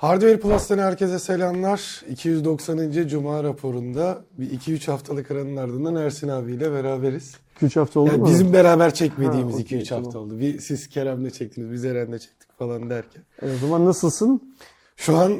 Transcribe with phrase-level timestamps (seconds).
[0.00, 2.02] Hardware Plus'tan herkese selamlar.
[2.10, 3.08] 290.
[3.08, 7.34] Cuma raporunda bir 2-3 haftalık aranın ardından Ersin abiyle beraberiz.
[7.62, 8.26] 2-3 hafta oldu Yani mu?
[8.28, 10.26] bizim beraber çekmediğimiz Ha, 2-3 okey, hafta tamam.
[10.28, 10.38] oldu.
[10.38, 13.22] Bir siz Kerem'le çektiniz, biz Eren'le çektik falan derken.
[13.42, 14.54] E, o zaman nasılsın?
[14.96, 15.32] Şu an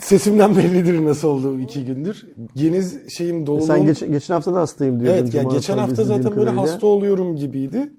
[0.00, 2.26] sesimden bellidir nasıl olduğum iki gündür.
[2.56, 3.62] Geniz şeyim dolu.
[3.62, 5.18] Sen geç, geçen hafta da hastayım diyordun.
[5.18, 6.62] Evet ya Cuma geçen hafta zaten böyle kadarıyla.
[6.62, 7.92] hasta oluyorum gibiydi.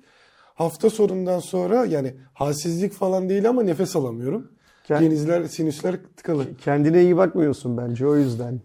[0.56, 4.52] Hafta sonundan sonra yani halsizlik falan değil ama nefes alamıyorum.
[4.88, 6.46] Kend- Genizler, sinüsler tıkalı.
[6.58, 8.60] Kendine iyi bakmıyorsun bence o yüzden.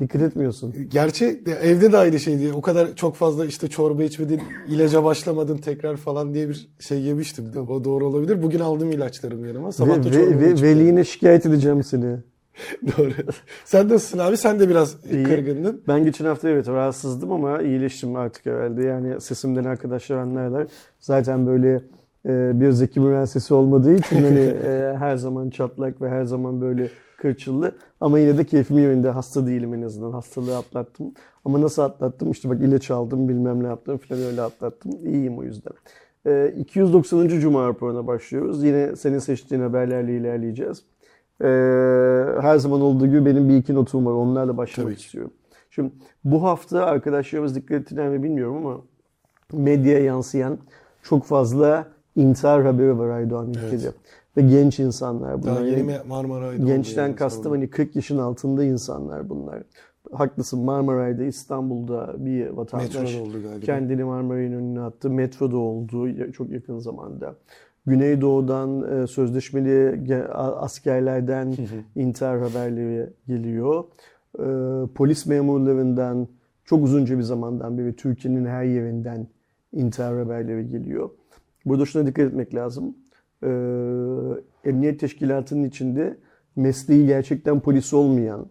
[0.00, 0.74] Dikkat etmiyorsun.
[0.88, 2.52] Gerçi de evde de aynı şeydi.
[2.52, 7.44] O kadar çok fazla işte çorba içmedin, ilaca başlamadın tekrar falan diye bir şey yemiştim.
[7.68, 8.42] O doğru olabilir.
[8.42, 9.72] Bugün aldım ilaçlarımı yanıma.
[9.72, 12.16] Sabah da Ve, çorba ve, ve veline şikayet edeceğim seni.
[12.98, 13.10] Doğru.
[13.64, 14.36] Sen nasılsın abi?
[14.36, 15.24] Sen de biraz İyi.
[15.24, 15.82] kırgındın.
[15.88, 18.82] Ben geçen hafta evet rahatsızdım ama iyileştim artık herhalde.
[18.82, 20.66] Yani sesimden arkadaşlar anlarlar.
[21.00, 21.80] Zaten böyle
[22.26, 26.60] e, bir Zeki Müren sesi olmadığı için hani e, her zaman çatlak ve her zaman
[26.60, 27.72] böyle kırçıllı.
[28.00, 29.10] Ama yine de keyfim yerinde.
[29.10, 30.12] Hasta değilim en azından.
[30.12, 31.12] Hastalığı atlattım.
[31.44, 32.30] Ama nasıl atlattım?
[32.30, 34.92] İşte bak ilaç aldım bilmem ne yaptım falan öyle atlattım.
[35.04, 35.72] İyiyim o yüzden.
[36.26, 37.28] E, 290.
[37.28, 38.64] Cuma raporuna başlıyoruz.
[38.64, 40.84] Yine senin seçtiğin haberlerle ilerleyeceğiz.
[41.40, 41.46] E,
[42.40, 44.12] her zaman olduğu gibi benim bir iki notum var.
[44.12, 45.32] Onlarla başlamak Tabii istiyorum.
[45.70, 45.92] Şimdi
[46.24, 48.80] bu hafta arkadaşlarımız dikkat ettiler mi bilmiyorum ama
[49.52, 50.58] medyaya yansıyan
[51.02, 51.86] çok fazla
[52.20, 53.92] intihar haberi var Aydoğan ülkede.
[54.36, 55.56] Ve genç insanlar bunlar.
[55.56, 59.62] Daha yeni Marmaray'da oldu Gençten kastım hani 40 yaşın altında insanlar bunlar.
[60.12, 63.66] Haklısın Marmaray'da İstanbul'da bir vatandaş Metroda oldu galiba.
[63.66, 65.10] kendini Marmaray'ın önüne attı.
[65.10, 67.34] Metroda oldu çok yakın zamanda.
[67.86, 70.00] Güneydoğu'dan e, sözleşmeli
[70.34, 71.54] askerlerden
[71.96, 73.84] intihar haberleri geliyor.
[74.38, 74.44] E,
[74.94, 76.28] Polis memurlarından
[76.64, 79.26] çok uzunca bir zamandan beri Türkiye'nin her yerinden
[79.72, 81.10] intihar haberleri geliyor.
[81.64, 82.96] Burada şuna dikkat etmek lazım.
[83.42, 83.48] E,
[84.64, 86.16] Emniyet teşkilatının içinde
[86.56, 88.46] mesleği gerçekten polis olmayan,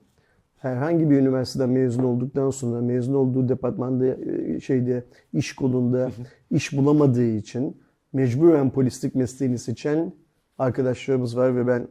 [0.58, 6.12] herhangi bir üniversiteden mezun olduktan sonra mezun olduğu departmanda e, şeyde iş kolunda
[6.52, 7.78] iş bulamadığı için
[8.14, 10.14] mecburen polislik mesleğini seçen
[10.58, 11.88] arkadaşlarımız var ve ben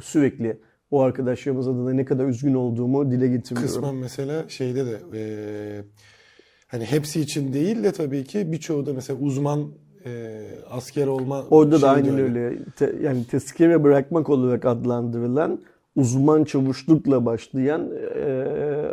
[0.00, 0.60] sürekli
[0.90, 3.72] o arkadaşlarımız adına ne kadar üzgün olduğumu dile getiriyorum.
[3.74, 5.84] Kısmen mesela şeyde de eee,
[6.66, 9.68] hani hepsi için değil de tabii ki birçoğu da mesela uzman
[10.06, 12.58] eee, asker olma Orada da aynen öyle.
[12.76, 15.58] Te- yani tezkere bırakmak olarak adlandırılan
[15.96, 18.28] uzman çavuşlukla başlayan e,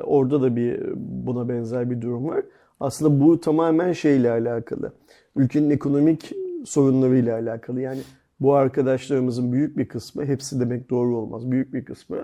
[0.03, 2.43] orada da bir buna benzer bir durum var.
[2.79, 4.91] Aslında bu tamamen şeyle alakalı.
[5.35, 6.31] Ülkenin ekonomik
[6.65, 7.81] sorunlarıyla alakalı.
[7.81, 7.99] Yani
[8.39, 11.51] bu arkadaşlarımızın büyük bir kısmı, hepsi demek doğru olmaz.
[11.51, 12.17] Büyük bir kısmı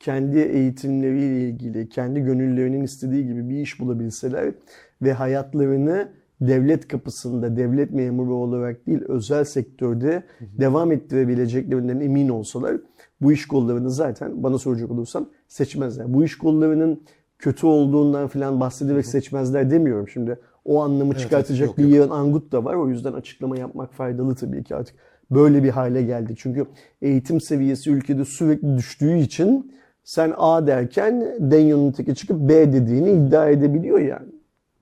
[0.00, 4.54] kendi eğitimleriyle ilgili, kendi gönüllerinin istediği gibi bir iş bulabilseler
[5.02, 6.08] ve hayatlarını
[6.40, 12.76] devlet kapısında, devlet memuru olarak değil, özel sektörde devam ettirebileceklerinden emin olsalar
[13.20, 16.14] bu iş kollarını zaten bana soracak olursan seçmezler.
[16.14, 17.02] Bu iş kollarının
[17.38, 20.38] kötü olduğundan falan bahsederek seçmezler demiyorum şimdi.
[20.64, 22.74] O anlamı Evet, çıkartacak evet, yok, bir yığın angut da var.
[22.74, 24.96] O yüzden açıklama yapmak faydalı tabii ki artık.
[25.30, 26.34] Böyle bir hale geldi.
[26.36, 26.66] Çünkü
[27.02, 29.72] eğitim seviyesi ülkede sürekli düştüğü için
[30.04, 34.28] sen A derken Danyon'un teki çıkıp B dediğini iddia edebiliyor yani.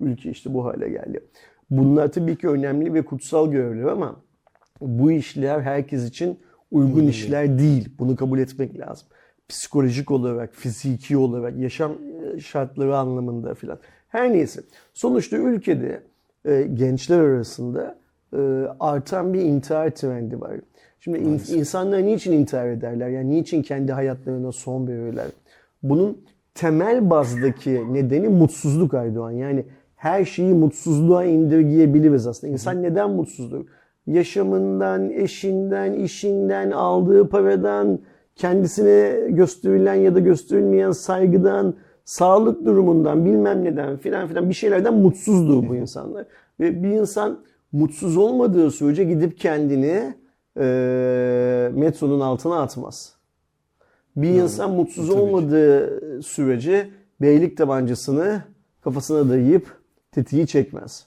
[0.00, 1.20] Ülke işte bu hale geldi.
[1.70, 4.16] Bunlar tabii ki önemli ve kutsal görevler ama
[4.80, 6.38] bu işler herkes için
[6.70, 7.88] uygun işler değil.
[7.98, 9.08] Bunu kabul etmek lazım.
[9.48, 11.92] Psikolojik olarak, fiziki olarak, yaşam
[12.36, 13.78] e, şartları anlamında filan.
[14.08, 14.60] Her neyse.
[14.94, 16.02] Sonuçta ülkede
[16.44, 17.98] e, gençler arasında
[18.32, 18.38] e,
[18.80, 20.52] artan bir intihar trendi var.
[21.00, 23.08] Şimdi in- insanlar niçin intihar ederler?
[23.08, 25.26] Yani niçin kendi hayatlarına son verirler?
[25.82, 26.18] Bunun
[26.54, 29.30] temel bazdaki nedeni mutsuzluk Aydoğan.
[29.30, 29.64] Yani
[30.06, 32.53] her şeyi mutsuzluğa indirgeyebiliriz aslında.
[32.53, 33.65] İnsan neden mutsuzdur?
[34.06, 37.99] Yaşamından, eşinden, işinden, aldığı paradan,
[38.37, 41.75] kendisine gösterilen ya da gösterilmeyen saygıdan,
[42.05, 46.27] sağlık durumundan, bilmem neden filan filan bir şeylerden mutsuzdur bu insanlar.
[46.61, 47.41] Ve bir insan
[47.73, 50.15] mutsuz olmadığı sürece gidip kendini
[50.56, 53.17] eee, metronun altına atmaz.
[54.17, 55.23] Bir insan mutsuz tabii ki.
[55.23, 56.88] olmadığı sürece
[57.20, 58.43] beylik tabancasını
[58.81, 59.86] kafasına dayayıp
[60.16, 61.06] tetiği çekmez.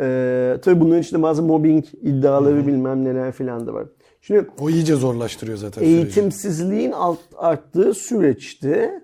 [0.00, 3.86] Ee, tabii bunların içinde bazı mobbing iddiaları bilmem neler filan da var.
[4.20, 5.96] Şimdi O iyice zorlaştırıyor zaten süreci.
[5.96, 9.02] eğitimsizliğin alt, arttığı süreçte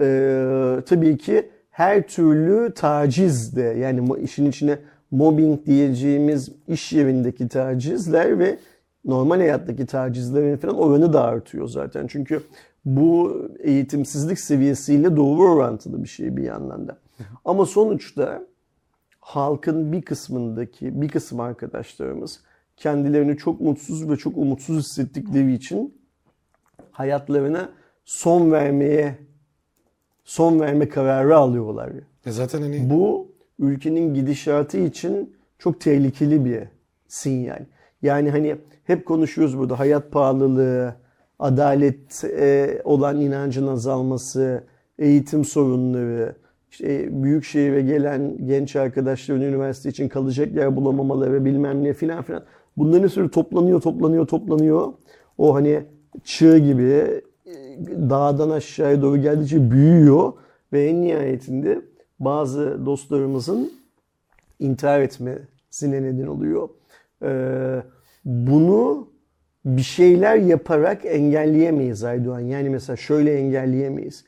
[0.00, 0.06] e,
[0.86, 4.78] tabii ki her türlü taciz de yani işin içine
[5.10, 8.58] mobbing diyeceğimiz iş yerindeki tacizler ve
[9.04, 12.06] normal hayattaki tacizlerin falan oranı da artıyor zaten.
[12.06, 12.40] Çünkü
[12.84, 16.96] bu eğitimsizlik seviyesiyle doğru orantılı bir şey bir yandan da.
[17.44, 18.42] Ama sonuçta
[19.24, 22.40] halkın bir kısmındaki bir kısım arkadaşlarımız
[22.76, 25.94] kendilerini çok mutsuz ve çok umutsuz hissettikleri için
[26.90, 27.68] hayatlarına
[28.04, 29.18] son vermeye
[30.24, 31.90] son verme kararı alıyorlar.
[32.26, 36.62] E zaten hani Bu ülkenin gidişatı için çok tehlikeli bir
[37.08, 37.64] sinyal.
[38.02, 40.94] Yani hani hep konuşuyoruz burada hayat pahalılığı,
[41.38, 44.64] adalet e, olan inancın azalması,
[44.98, 46.36] eğitim sorunları,
[46.74, 52.42] işte büyük şehire gelen genç arkadaşların üniversite için kalacak yer bulamamaları bilmem ne filan filan.
[52.76, 54.92] Bunların sürü toplanıyor, toplanıyor, toplanıyor.
[55.38, 55.82] O hani
[56.24, 57.52] çığ gibi e,
[58.10, 60.32] dağdan aşağıya doğru geldikçe büyüyor
[60.72, 61.80] ve en nihayetinde
[62.20, 63.72] bazı dostlarımızın
[64.58, 66.68] intihar etmesine neden oluyor.
[67.22, 67.82] Ee,
[68.24, 69.08] bunu
[69.64, 72.40] bir şeyler yaparak engelleyemeyiz Aydoğan.
[72.40, 74.24] Yani mesela şöyle engelleyemeyiz.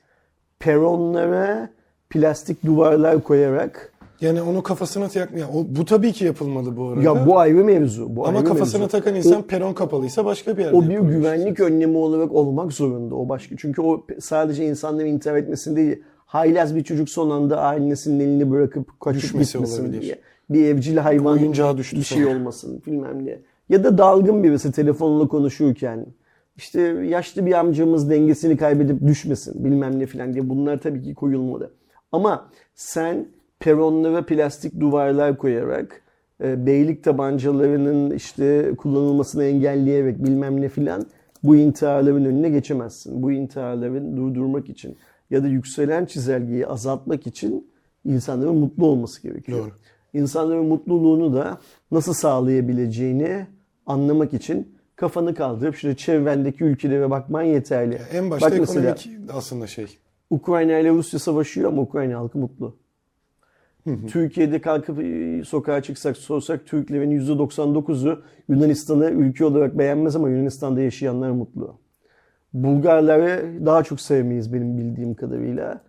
[0.58, 1.75] Peronlara
[2.10, 7.02] plastik duvarlar koyarak yani onu kafasına tak ya o bu tabii ki yapılmalı bu arada.
[7.02, 8.16] ya bu ayrı mevzu.
[8.16, 8.92] Bu Ama ayrı kafasına mevzu.
[8.92, 13.14] takan insan peron kapalıysa başka bir yerde O bir güvenlik önlemi olarak olmak zorunda.
[13.14, 13.56] O başka.
[13.58, 16.02] Çünkü o sadece insanların intihar etmesini değil.
[16.26, 20.02] Haylaz bir çocuk son anda ailesinin elini bırakıp kaçıp Düşmesi gitmesin olabilir.
[20.02, 20.18] diye.
[20.50, 22.36] Bir evcil hayvan Oyuncağı düştü bir şey sonra.
[22.36, 23.38] olmasın bilmem ne.
[23.68, 26.06] Ya da dalgın birisi telefonla konuşurken
[26.56, 31.70] işte yaşlı bir amcamız dengesini kaybedip düşmesin bilmem ne filan diye bunlar tabii ki koyulmalı.
[32.12, 33.28] Ama sen
[33.60, 36.02] peronlara plastik duvarlar koyarak
[36.42, 41.06] e, beylik tabancalarının işte kullanılmasını engelleyerek bilmem ne filan
[41.42, 43.22] bu intiharların önüne geçemezsin.
[43.22, 44.96] Bu intiharların durdurmak için
[45.30, 47.70] ya da yükselen çizelgeyi azaltmak için
[48.04, 49.58] insanların mutlu olması gerekiyor.
[49.58, 49.70] Doğru.
[50.12, 51.58] İnsanların mutluluğunu da
[51.90, 53.46] nasıl sağlayabileceğini
[53.86, 58.00] anlamak için kafanı kaldırıp şöyle çevrendeki ülkelere bakman yeterli.
[58.12, 59.98] En başta Bak mesela ekonomik aslında şey.
[60.30, 62.76] Ukrayna ile Rusya savaşıyor ama Ukrayna halkı mutlu.
[64.08, 71.30] Türkiye'de kalkıp e, sokağa çıksak sorsak Türklerin %99'u Yunanistan'ı ülke olarak beğenmez ama Yunanistan'da yaşayanlar
[71.30, 71.78] mutlu.
[72.54, 75.80] Bulgarları daha çok sevmeyiz benim bildiğim kadarıyla.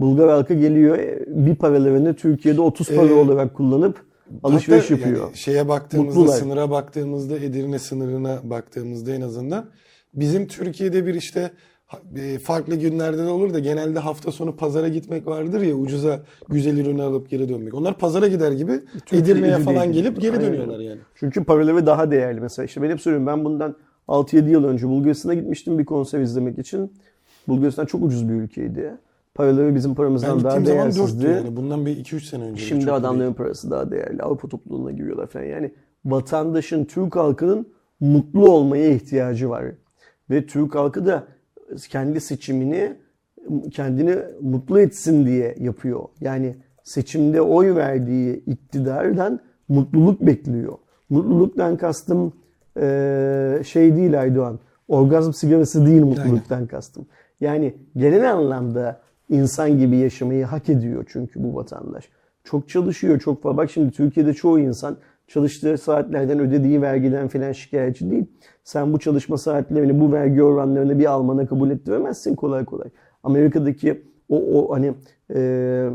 [0.00, 4.04] Bulgar halkı geliyor e, bir paralarını Türkiye'de 30 para Ee, olarak kullanıp
[4.42, 5.20] alışveriş yapıyor.
[5.20, 6.38] Yani şeye baktığımızda, Mutlular.
[6.38, 9.66] sınıra baktığımızda, Edirne sınırına baktığımızda en azından
[10.14, 11.50] bizim Türkiye'de bir işte
[12.42, 17.02] farklı günlerde de olur da genelde hafta sonu pazara gitmek vardır ya ucuza güzel ürünü
[17.02, 17.74] alıp geri dönmek.
[17.74, 20.04] Onlar pazara gider gibi Edirne'ye Edirne'ye falan gidiyor.
[20.04, 20.46] gelip geri Aynen.
[20.46, 20.98] dönüyorlar yani.
[21.14, 22.40] Çünkü paraları daha değerli.
[22.40, 23.76] Mesela işte ben hep söylüyorum ben bundan
[24.08, 26.92] 6-7 yıl önce Bulgaristan'a gitmiştim bir konser izlemek için.
[27.48, 28.94] Bulgaristan çok ucuz bir ülkeydi.
[29.34, 31.26] Paraları bizim Ben paramızdan daha zaman 4'tü değersizdi.
[31.26, 31.56] yani.
[31.56, 32.62] Bundan bir 2-3 sene önce.
[32.62, 33.34] Şimdi adamların değil.
[33.34, 34.22] parası daha değerli.
[34.22, 35.44] Avrupa topluluğuna giriyorlar falan.
[35.44, 35.72] Yani
[36.04, 37.66] vatandaşın, Türk halkının
[38.00, 39.64] mutlu olmaya ihtiyacı var.
[40.30, 41.24] Ve Türk halkı da
[41.88, 42.96] kendi seçimini
[43.70, 46.04] kendini mutlu etsin diye yapıyor.
[46.20, 50.72] Yani seçimde oy verdiği iktidardan mutluluk bekliyor.
[51.10, 52.32] Mutluluktan kastım
[52.76, 54.58] eee, şey değil Aydoğan.
[54.88, 57.06] Orgazm sigarası değil mutluluktan kastım.
[57.40, 62.08] Yani genel anlamda insan gibi yaşamayı hak ediyor çünkü bu vatandaş.
[62.44, 63.44] Çok çalışıyor, çok.
[63.44, 68.26] Bak şimdi Türkiye'de çoğu insan çalıştığı saatlerden ödediği vergiden filan şikayetçi değil.
[68.64, 72.88] Sen bu çalışma saatlerini, bu vergi oranlarını bir Alman'a kabul ettiremezsin kolay kolay.
[73.22, 74.94] Amerika'daki o, o hani
[75.34, 75.90] e,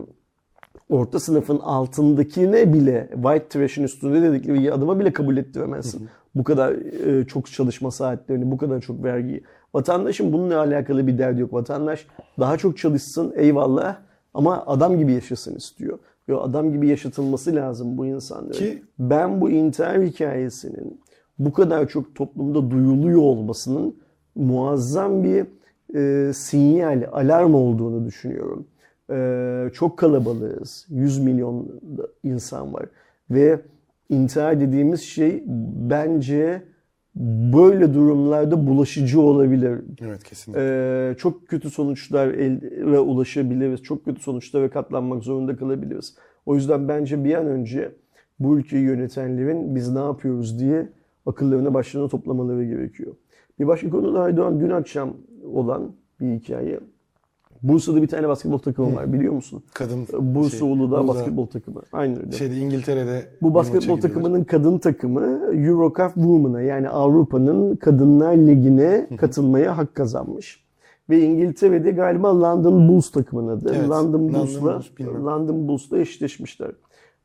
[0.90, 6.10] orta sınıfın altındakine bile white trash'in üstünde dedikleri adıma bile kabul ettiremezsin.
[6.36, 6.72] Bu kadar
[7.08, 9.44] e, çok çalışma saatlerini, bu kadar çok vergiyi.
[9.74, 11.54] Vatandaşın bununla alakalı bir derdi yok.
[11.54, 12.08] Vatandaş
[12.40, 13.98] daha çok çalışsın eyvallah
[14.34, 16.00] ama adam gibi yaşasın istiyor.
[16.30, 18.52] Ve adam gibi yaşatılması lazım bu insanların.
[18.52, 21.02] Ki- ben bu intihar hikayesinin
[21.40, 23.96] bu kadar çok toplumda duyuluyor olmasının
[24.36, 25.46] muazzam bir
[25.96, 28.66] e, sinyal, alarm olduğunu düşünüyorum.
[29.12, 30.86] E, çok kalabalığız.
[30.90, 31.82] 100 milyon
[32.24, 32.86] insan var.
[33.30, 33.60] Ve
[34.10, 35.44] intihar dediğimiz şey
[35.90, 36.62] bence
[37.16, 39.80] böyle durumlarda bulaşıcı olabilir.
[40.02, 40.62] Evet kesinlikle.
[40.64, 43.84] Ee, çok kötü sonuçlar elde ulaşabiliriz.
[43.84, 46.16] Çok kötü sonuçlara katlanmak zorunda kalabiliriz.
[46.46, 47.92] O yüzden bence bir an önce
[48.40, 50.90] bu ülkeyi yönetenlerin biz ne yapıyoruz diye
[51.26, 53.16] akıllarını başlarına toplamaları gerekiyor.
[53.60, 55.14] Bir başka konu da Aydoğan dün akşam
[55.54, 56.80] olan bir hikaye.
[57.64, 59.64] Bursa'da bir tane basketbol takımı var biliyor musun?
[59.74, 61.82] Kadın Bursa şey, Uludağ Uludağ- basketbol takımı.
[61.94, 62.32] Aynı öyle.
[62.32, 69.96] Şeyde İngiltere'de Bu basketbol takımının kadın takımı Eurocup Women'a yani Avrupa'nın Kadınlar Ligi'ne katılmaya hak
[69.96, 70.64] kazanmış.
[71.10, 73.74] Ve İngiltere'de galiba London Bulls takımının adı.
[73.76, 74.86] Evet, London Bulls'la Bulls.
[75.26, 76.72] London Bulls'la eşleşmişler.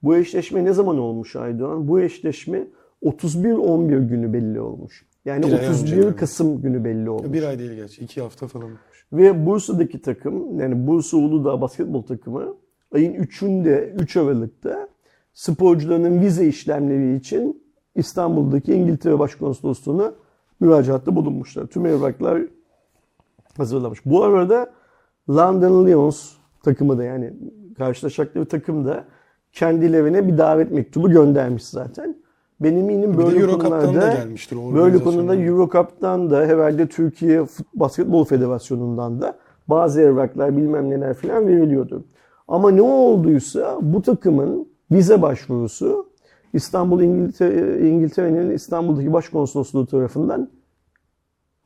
[0.03, 1.89] Bu eşleşme ne zaman olmuş Aydoğan?
[1.89, 2.67] Bu eşleşme
[3.03, 5.07] 31-11 günü belli olmuş.
[5.25, 6.17] Yani Bir ay önce 31 galiba.
[6.17, 7.33] Kasım günü belli olmuş.
[7.33, 8.05] Bir ay değil gerçi.
[8.05, 8.71] iki hafta falan.
[9.13, 12.55] Ve Bursa'daki takım yani Bursa Uludağ basketbol takımı
[12.95, 14.89] ayın 3'ünde 3 Aralık'ta
[15.35, 17.63] sporcularının vize işlemleri için
[17.95, 20.13] İstanbul'daki İngiltere Başkonsolosluğu'na
[20.61, 21.67] müracaatta bulunmuşlar.
[21.67, 22.43] Tüm evraklar
[23.57, 24.07] hazırlamış.
[24.07, 24.73] Bu arada
[25.29, 26.33] London Lions
[26.63, 27.33] takımı da yani
[27.79, 29.05] karşılaşacakları takım da
[29.53, 32.17] kendilerine bir davet mektubu göndermiş zaten.
[32.61, 39.21] Benim eminim böyle Euro konularda gelmiştir böyle konuda Euro Cup'tan da herhalde Türkiye Basketbol Federasyonu'ndan
[39.21, 42.05] da bazı evraklar bilmem neler falan veriliyordu.
[42.49, 46.07] Ama ne olduysa bu takımın vize başvurusu
[46.53, 50.51] İstanbul İngiltere, İngiltere'nin İstanbul'daki başkonsolosluğu tarafından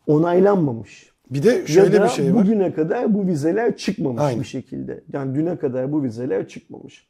[0.06, 1.10] onaylanmamış.
[1.30, 2.42] Bir de şöyle ya da bir şey var.
[2.42, 4.40] bugüne kadar bu vizeler çıkmamış Aynen.
[4.40, 5.00] bir şekilde.
[5.12, 7.06] Yani düne kadar bu vizeler çıkmamış.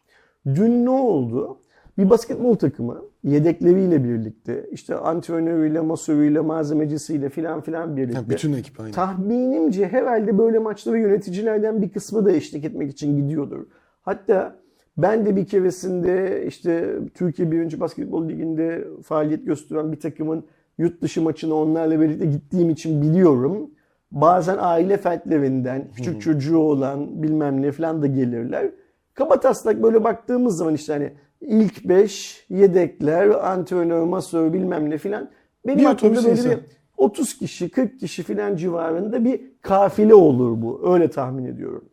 [0.47, 1.59] Dün ne oldu?
[2.00, 8.19] Bir basketbol takımı yedekleriyle birlikte işte antrenörüyle, masörüyle, malzemecisiyle filan filan birlikte.
[8.19, 8.92] Ha, bütün ekip aynı.
[8.92, 13.66] Tahminimce herhalde böyle maçlara yöneticilerden bir kısmı da eşlik etmek için gidiyordur.
[14.02, 14.57] Hatta
[14.97, 17.80] ben de bir keresinde işte Türkiye 1.
[17.80, 20.45] Basketbol Ligi'nde faaliyet gösteren bir takımın
[20.78, 23.71] yurt dışı maçına onlarla birlikte gittiğim için biliyorum.
[24.12, 28.71] Bazen aile fertlerinden, küçük çocuğu olan bilmem ne falan da gelirler.
[29.14, 35.30] Kabataslak böyle baktığımız zaman işte hani ilk 5 yedekler, antrenör, masör bilmem ne filan.
[35.66, 36.50] Benim Bir aklımda böyle insan.
[36.50, 36.59] bir
[36.97, 40.94] 30 kişi, 40 kişi filan civarında bir kafile olur bu.
[40.94, 41.85] Öyle tahmin ediyorum.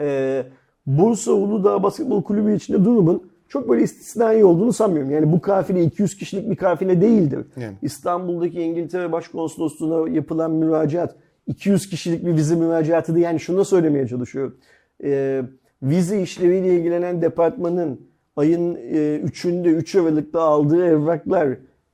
[0.00, 0.42] Ee,
[0.86, 5.10] Bursa Uludağ Basketbol Kulübü içinde durumun çok böyle istisnai olduğunu sanmıyorum.
[5.10, 7.46] Yani bu kafile 200 kişilik bir kafile değildir.
[7.56, 7.74] Yani.
[7.82, 13.24] İstanbul'daki İngiltere Başkonsolosluğu'na yapılan müracaat 200 kişilik bir vize müracaatı değil.
[13.24, 14.56] Yani şunu da söylemeye çalışıyorum.
[15.04, 15.42] Ee,
[15.82, 18.00] vize işleriyle ilgilenen departmanın
[18.36, 21.48] ayın e, 3'ünde 3 Aralık'ta aldığı evraklar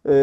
[0.09, 0.15] e,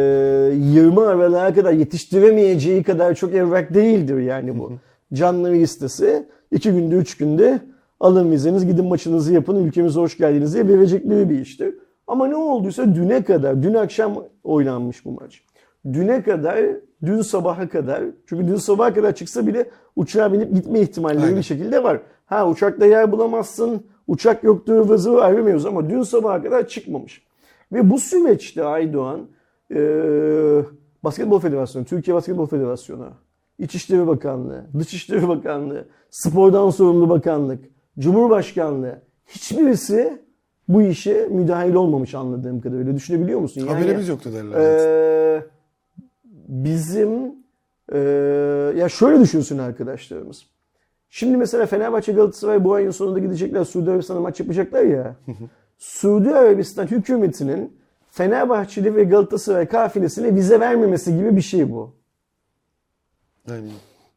[0.56, 4.72] 20 Aralık'a kadar yetiştiremeyeceği kadar çok evrak değildir yani bu.
[5.14, 7.60] Canlı listesi 2 günde 3 günde
[8.00, 11.76] alın vizeniz gidin maçınızı yapın ülkemize hoş geldiniz diye verecekleri bir iştir.
[12.08, 15.44] Ama ne olduysa düne kadar, dün akşam oynanmış bu maç.
[15.94, 16.66] Düne kadar,
[17.06, 21.38] dün sabaha kadar, çünkü dün sabaha kadar çıksa bile uçağa binip gitme ihtimalleri Aynen.
[21.38, 22.00] bir şekilde var.
[22.26, 27.22] Ha uçakta yer bulamazsın, uçak yoktur vızı ayrılmıyoruz ama dün sabaha kadar çıkmamış.
[27.72, 29.28] Ve bu süreçte Aydoğan,
[29.70, 30.66] eee
[31.04, 33.10] Basketbol Federasyonu, Türkiye Basketbol Federasyonu,
[33.60, 37.64] İçişleri Bakanlığı, Dışişleri Bakanlığı, Spordan Sorumlu Bakanlık,
[38.00, 40.22] Cumhurbaşkanlığı hiçbirisi
[40.68, 42.96] bu işe müdahil olmamış anladığım kadarıyla.
[42.96, 43.62] Düşünebiliyor musun?
[43.62, 44.60] Yani, Haberimiz yoktu derler.
[44.62, 45.44] ee,
[46.48, 47.40] bizim
[47.94, 48.00] ee,
[48.78, 50.46] ya şöyle düşünsün arkadaşlarımız.
[51.10, 55.16] Şimdi mesela Fenerbahçe Galatasaray bu ayın sonunda gidecekler Suudi Arabistan'a maç yapacaklar ya.
[55.78, 57.80] Suudi Arabistan hükümetinin
[58.12, 61.94] Fenerbahçeli ve Galatasaray kafilesine vize vermemesi gibi bir şey bu.
[63.52, 63.70] Aynen.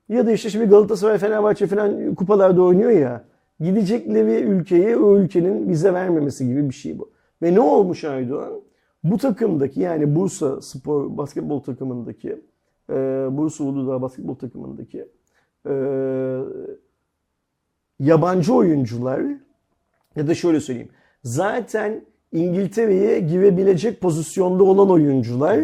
[0.08, 3.24] Ya da işte şimdi Galatasaray, Fenerbahçe falan kupalarda oynuyor ya.
[3.60, 7.10] Gidecekleri ülkeye o ülkenin vize vermemesi gibi bir şey bu.
[7.42, 8.52] Ve ne olmuş Aydoğan?
[9.04, 12.42] Bu takımdaki yani Bursa Spor basketbol takımındaki
[13.30, 15.08] Bursa Uludağ basketbol takımındaki
[15.68, 15.72] e,
[18.00, 19.20] yabancı oyuncular
[20.16, 20.88] ya da şöyle söyleyeyim.
[21.24, 25.60] Zaten İngiltere'ye girebilecek pozisyonda olan oyuncular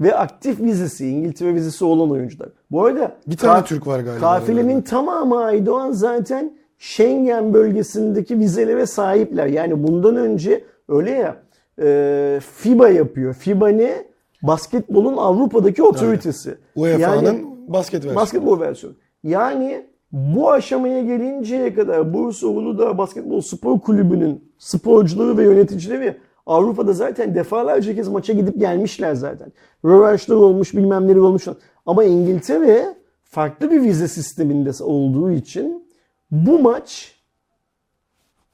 [0.00, 2.48] ve aktif vizesi, İngiltere vizesi olan oyuncular.
[2.70, 4.20] Bu arada Bir tane Türk var galiba.
[4.20, 9.46] Kafilenin tamamı Aydoğan zaten Schengen bölgesindeki vizelere sahipler.
[9.46, 11.42] Yani bundan önce öyle ya
[11.82, 13.34] e, FIBA yapıyor.
[13.34, 14.04] FIBA ne?
[14.42, 16.58] Basketbolun Avrupa'daki otoritesi.
[16.76, 18.16] UEFA'nın Yani- basket versiyonu.
[18.16, 18.96] Basketbol versiyonu.
[19.22, 27.34] Yani bu aşamaya gelinceye kadar Bursa Uludağ Basketbol Spor Kulübü'nün sporcuları ve yöneticileri Avrupa'da zaten
[27.34, 29.52] defalarca kez maça gidip gelmişler zaten.
[29.84, 31.48] Rövanşlar olmuş bilmem neler olmuş.
[31.86, 32.94] Ama İngiltere
[33.24, 35.88] farklı bir vize sisteminde olduğu için
[36.30, 37.14] bu maç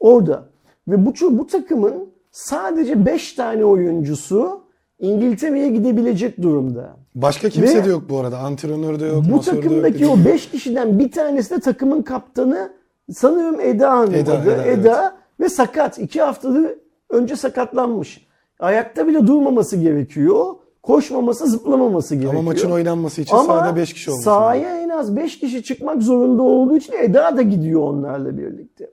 [0.00, 0.48] orada.
[0.88, 4.63] Ve bu, bu takımın sadece 5 tane oyuncusu
[4.98, 6.96] İngiltere'ye gidebilecek durumda.
[7.14, 8.38] Başka kimse Ve- de yok bu arada.
[8.38, 9.44] Antrenör de yok, Bu yok.
[9.44, 10.24] takımdaki dediğim o gibi.
[10.24, 12.72] 5 kişiden bir tanesi de takımın kaptanı
[13.12, 14.50] sanırım Eda Hanım Eda, adı.
[14.52, 15.98] Eda, Eda, ve sakat.
[15.98, 16.70] 2 haftadır
[17.10, 18.26] önce sakatlanmış.
[18.60, 20.46] Ayakta bile durmaması gerekiyor.
[20.82, 22.34] Koşmaması, zıplamaması gerekiyor.
[22.34, 24.40] Ama maçın oynanması için Ama sahada 5 kişi olması lazım.
[24.42, 28.90] sahaya en az 5 kişi çıkmak zorunda olduğu için Eda da gidiyor onlarla birlikte.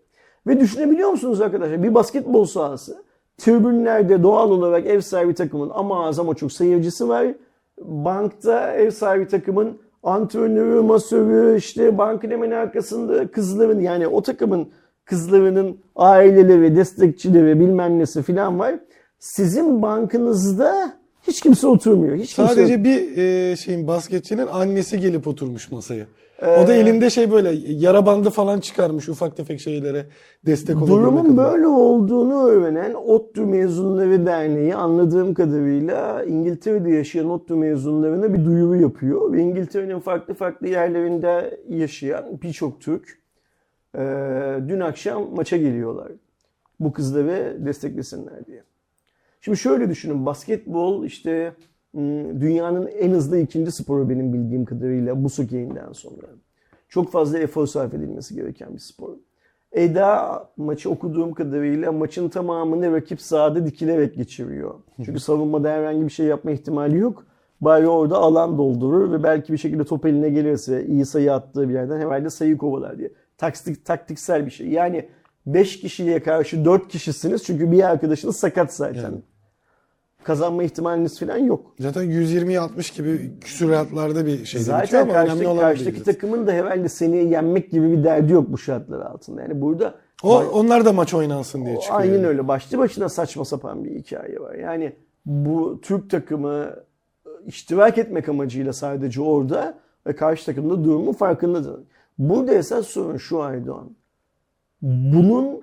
[0.47, 1.83] Ve düşünebiliyor musunuz arkadaşlar?
[1.83, 3.03] Bir basketbol sahası.
[3.41, 7.27] Tribünlerde doğal olarak ev sahibi takımın ama az ama çok seyircisi var.
[7.81, 14.67] Bankta ev sahibi takımın antrenörü, masörü, işte bankın hemen arkasında kızların yani o takımın
[15.05, 18.75] kızlarının aileleri, destekçileri bilmem nesi filan var.
[19.19, 20.93] Sizin bankınızda
[21.27, 22.15] Hiç kimse oturmuyor.
[22.15, 26.05] Hiç kimse Sadece bir e, şeyin basketçinin annesi gelip oturmuş masaya.
[26.41, 30.05] O da elinde şey böyle yara bandı falan çıkarmış ufak tefek şeylere
[30.45, 38.33] destek olabilmek Durumun böyle olduğunu öğrenen ODTÜ Mezunları Derneği anladığım kadarıyla İngiltere'de yaşayan ODTÜ mezunlarına
[38.33, 39.31] bir duyuru yapıyor.
[39.33, 43.19] Ve İngiltere'nin farklı farklı yerlerinde yaşayan birçok Türk
[43.95, 43.99] e,
[44.67, 46.11] dün akşam maça geliyorlar.
[46.79, 48.63] Bu kızları desteklesinler diye.
[49.41, 51.53] Şimdi şöyle düşünün basketbol işte
[51.93, 56.27] m, dünyanın en hızlı ikinci sporu benim bildiğim kadarıyla bu sokeyinden sonra.
[56.89, 59.09] Çok fazla efor sarf edilmesi gereken bir spor.
[59.71, 64.73] Eda maçı okuduğum kadarıyla maçın tamamını rakip sahada dikilerek geçiriyor.
[65.05, 67.25] Çünkü savunmada herhangi bir şey yapma ihtimali yok.
[67.61, 71.73] Bari orada alan doldurur ve belki bir şekilde top eline gelirse iyi sayı attığı bir
[71.73, 73.11] yerden herhalde sayı kovalar diye.
[73.37, 74.67] Taktik, taktiksel bir şey.
[74.67, 75.09] Yani
[75.45, 79.01] 5 kişiye karşı 4 kişisiniz çünkü bir arkadaşınız sakat zaten.
[79.01, 79.21] Yani.
[80.23, 81.73] Kazanma ihtimaliniz falan yok.
[81.79, 86.51] Zaten 120'ye 60 gibi küsuratlarda bir şey Zaten ama önemli karşıdaki, olan karşıdaki takımın da
[86.51, 89.41] herhalde seni yenmek gibi bir derdi yok bu şartlar altında.
[89.41, 92.01] Yani burada O, onlar da maç oynansın diye çıkıyor.
[92.01, 92.27] Aynen yani.
[92.27, 92.47] öyle.
[92.47, 94.55] Başlı başına saçma sapan bir hikaye var.
[94.55, 96.75] Yani bu Türk takımı
[97.45, 101.79] iştirak etmek amacıyla sadece orada ve karşı takımda durumun farkındadır.
[102.17, 103.89] Burada esas sorun şu Aydoğan.
[104.81, 105.61] Bunun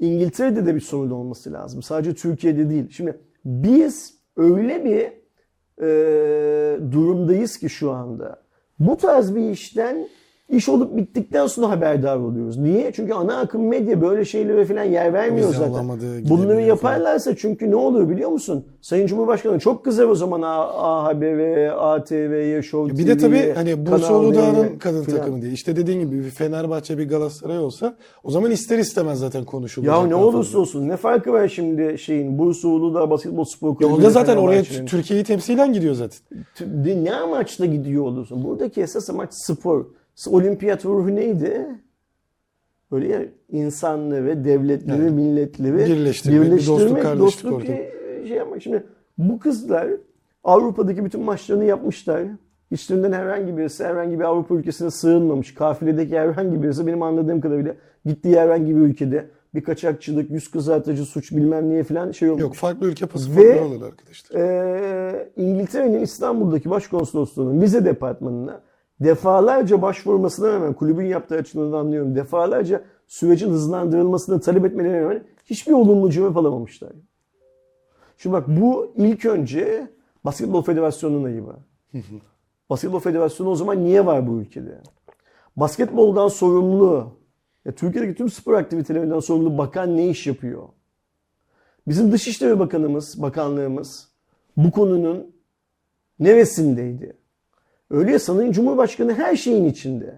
[0.00, 1.82] İngiltere'de de bir sorun olması lazım.
[1.82, 2.90] Sadece Türkiye'de değil.
[2.90, 5.20] Şimdi biz öyle bir
[5.82, 8.42] e, durumdayız ki şu anda.
[8.78, 10.08] Bu tarz bir işten
[10.50, 12.58] iş olup bittikten sonra haberdar oluyoruz.
[12.58, 12.92] Niye?
[12.92, 15.88] Çünkü ana akım medya böyle şeylere falan yer vermiyor Vize zaten.
[16.28, 18.64] Bunları yaparlarsa çünkü ne olur biliyor musun?
[18.80, 23.52] Sayın Cumhurbaşkanı çok kızar o zaman A, A Haber'e, ATV'ye, Show Bir de tabii TV'ye,
[23.54, 25.18] hani Bursa Uludağ'ın kadın filan.
[25.18, 25.52] takımı diye.
[25.52, 29.94] İşte dediğin gibi bir Fenerbahçe bir Galatasaray olsa o zaman ister istemez zaten konuşulacak.
[29.94, 30.58] Ya ne olursa fazla.
[30.58, 34.36] olsun ne farkı var şimdi şeyin Bursa Uludağ Basketbol Spor Ya Kulübü o da zaten
[34.36, 34.62] oraya?
[34.62, 36.18] Türkiye'yi temsilen gidiyor zaten.
[37.04, 38.44] Ne amaçla gidiyor olursun?
[38.44, 39.84] Buradaki esas amaç spor.
[40.28, 41.66] Olimpiyat ruhu neydi?
[42.92, 47.92] Böyle ya insanları, devletleri, Yani milletleri birleştirmek, bir dostluk, birleştirmek, kardeşlik dostluk e,
[48.28, 48.62] şey yapmak.
[48.62, 48.86] Şimdi
[49.18, 49.88] bu kızlar
[50.44, 52.22] Avrupa'daki bütün maçlarını yapmışlar.
[52.70, 55.54] İçlerinden herhangi birisi herhangi bir Avrupa ülkesine sığınmamış.
[55.54, 57.74] Kafiledeki herhangi birisi benim anladığım kadarıyla
[58.04, 62.42] gittiği herhangi bir ülkede bir kaçakçılık, yüz kızartıcı suç bilmem niye falan şey olmuş.
[62.42, 64.40] Yok farklı ülke pasaportları Ve- alır arkadaşlar.
[64.40, 68.60] Ee, İngiltere'nin İstanbul'daki başkonsolosluğunun vize departmanına
[69.00, 72.14] defalarca başvurmasına rağmen kulübün yaptığı açıklamadan anlıyorum.
[72.14, 76.92] Defalarca sürecin hızlandırılmasını talep etmelerine rağmen hiçbir olumlu cevap alamamışlar.
[78.18, 79.90] Şimdi bak bu ilk önce
[80.24, 81.56] Basketbol Federasyonu'nun ayıbı.
[82.70, 84.80] Basketbol Federasyonu o zaman niye var bu ülkede?
[85.56, 87.12] Basketboldan sorumlu,
[87.64, 90.68] ya Türkiye'deki tüm spor aktivitelerinden sorumlu bakan ne iş yapıyor?
[91.88, 94.08] Bizim Dışişleri Bakanımız, bakanlığımız
[94.56, 95.36] bu konunun
[96.18, 97.19] neresindeydi?
[97.90, 100.14] Öyle ya Sayın Cumhurbaşkanı her şeyin içinde.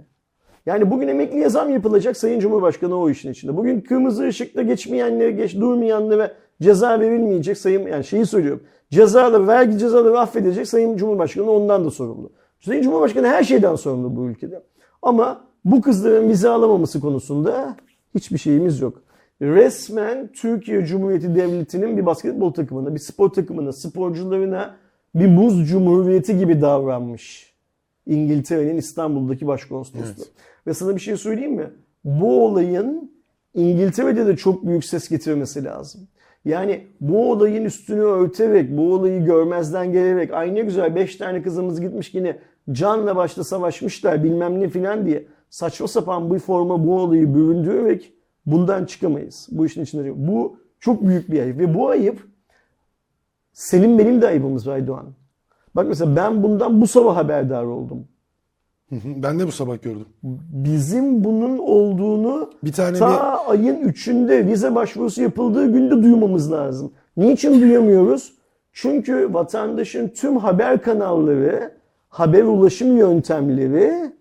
[0.66, 3.56] Yani bugün emekliye zam yapılacak Sayın Cumhurbaşkanı o işin içinde.
[3.56, 8.62] Bugün kırmızı ışıkta geçmeyenlere, geç durmayanlara ceza verilmeyecek Sayın yani şeyi söylüyorum.
[8.90, 12.32] Cezalı, vergi cezaları affedilecek Sayın Cumhurbaşkanı ondan da sorumlu.
[12.61, 14.62] Sayın Cumhurbaşkanı her şeyden sorumlu bu ülkede.
[15.02, 17.76] Ama bu kızların vize alamaması konusunda
[18.14, 19.02] hiçbir şeyimiz yok.
[19.42, 24.74] Resmen Türkiye Cumhuriyeti Devleti'nin bir basketbol takımına, bir spor takımına, sporcularına
[25.14, 27.52] bir muz cumhuriyeti gibi davranmış.
[28.07, 30.25] İngiltere'nin İstanbul'daki başkonsolosluğu.
[30.67, 31.71] Ve sana bir şey söyleyeyim mi?
[32.05, 33.12] Bu olayın
[33.55, 36.09] İngiltere'de de çok büyük ses getirmesi lazım.
[36.45, 41.81] Yani bu olayın üstünü örterek, bu olayı görmezden gelerek, ay ne güzel 5 tane kızımız
[41.81, 42.38] gitmiş yine
[42.73, 48.12] canla başla savaşmışlar bilmem ne filan diye saçma sapan bir forma bu olayı büründürerek
[48.47, 49.49] bundan çıkamayız.
[49.51, 50.29] Bu işin içinde.
[50.29, 52.29] Bu çok büyük bir ayıp ve bu ayıp
[53.53, 55.15] senin benim de ayıbımız Aydoğan.
[55.76, 58.04] Bak mesela ben bundan bu sabah haberdar oldum.
[59.04, 60.06] Ben de bu sabah gördüm.
[60.52, 66.92] Bizim bunun olduğunu Bir tane ta bir ayın 3'ünde vize başvurusu yapıldığı günde duymamız lazım.
[67.16, 68.32] Niçin duyamıyoruz?
[68.72, 71.72] Çünkü vatandaşın tüm haber kanalları,
[72.08, 74.12] haber ulaşım yöntemleri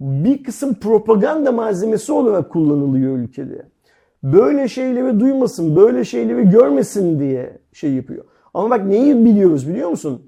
[0.00, 3.62] bir kısım propaganda malzemesi olarak kullanılıyor ülkede.
[4.22, 8.24] Böyle şeyleri duymasın, böyle şeyleri görmesin diye şey yapıyor.
[8.54, 10.22] Ama bak neyi biliyoruz biliyor musun?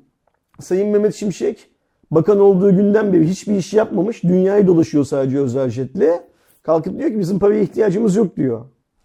[0.60, 1.70] Sayın Mehmet Şimşek
[2.10, 4.22] bakan olduğu günden beri hiçbir iş yapmamış.
[4.22, 6.22] Dünyayı dolaşıyor sadece özel jetle.
[6.62, 8.60] Kalkıp diyor ki bizim paraya ihtiyacımız yok diyor.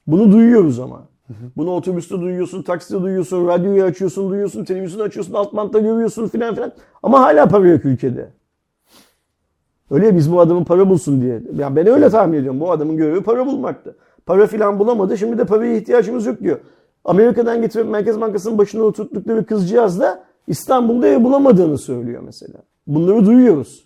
[0.08, 1.08] Bunu duyuyoruz ama.
[1.58, 6.72] Bunu otobüste duyuyorsun, takside duyuyorsun, radyoyu açıyorsun, duyuyorsun, televizyonu açıyorsun, alt bantta görüyorsun filan filan.
[7.04, 8.30] Ama hala para yok ülkede.
[9.92, 11.42] Öyle ya biz bu adamın para bulsun diye.
[11.56, 12.60] Yani ben öyle tahmin ediyorum.
[12.60, 13.96] Bu adamın görevi para bulmaktı.
[14.26, 15.18] Para filan bulamadı.
[15.18, 16.60] Şimdi de paraya ihtiyacımız yok diyor.
[17.06, 22.60] Amerika'dan getirip Merkez Bankası'nın başına oturttukları kızcağız da İstanbul'da ev bulamadığını söylüyor mesela.
[22.88, 23.86] Bunları duyuyoruz.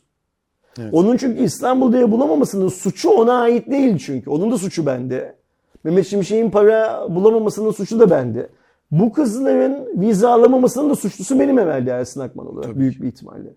[0.80, 0.93] Evet.
[0.93, 4.30] Onun çünkü İstanbul'da ev bulamamasının suçu ona ait değil çünkü.
[4.30, 5.36] Onun da suçu bende.
[5.84, 8.50] Mehmet Şimşek'in para bulamamasının suçu da bende.
[8.91, 13.54] Bu kızların vize alamamasının da suçlusu benim evvelde Ersin Akman olarak Tabii büyük bir ihtimalle.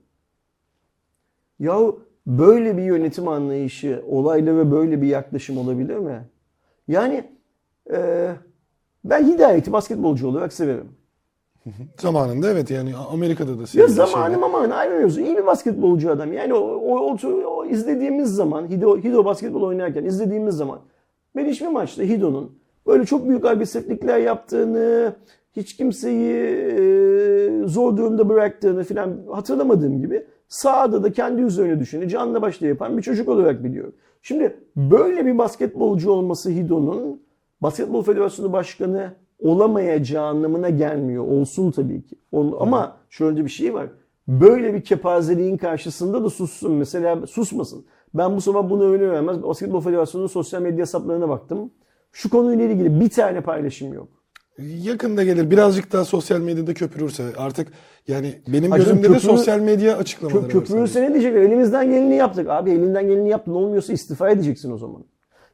[1.58, 6.28] Yahu böyle bir yönetim anlayışı, olaylara böyle bir yaklaşım olabilir mi?
[6.88, 7.30] Yani
[7.92, 8.28] e,
[9.04, 10.88] ben Hidayet'i basketbolcu olarak severim.
[12.00, 14.46] Zamanında evet yani Amerika'da da Ya zamanı şeyler.
[14.46, 15.18] aman ayrılıyoruz.
[15.18, 16.32] İyi bir basketbolcu adam.
[16.32, 20.78] Yani o, o, o, o izlediğimiz zaman Hido, Hido basketbol oynarken izlediğimiz zaman
[21.36, 25.12] ben hiçbir maçta Hido'nun böyle çok büyük agresiflikler yaptığını,
[25.56, 32.42] hiç kimseyi e, zor durumda bıraktığını falan hatırlamadığım gibi sahada da kendi üzerine düşeni canla
[32.42, 33.92] başla yapan bir çocuk olarak biliyorum.
[34.22, 37.22] Şimdi böyle bir basketbolcu olması Hido'nun
[37.62, 39.12] Basketbol Federasyonu Başkanı
[39.42, 41.24] olamayacağı anlamına gelmiyor.
[41.24, 42.16] Olsun tabii ki.
[42.60, 43.86] Ama şöyle bir şey var.
[44.28, 46.72] Böyle bir kepazeliğin karşısında da sussun.
[46.72, 47.84] Mesela susmasın.
[48.14, 49.42] Ben bu sabah bunu öyle öğrenmez.
[49.42, 51.70] Basketbol Federasyonu'nun sosyal medya hesaplarına baktım.
[52.12, 54.08] Şu konuyla ilgili bir tane paylaşım yok.
[54.58, 55.50] Yakında gelir.
[55.50, 57.68] Birazcık daha sosyal medyada köpürürse artık
[58.08, 61.40] yani benim Hayır, gözümde de sosyal medya açıklamaları Kö- köpürürse ne diyecekler?
[61.40, 62.48] Elimizden geleni yaptık.
[62.50, 63.54] Abi elinden geleni yaptın.
[63.54, 65.04] Olmuyorsa istifa edeceksin o zaman.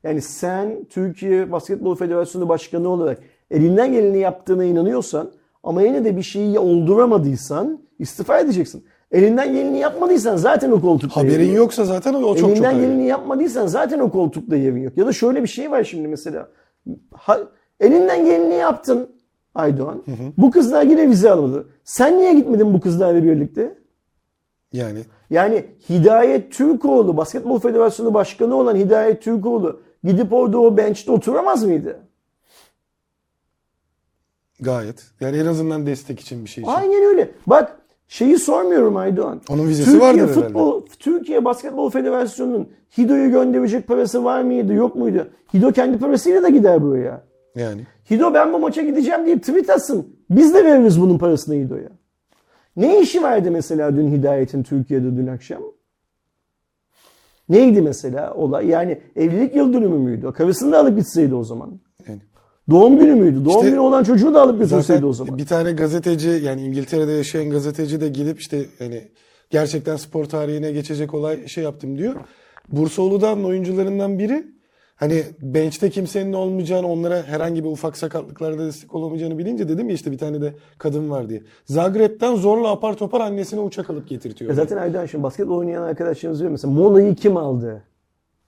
[0.02, 3.18] Yani sen Türkiye Basketbol Federasyonu Başkanı olarak
[3.50, 5.30] elinden geleni yaptığına inanıyorsan
[5.62, 8.84] ama yine de bir şeyi olduramadıysan istifa edeceksin.
[9.12, 11.56] Elinden geleni yapmadıysan zaten o koltukta yerin Haberin yok.
[11.56, 12.80] yoksa zaten o çok çok Elinden ayrı.
[12.80, 14.96] geleni yapmadıysan zaten o koltukta yerin yok.
[14.96, 16.48] Ya da şöyle bir şey var şimdi mesela.
[17.12, 17.38] Ha,
[17.80, 19.08] elinden geleni yaptın
[19.54, 20.02] Aydoğan.
[20.38, 21.68] Bu kızlar yine vize almadı.
[21.84, 23.78] Sen niye gitmedin bu kızlarla birlikte?
[24.72, 24.98] Yani
[25.30, 32.00] Yani Hidayet Türkoğlu, Basketbol Federasyonu Başkanı olan Hidayet Türkoğlu gidip orada o bench'te oturamaz mıydı?
[34.60, 35.04] Gayet.
[35.20, 36.72] Yani en azından destek için bir şey için.
[36.72, 37.30] Aynen öyle.
[37.46, 39.40] Bak şeyi sormuyorum Aydoğan.
[39.48, 40.40] Onun vizesi Türkiye vardır herhalde.
[40.46, 42.68] futbol, Türkiye Basketbol Federasyonu'nun
[42.98, 45.28] Hido'yu gönderecek parası var mıydı yok muydu?
[45.54, 47.24] Hido kendi parasıyla da gider buraya.
[47.54, 47.86] Yani.
[48.10, 50.16] Hido ben bu maça gideceğim diye tweet atsın.
[50.30, 51.88] Biz de veririz bunun parasını Hido'ya.
[52.76, 55.62] Ne işi vardı mesela dün Hidayet'in Türkiye'de dün akşam?
[57.48, 58.66] Neydi mesela olay?
[58.66, 60.32] Yani evlilik yıl dönümü müydü?
[60.32, 61.80] Karısını da alıp gitseydi o zaman.
[62.70, 63.44] Doğum günü müydü?
[63.44, 65.38] Doğum İşte günü olan çocuğu da alıp götürseydi o zaman.
[65.38, 69.08] bir tane gazeteci yani İngiltere'de yaşayan gazeteci de gidip işte hani
[69.50, 72.14] gerçekten spor tarihine geçecek olay şey yaptım diyor.
[72.72, 74.46] Bursaoğlu'dan oyuncularından biri
[74.96, 80.12] hani bench'te kimsenin olmayacağını onlara herhangi bir ufak sakatlıklarda destek olamayacağını bilince dedim ya işte
[80.12, 81.42] bir tane de kadın var diye.
[81.64, 84.50] Zagreb'den zorla apar topar annesine uçak alıp getirtiyor.
[84.50, 87.82] Ya zaten Aydan şimdi basketbol oynayan arkadaşlarımız diyor mesela molayı kim aldı?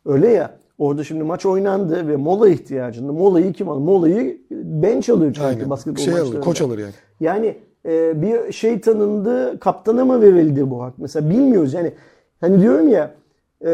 [0.04, 0.56] Öyle ya.
[0.80, 3.12] Orada şimdi maç oynandı ve mola ihtiyacında.
[3.12, 3.80] Molayı kim aldı?
[3.80, 5.70] Molayı bench alıyor çünkü Aynen.
[5.70, 6.44] basketbol Şey alır, maçlarında.
[6.44, 6.92] koç alır yani.
[7.20, 10.94] Yani e, bir şey tanındı, kaptana mı verildi bu hak?
[10.98, 11.74] Mesela bilmiyoruz.
[11.74, 11.92] Yani
[12.40, 13.14] hani diyorum ya
[13.64, 13.72] e,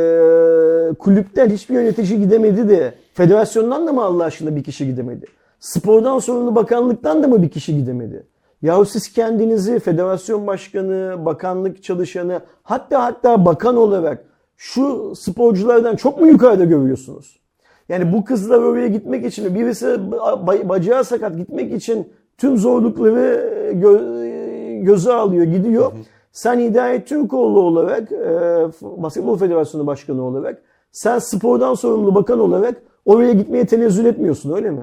[0.99, 5.27] kulüpten hiçbir yönetici gidemedi de federasyondan da mı Allah aşkına bir kişi gidemedi?
[5.61, 8.23] Spordan sorumlu bakanlıktan da mı bir kişi gidemedi?
[8.63, 14.25] Yahu siz kendinizi federasyon başkanı, bakanlık çalışanı hatta hatta bakan olarak
[14.57, 17.41] şu sporculardan çok mu yukarıda görüyorsunuz?
[17.89, 23.43] Yani bu kızlar oraya gitmek için birisi ba- bacağı sakat gitmek için tüm zorlukları
[23.73, 25.93] gö- göze alıyor gidiyor.
[26.33, 28.27] Sen Hidayet Türkoğlu olarak e,
[28.83, 34.83] Basketbol Federasyonu Başkanı olarak sen spordan sorumlu bakan olarak oraya gitmeye tenezzül etmiyorsun öyle mi?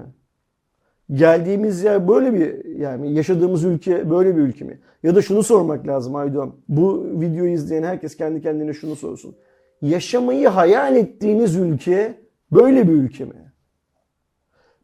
[1.14, 4.80] Geldiğimiz yer böyle bir yani yaşadığımız ülke böyle bir ülke mi?
[5.04, 6.52] Ya da şunu sormak lazım Aydoğan.
[6.70, 9.36] Bu videoyu izleyen herkes kendi kendine şunu sorsun.
[9.84, 13.54] Yaşamayı hayal ettiğiniz ülke böyle bir ülke mi?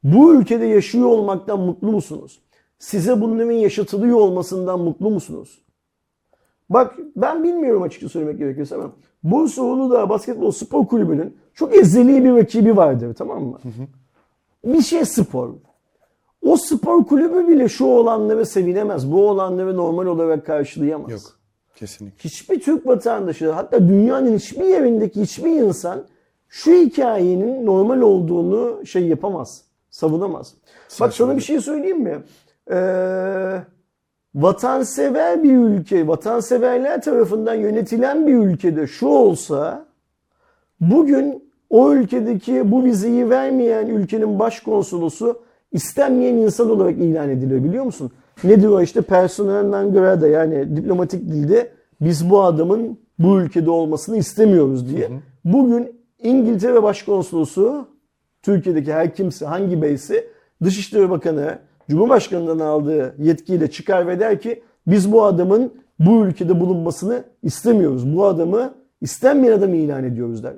[0.04, 2.42] Bu ülkede yaşıyor olmaktan mutlu musunuz?
[2.80, 5.62] Size bunların yaşatılıyor olmasından mutlu musunuz?
[6.70, 8.92] Bak ben bilmiyorum açıkça söylemek gerekirse ama
[9.24, 13.60] Bursa Uludağ Basketbol Spor Kulübü'nün çok ezeli bir rakibi vardır tamam mı?
[14.66, 15.50] Bir şey spor.
[16.42, 19.12] O spor kulübü bile şu olanları sevinemez.
[19.12, 21.12] Bu olanları normal olarak karşılayamaz.
[21.12, 21.39] Yok.
[21.80, 22.30] Kesinlikle.
[22.30, 26.04] Hiçbir Türk vatandaşı hatta dünyanın hiçbir yerindeki hiçbir insan
[26.50, 29.62] şu hikayenin normal olduğunu şey yapamaz.
[29.90, 30.54] Savunamaz.
[31.00, 32.18] Bak sana bir şey söyleyeyim mi?
[32.72, 33.62] Ee,
[34.36, 39.86] vatansever bir ülke, vatanseverler tarafından yönetilen bir ülkede şu olsa
[40.82, 48.12] bugün o ülkedeki bu vizeyi vermeyen ülkenin başkonsolosu istenmeyen insan olarak ilan ediliyor biliyor musun?
[48.44, 51.72] Ne diyor işte persona non grata yani diplomatik dilde
[52.02, 55.10] biz bu adamın bu ülkede olmasını istemiyoruz diye.
[55.46, 57.88] Bugün İngiltere Başkonsolosu
[58.42, 60.28] Türkiye'deki her kimse hangi beyse
[60.64, 67.24] Dışişleri Bakanı Cumhurbaşkanı'ndan aldığı yetkiyle çıkar ve der ki Biz bu adamın bu ülkede bulunmasını
[67.44, 68.16] istemiyoruz.
[68.16, 70.54] Bu adamı istenmeyen adam ilan ediyoruz der.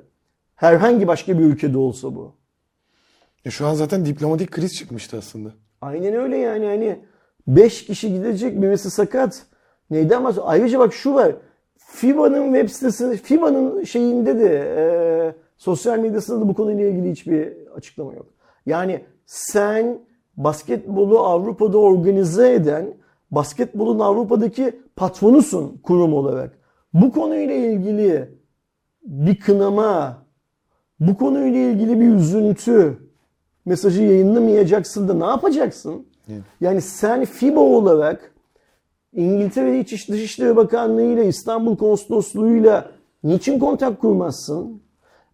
[0.54, 2.34] Herhangi başka bir ülkede olsa bu.
[3.44, 5.52] Ya şu an zaten diplomatik kriz çıkmıştı aslında.
[5.80, 6.98] Aynen öyle yani hani
[7.46, 9.46] 5 kişi gidecek birisi sakat.
[9.90, 10.46] Neyden bahsediyor?
[10.48, 11.34] Ayrıca bak şu var.
[11.76, 14.84] FIBA'nın web sitesinde, FIBA'nın şeyinde de e,
[15.56, 18.26] sosyal medyasında da bu konuyla ilgili hiçbir açıklama yok.
[18.66, 19.98] Yani sen
[20.36, 22.94] basketbolu Avrupa'da organize eden,
[23.30, 26.58] basketbolun Avrupa'daki patronusun kurum olarak.
[26.94, 28.28] Bu konuyla ilgili
[29.02, 30.22] bir kınama,
[31.00, 32.98] bu konuyla ilgili bir üzüntü
[33.64, 36.06] mesajı yayınlamayacaksın da ne yapacaksın?
[36.60, 38.32] Yani sen FIBA olarak
[39.12, 42.90] İngiltere İç Dışişleri Bakanlığı ile İstanbul Konsolosluğu'yla
[43.24, 44.82] niçin kontak kurmazsın?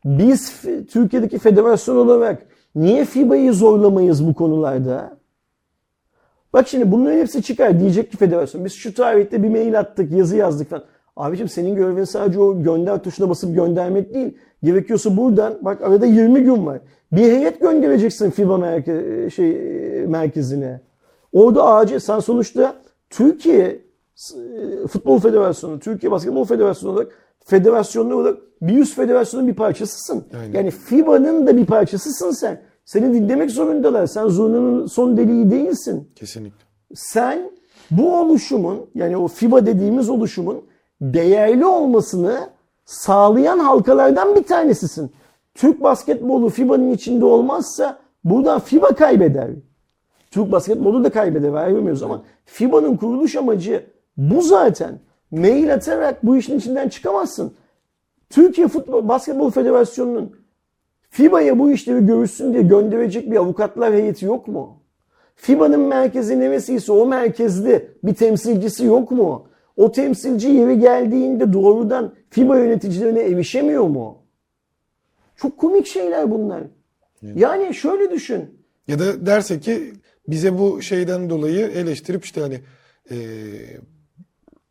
[0.05, 5.19] Biz Türkiye'deki federasyon olarak niye FIBA'yı zorlamayız bu konularda?
[6.53, 7.81] Bak şimdi bunların hepsi çıkar.
[7.81, 10.85] Diyecek ki federasyon biz şu tarihte bir mail attık, yazı yazdık falan.
[11.19, 14.35] Abicim senin görevin sadece o gönder tuşuna basıp göndermek değil.
[14.63, 16.81] Gerekiyorsa buradan bak arada 20 gün var.
[17.13, 20.81] Bir heyet göndereceksin FIBA merke, şey, e, merkezine.
[21.33, 22.75] Orada acil sen sonuçta
[23.11, 27.13] Türkiye e, Futbol Federasyonu, Türkiye Basketbol Federasyonu olarak
[27.45, 30.25] federasyonlar olarak bir üst federasyonun bir parçasısın.
[30.41, 30.53] Aynen.
[30.53, 32.61] Yani FIBA'nın da bir parçasısın sen.
[32.85, 34.07] Seni dinlemek zorundalar.
[34.07, 36.65] Sen zurnanın son deliği değilsin Kesinlikle.
[36.95, 37.51] sen
[37.91, 40.65] bu oluşumun yani o FIBA dediğimiz oluşumun
[41.01, 42.51] değerli olmasını
[42.85, 45.13] sağlayan halkalardan bir tanesisin.
[45.55, 49.51] Türk basketbolu FIBA'nın içinde olmazsa buradan FIBA kaybeder.
[50.31, 54.99] Türk basketbolu da kaybeder vermiyoruz ama FIBA'nın kuruluş amacı bu zaten.
[55.31, 57.53] Mail atarak bu işin içinden çıkamazsın.
[58.31, 60.37] Türkiye Futbol Basketbol Federasyonu'nun
[61.11, 64.77] FIBA'ya bu işleri görüşsün diye gönderecek bir avukatlar heyeti yok mu?
[65.37, 69.48] FIBA'nın merkezi neresiyse o merkezde bir temsilcisi yok mu?
[69.79, 74.19] O temsilci yeri geldiğinde doğrudan FIBA yöneticilerine erişemiyor mu?
[75.37, 76.63] Çok komik şeyler bunlar.
[77.23, 78.65] Yani şöyle düşün.
[78.89, 79.93] Ya da derse ki
[80.29, 82.61] bize bu şeyden dolayı eleştirip işte hani
[83.11, 83.17] e,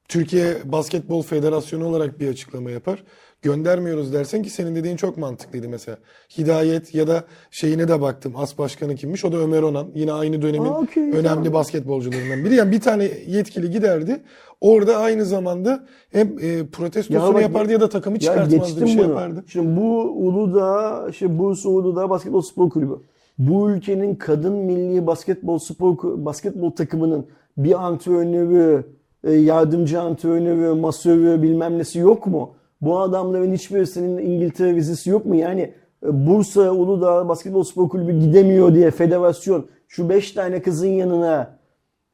[0.07, 3.03] Türkiye Basketbol Federasyonu olarak bir açıklama yapar.
[3.41, 5.97] Göndermiyoruz dersen ki senin dediğin çok mantıklıydı mesela.
[6.37, 8.33] Hidayet ya da şeyine de baktım.
[8.35, 9.25] As başkanı kimmiş?
[9.25, 9.91] O da Ömer Onan.
[9.95, 11.53] Yine aynı dönemin Aa, okey, önemli tamam.
[11.53, 12.55] basketbolcularından biri.
[12.55, 14.23] Yani bir tane yetkili giderdi.
[14.61, 18.55] Orada aynı zamanda hem e, protestosunu bak- yapardı ya da takımı Ya çıkartmazdı.
[18.55, 19.07] geçtim Bir şey bunu.
[19.07, 19.43] yapardı.
[19.47, 22.93] Şimdi bu Uludağ, işte Bursa Uludağ Basketbol Spor Kulübü.
[23.37, 27.25] Bu ülkenin kadın milli basketbol spor basketbol takımının
[27.57, 28.83] bir antrenörü,
[29.23, 32.51] e, yardımcı antrenörü, masörü bilmem nesi yok mu?
[32.81, 35.35] Bu adamların hiçbirisinin İngiltere vizesi yok mu?
[35.35, 35.61] Yani
[36.05, 41.56] e, Bursa Uludağ Basketbol Spor Kulübü gidemiyor diye federasyon şu 5 tane kızın yanına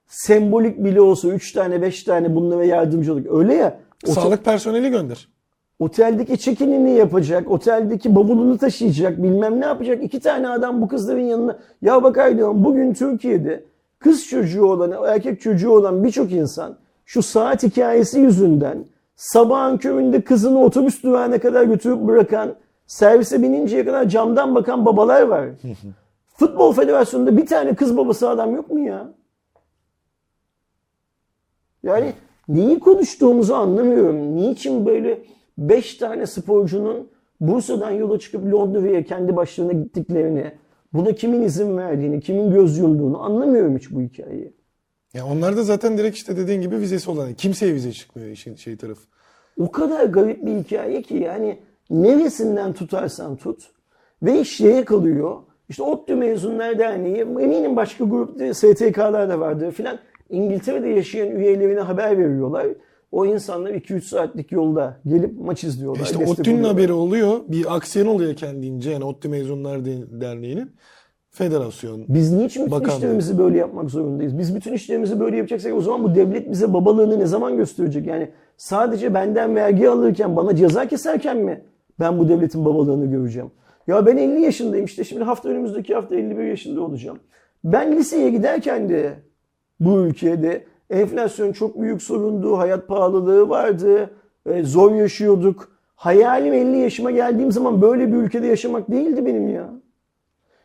[0.07, 3.31] sembolik bile olsa 3 tane 5 tane bunlara yardımcılık.
[3.33, 3.79] Öyle ya.
[4.07, 5.27] o- Sağlık personeli gönder.
[5.79, 10.03] Oteldeki check-in'ini yapacak, oteldeki bavulunu taşıyacak, bilmem ne yapacak.
[10.03, 11.59] İki tane adam bu kızların yanına.
[11.81, 13.63] Ya bak Aydoğan bugün Türkiye'de
[13.99, 18.85] kız çocuğu olan, erkek çocuğu olan birçok insan şu saat hikayesi yüzünden
[19.15, 22.55] sabahın köründe kızını otobüs durağına kadar götürüp bırakan,
[22.87, 25.45] servise bininceye kadar camdan bakan babalar var.
[26.37, 29.07] Futbol Federasyonu'nda bir tane kız babası adam yok mu ya?
[31.83, 32.13] Yani
[32.47, 34.35] neyi konuştuğumuzu anlamıyorum.
[34.35, 35.21] Niçin böyle
[35.57, 37.07] 5 tane sporcunun
[37.39, 40.51] Bursa'dan yola çıkıp Londra'ya kendi başlarına gittiklerini,
[40.93, 44.53] buna kimin izin verdiğini, kimin göz yumduğunu anlamıyorum hiç bu hikayeyi.
[45.13, 47.33] Ya onlar da zaten direkt işte dediğin gibi vizesi olan.
[47.33, 49.01] Kimseye vize çıkmıyor işin şey tarafı.
[49.59, 53.71] O kadar garip bir hikaye ki yani neresinden tutarsan tut
[54.23, 55.37] ve iş şeye kalıyor.
[55.69, 59.99] İşte ODTÜ Mezunlar Derneği, eminim başka grup STK'lar da vardır filan.
[60.33, 62.67] İngiltere'de yaşayan üyelerine haber veriyorlar.
[63.11, 66.03] O insanlar 2-3 saatlik yolda gelip maç izliyorlar.
[66.03, 66.71] İşte oluyorlar.
[66.71, 67.39] haberi oluyor.
[67.47, 68.91] Bir aksiyon oluyor kendince.
[68.91, 70.71] Yani ODTÜ Mezunlar De- Derneği'nin
[71.29, 72.05] federasyon.
[72.07, 72.95] Biz niçin bütün Bakanlığı.
[72.97, 74.37] işlerimizi böyle yapmak zorundayız?
[74.39, 78.07] Biz bütün işlerimizi böyle yapacaksak o zaman bu devlet bize babalığını ne zaman gösterecek?
[78.07, 81.61] Yani sadece benden vergi alırken bana ceza keserken mi
[81.99, 83.51] ben bu devletin babalığını göreceğim?
[83.87, 87.19] Ya ben 50 yaşındayım işte şimdi hafta önümüzdeki hafta 51 yaşında olacağım.
[87.63, 89.13] Ben liseye giderken de
[89.79, 94.09] bu ülkede enflasyon çok büyük sorundu, hayat pahalılığı vardı,
[94.45, 95.71] e, zor yaşıyorduk.
[95.95, 99.69] Hayalim 50 yaşıma geldiğim zaman böyle bir ülkede yaşamak değildi benim ya.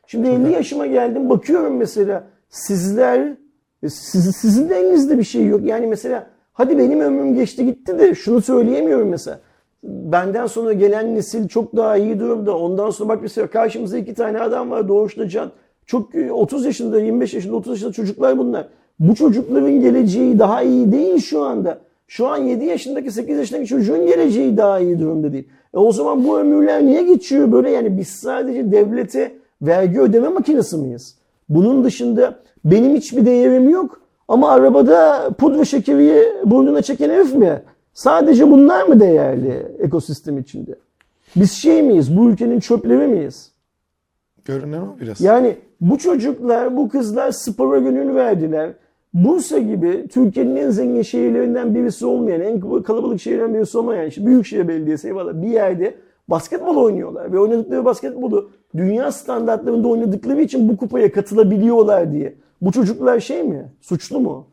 [0.06, 3.36] Şimdi 50 yaşıma geldim bakıyorum mesela sizler
[3.82, 5.60] e, siz, sizin de elinizde bir şey yok.
[5.64, 9.40] Yani mesela hadi benim ömrüm geçti gitti de şunu söyleyemiyorum mesela.
[9.82, 12.58] Benden sonra gelen nesil çok daha iyi durumda.
[12.58, 15.50] Ondan sonra bak mesela karşımızda iki tane adam var Doğuş'la Can.
[15.86, 18.68] Çok e, 30 yaşında, 25 yaşında, 30 yaşında çocuklar bunlar.
[19.00, 21.78] Bu çocukların geleceği daha iyi değil şu anda.
[22.06, 25.48] Şu an 7 yaşındaki 8 yaşındaki çocuğun geleceği daha iyi durumda değil.
[25.74, 27.70] E o zaman bu ömürler niye geçiyor böyle?
[27.70, 29.32] Yani biz sadece devlete
[29.62, 31.18] vergi ödeme makinesi miyiz?
[31.48, 34.00] Bunun dışında benim hiçbir değerim yok.
[34.28, 37.62] Ama arabada pudra şekeri burnuna çeken herif mi?
[37.94, 40.74] Sadece bunlar mı değerli ekosistem içinde?
[41.36, 42.16] Biz şey miyiz?
[42.16, 43.52] Bu ülkenin çöpleri miyiz?
[44.44, 45.20] Görünen o biraz.
[45.20, 48.72] Yani bu çocuklar, bu kızlar spora gönül verdiler.
[49.14, 54.68] Bursa gibi Türkiye'nin en zengin şehirlerinden birisi olmayan, en kalabalık şehirlerinden birisi olmayan, işte Büyükşehir
[54.68, 55.94] Belediyesi eyvallah bir yerde
[56.28, 57.32] basketbol oynuyorlar.
[57.32, 62.34] Ve oynadıkları basketbolu dünya standartlarında oynadıkları için bu kupaya katılabiliyorlar diye.
[62.60, 63.64] Bu çocuklar şey mi?
[63.80, 64.46] Suçlu mu?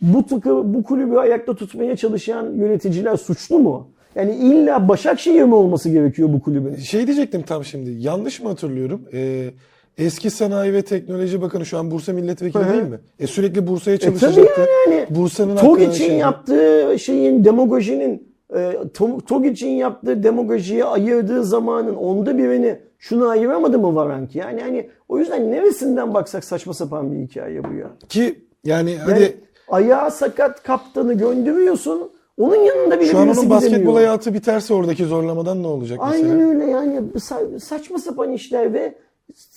[0.00, 3.88] Bu, tıkı, bu kulübü ayakta tutmaya çalışan yöneticiler suçlu mu?
[4.14, 6.76] Yani illa Başakşehir mi olması gerekiyor bu kulübün?
[6.76, 7.90] Şey diyecektim tam şimdi.
[7.90, 9.02] Yanlış mı hatırlıyorum?
[9.12, 9.50] Ee,
[10.00, 12.72] eski Sanayi ve Teknoloji Bakanı şu an Bursa Milletvekili Hı hı.
[12.72, 12.98] değil mi?
[13.18, 14.66] E sürekli Bursa'ya E tabii çalışacaktı.
[14.86, 18.56] yani, Bursa'nın TOG için şey- yaptığı şeyin demagojinin e,
[18.94, 24.34] To- TOG için yaptığı demagojiye ayırdığı zamanın onda birini şunu ayıramadı mı Varank?
[24.34, 27.90] Yani hani o yüzden neresinden baksak saçma sapan bir hikaye bu ya.
[28.08, 28.34] Ki
[28.64, 29.36] yani Yani hadi
[29.68, 32.10] ayağı sakat kaptanı gönderiyorsun.
[32.38, 36.48] Onun yanında bile şu an onun basketbol hayatı biterse oradaki zorlamadan ne olacak Aynen mesela?
[36.50, 38.94] öyle yani sa- saçma sapan işler ve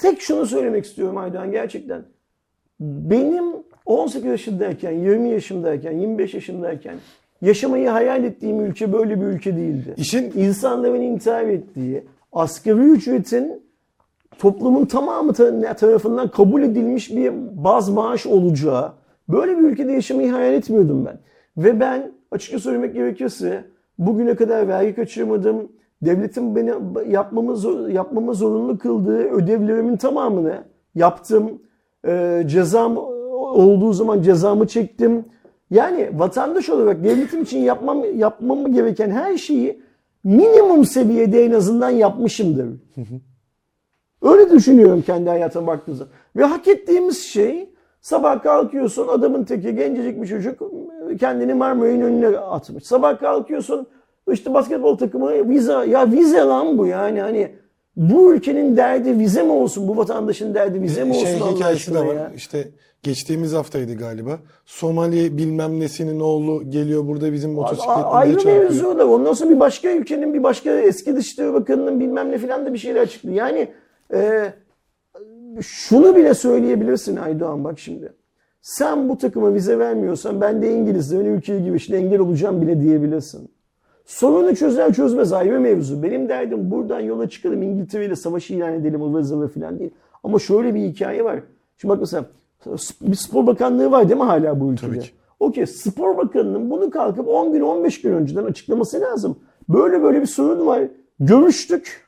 [0.01, 2.01] tek şunu söylemek istiyorum Aydoğan gerçekten.
[2.79, 3.43] Benim
[3.85, 6.95] 18 yaşındayken, 20 yaşındayken, 25 yaşındayken
[7.41, 9.93] yaşamayı hayal ettiğim ülke böyle bir ülke değildi.
[9.97, 13.63] İşin İnsanların intihar ettiği, asgari ücretin
[14.39, 17.31] toplumun tamamı ta- tarafından kabul edilmiş bir
[17.63, 18.91] baz maaş olacağı
[19.29, 21.19] böyle bir ülkede yaşamayı hayal etmiyordum ben.
[21.57, 23.63] Ve ben açıkça söylemek gerekirse
[23.99, 25.71] bugüne kadar vergi kaçırmadım.
[26.05, 26.73] Devletin beni
[27.11, 30.63] yapmamı, zor- yapmama zorunlu kıldığı ödevlerimin tamamını
[30.95, 31.61] yaptım.
[32.07, 32.97] Ee, cezam
[33.53, 35.25] olduğu zaman cezamı çektim.
[35.69, 39.81] Yani vatandaş olarak devletim için yapmam yapmam gereken her şeyi
[40.23, 42.67] minimum seviyede en azından yapmışımdır.
[44.21, 46.07] Öyle düşünüyorum kendi hayatıma baktığınızda.
[46.35, 47.69] Ve hak ettiğimiz şey
[48.01, 50.61] sabah kalkıyorsun adamın teki gencecik bir çocuk
[51.19, 52.83] kendini Marmaray'ın önüne atmış.
[52.83, 53.87] Sabah kalkıyorsun
[54.31, 57.51] işte basketbol takımı vize ya vize lan bu yani hani
[57.95, 59.87] bu ülkenin derdi vize mi olsun?
[59.87, 62.15] Bu vatandaşın derdi vize mi olsun şey hikayesi de var.
[62.15, 62.31] ya?
[62.35, 62.67] İşte
[63.03, 64.39] geçtiğimiz haftaydı galiba.
[64.65, 68.57] Somali bilmem nesinin oğlu geliyor burada bizim motosikletle Ayrı çarpıyor.
[68.57, 69.07] mevzu da.
[69.07, 72.77] Ondan sonra bir başka ülkenin, bir başka eski Dışişleri Bakanı'nın bilmem ne filan da bir
[72.77, 73.31] şeyler çıktı.
[73.31, 73.67] Yani
[74.13, 74.53] e,
[75.61, 78.13] şunu bile söyleyebilirsin Aydoğan bak şimdi.
[78.61, 83.49] Sen bu takıma vize vermiyorsan ben de İngilizlerin ülkeye girişine engel olacağım bile diyebilirsin.
[84.05, 86.03] Sorunu çözer çözmez ayrı mevzu.
[86.03, 89.91] Benim derdim buradan yola çıkalım İngiltere ile savaş ilan edelim ıvır zıvır filan değil.
[90.23, 91.39] Ama şöyle bir hikaye var.
[91.77, 92.25] Şimdi bak mesela
[93.01, 94.91] bir spor bakanlığı var değil mi hala bu ülkede?
[94.91, 95.09] Tabii ki.
[95.39, 99.39] Okey spor bakanının bunu kalkıp 10 gün 15 gün önceden açıklaması lazım.
[99.69, 100.81] Böyle böyle bir sorun var.
[101.19, 102.07] Görüştük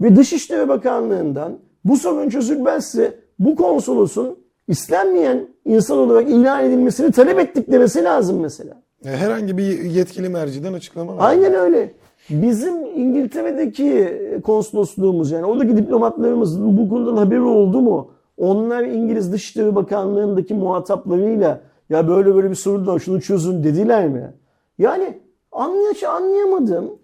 [0.00, 7.72] ve Dışişleri Bakanlığı'ndan bu sorun çözülmezse bu konsolosun istenmeyen insan olarak ilan edilmesini talep ettik
[7.72, 8.82] demesi lazım mesela.
[9.04, 11.28] E, Herhangi bir yetkili merciden açıklama var.
[11.30, 11.94] Aynen öyle.
[12.30, 18.10] Bizim İngiltere'deki konsolosluğumuz yani oradaki diplomatlarımız bu konudan haberi oldu mu?
[18.36, 24.34] Onlar İngiliz Dışişleri Bakanlığı'ndaki muhataplarıyla ya böyle böyle bir sorun var şunu çözün dediler mi?
[24.78, 25.18] Yani
[25.52, 26.98] anlayaç anlayamadım.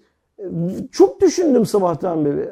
[0.93, 2.51] Çok düşündüm sabahtan beri.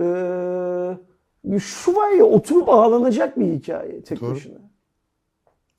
[0.00, 4.30] Ee, şu var ya oturup ağlanacak bir hikaye tek Doğru.
[4.30, 4.58] başına.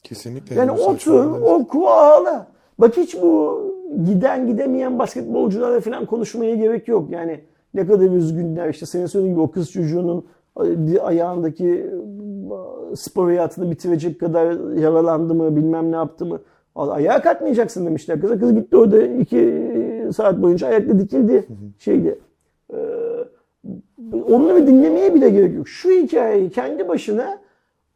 [0.04, 0.56] Kesinlikle.
[0.56, 2.51] Yani otur, oku, ağla.
[2.82, 3.62] Bak hiç bu
[4.06, 7.12] giden gidemeyen basketbolcularla falan konuşmaya gerek yok.
[7.12, 7.39] Yani
[7.74, 10.26] ne kadar üzgünler işte senin söylediğin gibi o kız çocuğunun
[11.02, 16.39] ayağındaki e, spor hayatını bitirecek kadar yaralandı mı bilmem ne yaptı mı.
[16.76, 18.39] Ayağa kalkmayacaksın demişler kıza.
[18.39, 19.63] Kız gitti orada iki
[20.15, 21.46] saat boyunca ayakta dikildi
[21.80, 22.20] şeydi.
[22.74, 22.78] Ee,
[24.30, 25.67] onları dinlemeye bile gerek yok.
[25.67, 27.39] Şu hikayeyi kendi başına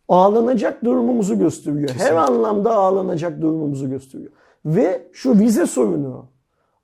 [0.08, 1.90] ağlanacak durumumuzu gösteriyor.
[1.90, 2.20] Her Kesinlikle.
[2.20, 4.32] anlamda ağlanacak durumumuzu gösteriyor.
[4.66, 6.26] Ve şu vize sorunu.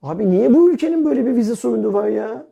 [0.02, 2.46] Abi niye bu ülkenin böyle bir vize sorunu var ya?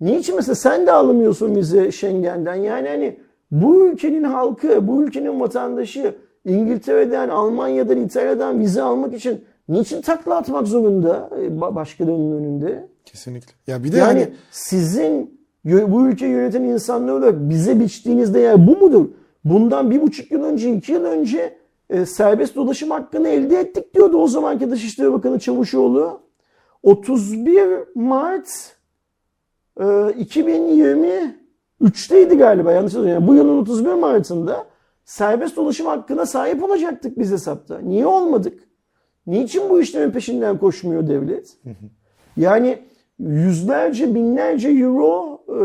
[0.00, 2.54] Niçin mesela sen de alamıyorsun vize Schengen'den?
[2.54, 3.18] Yani hani
[3.50, 10.66] bu ülkenin halkı, bu ülkenin vatandaşı İngiltere'den, Almanya'dan, İtalya'dan vize almak için niçin takla atmak
[10.66, 12.88] zorunda e, ba- başkalarının önünde?
[13.04, 13.52] Kesinlikle.
[13.66, 18.76] Ya bir de Yani hani sizin bu ülkeyi yöneten insanlar olarak bize biçtiğiniz değer bu
[18.76, 19.08] mudur?
[19.44, 21.59] Bundan bir buçuk yıl önce, iki yıl önce
[21.90, 26.20] e, serbest dolaşım hakkını elde ettik diyordu o zamanki Dışişleri Bakanı Çavuşoğlu.
[26.82, 28.76] 31 Mart
[29.80, 33.22] e, 2023'teydi galiba yanlış hatırlamıyorum.
[33.22, 34.66] Yani bu yılın 31 Mart'ında
[35.04, 37.78] serbest dolaşım hakkına sahip olacaktık biz hesapta.
[37.78, 38.60] Niye olmadık?
[39.26, 41.56] Niçin bu işlerin peşinden koşmuyor devlet?
[42.36, 42.78] Yani
[43.18, 45.56] yüzlerce, binlerce euro, e,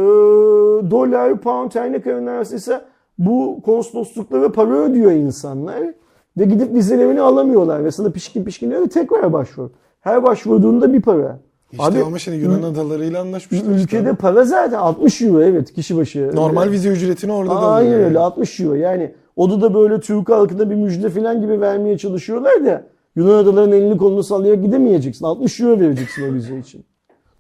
[0.92, 2.82] dolar, pound her ne kadar önersiyse
[3.18, 5.94] bu konsolosluklara para ödüyor insanlar.
[6.38, 7.84] Ve gidip vizelerini alamıyorlar.
[7.86, 9.70] Ve sana pişkin pişkin ve tekrar başvur.
[10.02, 11.40] Her başvurduğunda bir para.
[11.72, 13.58] İşte Abi, ama şimdi Yunan adalarıyla anlaşmışlar.
[13.58, 13.72] işte.
[13.82, 16.32] Ülkede para zaten 60 euro evet kişi başı.
[16.34, 18.06] Normal vize ücretini orada da Aynen alıyor.
[18.08, 18.74] öyle 60 euro.
[18.76, 22.84] Yani o da böyle Türk halkına bir müjde falan gibi vermeye çalışıyorlar da
[23.16, 25.26] Yunan adalarının elini kolunu sallayarak gidemeyeceksin.
[25.26, 26.86] 60 euro vereceksin o vize için.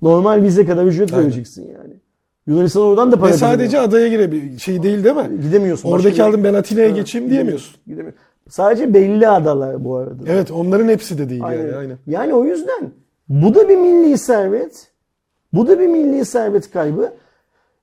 [0.01, 1.23] Normal vize kadar ücret Aynen.
[1.25, 1.93] vereceksin yani.
[2.47, 3.89] Yunanistan oradan da para Ve sadece kazanıyor.
[3.89, 4.59] adaya girebilir.
[4.59, 5.41] Şey değil değil mi?
[5.41, 5.91] gidemiyorsun.
[5.91, 7.75] Oradaki aldım ben Atina'ya geçeyim diyemiyorsun.
[7.87, 8.21] Gidemiyorsun.
[8.49, 10.23] Sadece belli adalar bu arada.
[10.27, 11.65] Evet onların hepsi de değil Aynen.
[11.65, 11.75] yani.
[11.75, 11.97] Aynen.
[12.07, 12.91] Yani o yüzden
[13.29, 14.91] bu da bir milli servet.
[15.53, 17.13] Bu da bir milli servet kaybı.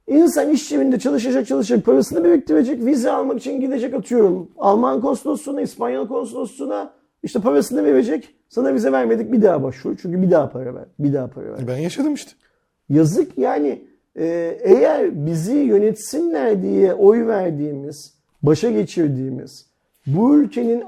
[0.06, 4.48] İnsan iş yerinde çalışacak çalışacak parasını biriktirecek vize almak için gidecek atıyorum.
[4.58, 6.92] Alman konsolosluğuna, İspanyol konsolosluğuna
[7.22, 8.34] işte parasını verecek.
[8.48, 9.96] Sana vize vermedik bir daha başvur.
[10.02, 10.84] Çünkü bir daha para ver.
[10.98, 11.68] Bir daha para ver.
[11.68, 12.32] Ben yaşadım işte.
[12.88, 13.82] Yazık yani
[14.16, 19.71] e, eğer bizi yönetsinler diye oy verdiğimiz, başa geçirdiğimiz
[20.07, 20.84] bu ülkenin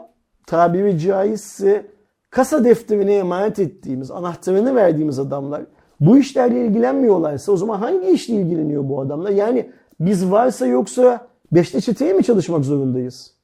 [0.47, 1.87] tabiri caizse
[2.31, 5.62] kasa defterine emanet ettiğimiz, anahtarını verdiğimiz adamlar
[6.01, 9.31] bu işlerle ilgilenmiyorlarsa o zaman hangi işle ilgileniyor bu adamlar?
[9.31, 13.35] Yani biz varsa yoksa beşli çeteye mi çalışmak zorundayız?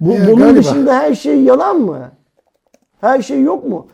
[0.00, 0.58] Bu, Ya, bunun galiba.
[0.58, 2.10] dışında her şey yalan mı?
[3.00, 3.86] Her şey yok mu?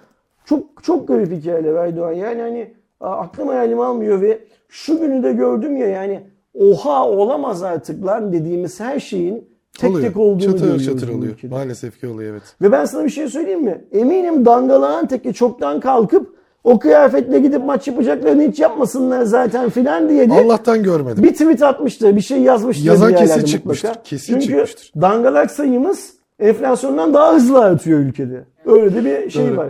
[0.44, 2.12] Çok çok garip hikayeler Erdoğan.
[2.12, 4.38] Yani hani aklım hayalim almıyor ve
[4.68, 6.22] şu günü de gördüm ya yani
[6.59, 9.48] oha olamaz artık lan dediğimiz her şeyin
[9.78, 10.07] tek oluyor.
[10.07, 11.32] tek olduğunu çatır görüyoruz çatır oluyor.
[11.32, 11.55] ülkede.
[11.55, 12.42] Maalesef ki oluyor evet.
[12.62, 13.84] Ve ben sana bir şey söyleyeyim mi?
[13.92, 20.30] Eminim dangalağın teki çoktan kalkıp o kıyafetle gidip maç yapacaklarını hiç yapmasınlar zaten filan diye
[20.30, 21.24] de Allah'tan görmedim.
[21.24, 22.86] bir tweet atmıştı, bir şey yazmıştı.
[22.86, 24.03] Yazan kesin çıkmıştır, mutlaka.
[24.03, 24.92] kesin Çünkü çıkmıştır.
[25.00, 28.44] dangalak sayımız enflasyondan daha hızlı artıyor ülkede.
[28.66, 29.57] Öyle de bir şey Doğru.
[29.57, 29.68] var.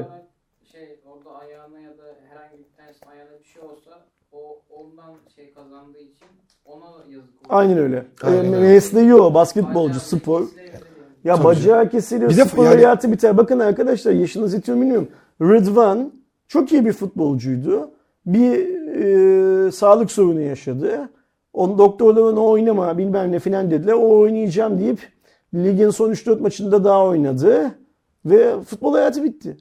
[0.72, 3.90] şey orada ayağına ya da herhangi bir tanesinin ayağına bir şey olsa
[4.32, 6.61] o ondan şey kazandığı için ona yazık olur.
[7.48, 8.04] Aynen öyle.
[8.22, 8.60] Aynen Ee, öyle.
[8.60, 10.42] Mesleği o, basketbolcu, spor.
[11.24, 13.36] Ya Tabii bacağı kesiliyor, Bir de spor yani- hayatı biter.
[13.36, 15.08] Bakın arkadaşlar yaşınızı yetiyor bilmiyorum.
[15.40, 16.12] Rıdvan
[16.48, 17.90] çok iyi bir futbolcuydu.
[18.26, 18.66] Bir
[19.66, 21.08] e, sağlık sorunu yaşadı.
[21.52, 23.92] Onun doktorlar ona oynama bilmem ne filan dediler.
[23.92, 24.98] O oynayacağım deyip
[25.54, 27.70] ligin son 3-4 maçında daha oynadı.
[28.24, 29.56] Ve futbol hayatı bitti.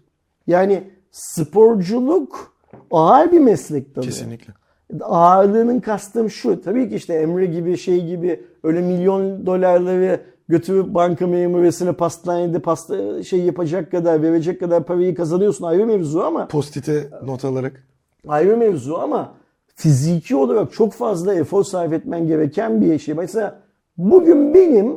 [0.47, 2.53] Yani sporculuk
[2.91, 4.05] ağır bir meslek tabii.
[4.05, 4.53] Kesinlikle.
[5.01, 6.61] Ağırlığının kastım şu.
[6.61, 10.19] Tabii ki işte Emre gibi şey gibi öyle milyon dolarları
[10.49, 16.47] götürüp banka memuresine pastanede pasta şey yapacak kadar verecek kadar parayı kazanıyorsun ayrı mevzu ama
[16.47, 17.83] Postite not alarak.
[18.27, 19.33] ayrı mevzu ama
[19.75, 23.13] fiziki olarak çok fazla efor sarf etmen gereken bir şey.
[23.15, 23.59] Mesela
[23.97, 24.87] bugün benim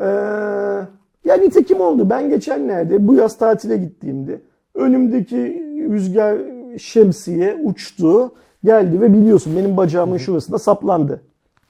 [0.00, 0.06] eee
[1.24, 2.10] ya nitekim oldu.
[2.10, 4.40] Ben geçenlerde bu yaz tatile gittiğimde
[4.74, 5.36] önümdeki
[5.90, 6.38] rüzgar
[6.78, 8.32] şemsiye uçtu
[8.64, 11.20] geldi ve biliyorsun benim bacağımın şurasında saplandı.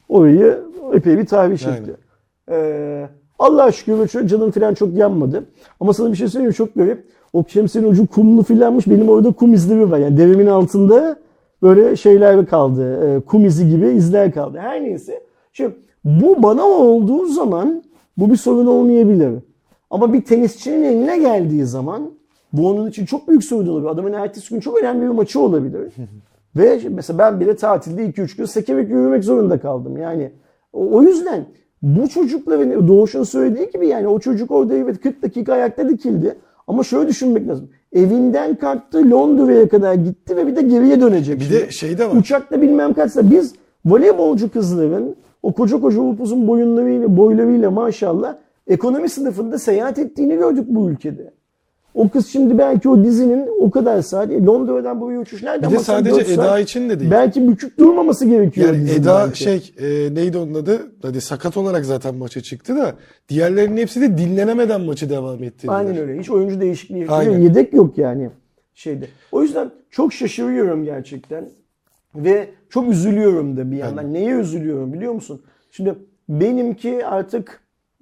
[0.09, 0.59] Orayı
[0.93, 1.97] epey bir tahriş etti.
[2.51, 3.09] Ee,
[3.39, 5.45] Allah'a şükür şöyle canım falan çok yanmadı.
[5.81, 6.53] Ama sana bir şey söyleyeyim?
[6.53, 7.05] Çok garip.
[7.33, 8.87] O şemsiyenin ucu kumlu filanmış.
[8.87, 9.99] Benim orada kum izleri var.
[9.99, 11.17] Yani devemin altında
[11.63, 13.17] böyle şeyler kaldı.
[13.17, 14.59] Ee, kum izi gibi izler kaldı.
[14.59, 15.23] Her neyse.
[15.53, 17.83] Şimdi bu bana olduğu zaman
[18.17, 19.31] bu bir sorun olmayabilir.
[19.91, 22.11] Ama bir tenisçinin eline geldiği zaman
[22.53, 23.89] bu onun için çok büyük sorun olabilir.
[23.89, 25.93] Adamın ertesi gün çok önemli bir maçı olabilir.
[26.57, 29.97] Ve mesela ben bile tatilde 2-3 gün sekerek yürümek zorunda kaldım.
[29.97, 30.33] Yani
[30.73, 31.47] o, yüzden
[31.83, 36.37] bu çocukların Doğuş'un söylediği gibi yani o çocuk orada evet 40 dakika ayakta dikildi.
[36.67, 37.71] Ama şöyle düşünmek lazım.
[37.93, 41.41] Evinden kalktı Londra'ya kadar gitti ve bir de geriye dönecek.
[41.41, 41.61] Bir şimdi.
[41.61, 42.17] de şey de var.
[42.17, 43.55] Uçakta bilmem kaçsa biz
[43.85, 48.37] voleybolcu kızların o koca koca upuzun boyunlarıyla boylarıyla maşallah
[48.67, 51.36] ekonomi sınıfında seyahat ettiğini gördük bu ülkede.
[51.97, 55.75] O kız şimdi belki o dizinin o kadar saat e, Londra'dan buraya uçuş nereden Bir
[55.75, 56.47] de baksan dört sadece saat.
[56.47, 57.11] Eda için de değil.
[57.11, 58.67] Belki bükük durmaması gerekiyor.
[58.67, 59.39] Yani dizinin Eda belki.
[59.39, 60.93] şey e, neydi onun adı?
[61.03, 62.95] Hadi sakat olarak zaten maça çıktı da
[63.29, 65.75] diğerlerinin hepsi de dinlenemeden maçı devam ettirdiler.
[65.75, 66.19] Aynen öyle.
[66.21, 67.11] Hiç oyuncu değişikliği yok.
[67.11, 67.39] Aynen.
[67.39, 68.31] Yedek yok yani
[68.75, 69.07] şeyde.
[69.33, 71.49] O yüzden çok şaşırıyorum gerçekten.
[72.15, 74.13] Ve çok üzülüyorum da bir yandan.
[74.13, 75.43] Neye üzülüyorum biliyor musun?
[75.71, 75.95] Şimdi
[76.29, 77.61] benimki artık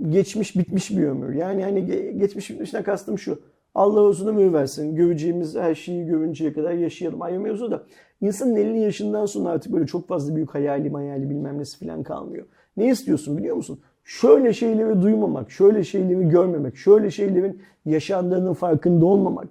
[0.09, 1.35] geçmiş bitmiş bir ömür.
[1.35, 3.39] Yani hani ge- geçmiş bitmişten kastım şu.
[3.75, 4.95] Allah uzun ömür versin.
[4.95, 7.23] Göreceğimiz her şeyi görünceye kadar yaşayalım.
[7.23, 7.83] Ayrı mevzu da
[8.21, 12.47] insanın 50 yaşından sonra artık böyle çok fazla büyük hayali mayali bilmem nesi falan kalmıyor.
[12.77, 13.81] Ne istiyorsun biliyor musun?
[14.05, 19.49] Şöyle şeyleri duymamak, şöyle şeyleri görmemek, şöyle şeylerin yaşandığının farkında olmamak.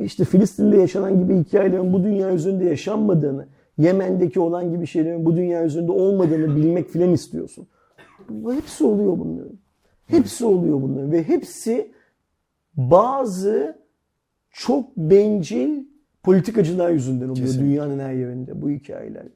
[0.00, 3.46] İşte Filistin'de yaşanan gibi hikayelerin bu dünya üzerinde yaşanmadığını,
[3.78, 7.66] Yemen'deki olan gibi şeylerin bu dünya üzerinde olmadığını bilmek filan istiyorsun.
[8.54, 9.58] hepsi oluyor bunların.
[10.06, 11.92] Hepsi oluyor bunların ve hepsi
[12.90, 13.78] bazı
[14.50, 15.84] çok bencil
[16.22, 17.70] politikacılar yüzünden oluyor Kesinlikle.
[17.70, 19.26] dünyanın her yerinde bu hikayeler.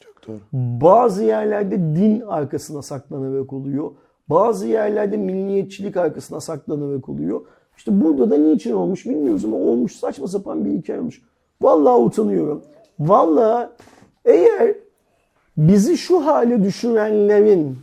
[0.00, 0.38] Çok doğru.
[0.52, 3.90] Bazı yerlerde din arkasına saklanarak oluyor.
[4.28, 7.40] Bazı yerlerde milliyetçilik arkasına saklanarak oluyor.
[7.76, 11.22] İşte burada da niçin olmuş bilmiyoruz ama olmuş saçma sapan bir hikaye olmuş.
[11.62, 12.62] Vallahi utanıyorum.
[13.00, 13.68] Vallahi
[14.24, 14.74] eğer
[15.56, 17.78] bizi şu hale düşürenlerin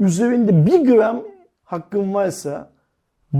[0.00, 1.22] üzerinde bir gram
[1.64, 2.70] hakkım varsa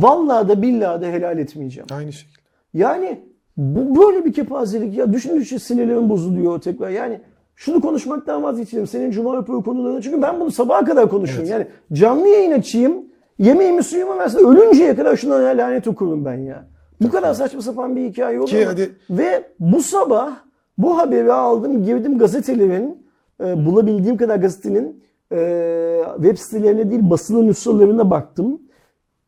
[0.03, 1.87] vallahi da billahi de helal etmeyeceğim.
[1.93, 2.39] Aynı şekilde.
[2.75, 3.21] Yani
[3.57, 6.91] bu böyle bir kepazelik ya düşündükçe sinirlerim bozuluyor tekrar.
[6.91, 7.21] Yani
[7.57, 8.87] şunu konuşmaktan vazgeçelim.
[8.87, 11.49] Senin cuma raporu konularını çünkü ben bunu sabaha kadar konuşuyorum.
[11.51, 12.93] Yani canlı yayın açayım.
[13.39, 14.39] Yemeğimi suyumu versin.
[14.39, 16.67] Ölünceye kadar şuna lanet okurum ben ya.
[17.03, 20.37] Bu kadar saçma sapan bir hikaye olur Ki hadi- Ve bu sabah
[20.79, 21.85] bu haberi aldım.
[21.85, 23.07] Girdim gazetelerin
[23.45, 28.61] e, bulabildiğim kadar gazetenin e, web sitelerine değil basılı nüshalarına baktım.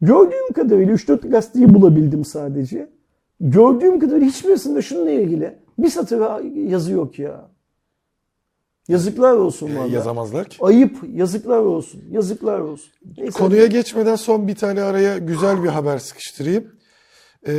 [0.00, 2.90] Gördüğüm kadarıyla 3-4 gazeteyi bulabildim sadece.
[3.40, 7.50] Gördüğüm kadarıyla hiçbirisinde şununla ilgili bir satır yazı yok ya.
[8.88, 9.92] Yazıklar olsun vallahi.
[9.92, 10.56] yazamazlar ki.
[10.60, 12.02] Ayıp, yazıklar olsun.
[12.10, 12.92] Yazıklar olsun.
[13.18, 13.38] Neyse.
[13.38, 16.64] Konuya geçmeden son bir tane araya güzel bir haber sıkıştırayım.
[17.46, 17.52] Ee,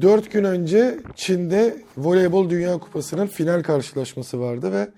[0.00, 4.88] 4 gün önce Çin'de Voleybol Dünya Kupası'nın final karşılaşması vardı ve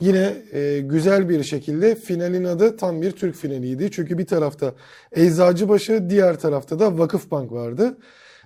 [0.00, 3.90] yine e, güzel bir şekilde finalin adı tam bir Türk finaliydi.
[3.90, 4.74] Çünkü bir tarafta
[5.12, 7.96] Eczacıbaşı, diğer tarafta da Vakıfbank vardı.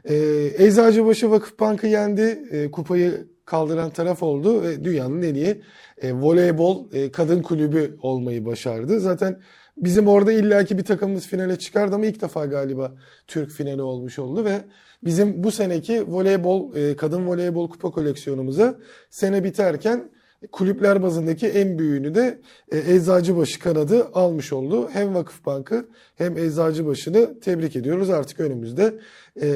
[0.05, 5.63] Ee, Eczacıbaşı Vakıfbank'ı yendi, e, kupayı kaldıran taraf oldu ve dünyanın en iyi
[6.03, 9.01] e, voleybol e, kadın kulübü olmayı başardı.
[9.01, 9.41] Zaten
[9.77, 12.93] bizim orada illaki bir takımımız finale çıkardı ama ilk defa galiba
[13.27, 14.61] Türk finali olmuş oldu ve
[15.05, 18.79] bizim bu seneki voleybol e, kadın voleybol kupa koleksiyonumuza
[19.11, 20.11] sene biterken
[20.53, 22.41] kulüpler bazındaki en büyüğünü de
[22.73, 24.89] e, Eczacıbaşı kanadı almış oldu.
[24.93, 25.87] Hem Vakıfbank'ı
[26.17, 28.11] hem Eczacıbaşı'nı tebrik ediyoruz.
[28.11, 28.95] Artık önümüzde
[29.43, 29.49] e,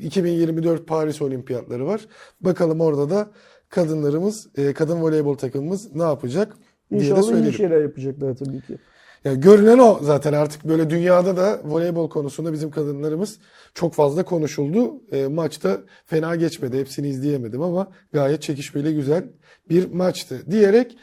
[0.00, 2.00] 2024 Paris Olimpiyatları var.
[2.40, 3.30] Bakalım orada da
[3.68, 6.56] kadınlarımız, e, kadın voleybol takımımız ne yapacak
[6.90, 7.52] diye de İnşallah iyi söyleyelim.
[7.52, 8.78] şeyler yapacaklar tabii ki.
[9.24, 13.38] Yani görünen o zaten artık böyle dünyada da voleybol konusunda bizim kadınlarımız
[13.74, 15.02] çok fazla konuşuldu.
[15.12, 16.78] E, maçta fena geçmedi.
[16.78, 19.24] Hepsini izleyemedim ama gayet çekişmeli güzel
[19.70, 20.96] bir maçtı diyerek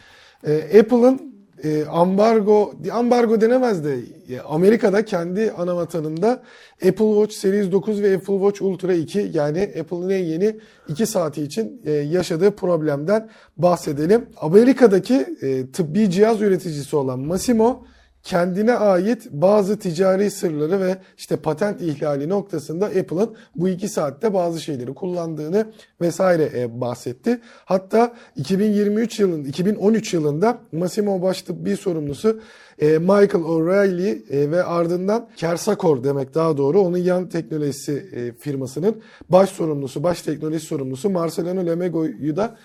[0.44, 4.00] e, Apple'ın e, ambargo ambargo denemez de
[4.30, 6.44] e, Amerika'da kendi ana vatanında
[6.74, 10.56] Apple Watch Series 9 ve Apple Watch Ultra 2 yani Apple'ın en yeni
[10.88, 14.26] 2 saati için e, yaşadığı problemden bahsedelim.
[14.42, 17.86] Amerika'daki e, tıbbi cihaz üreticisi olan Masimo
[18.28, 24.62] kendine ait bazı ticari sırları ve işte patent ihlali noktasında Apple'ın bu iki saatte bazı
[24.62, 25.68] şeyleri kullandığını
[26.02, 27.40] vesaire e, bahsetti.
[27.66, 32.42] Hatta 2023 yılın 2013 yılında Massimo baş tıbbi sorumlusu
[32.80, 39.50] e, Michael O'Reilly e, ve ardından Kersakor demek daha doğru onun yan teknolojisi firmasının baş
[39.50, 42.58] sorumlusu, baş teknoloji sorumlusu Marcelino Lemego'yu da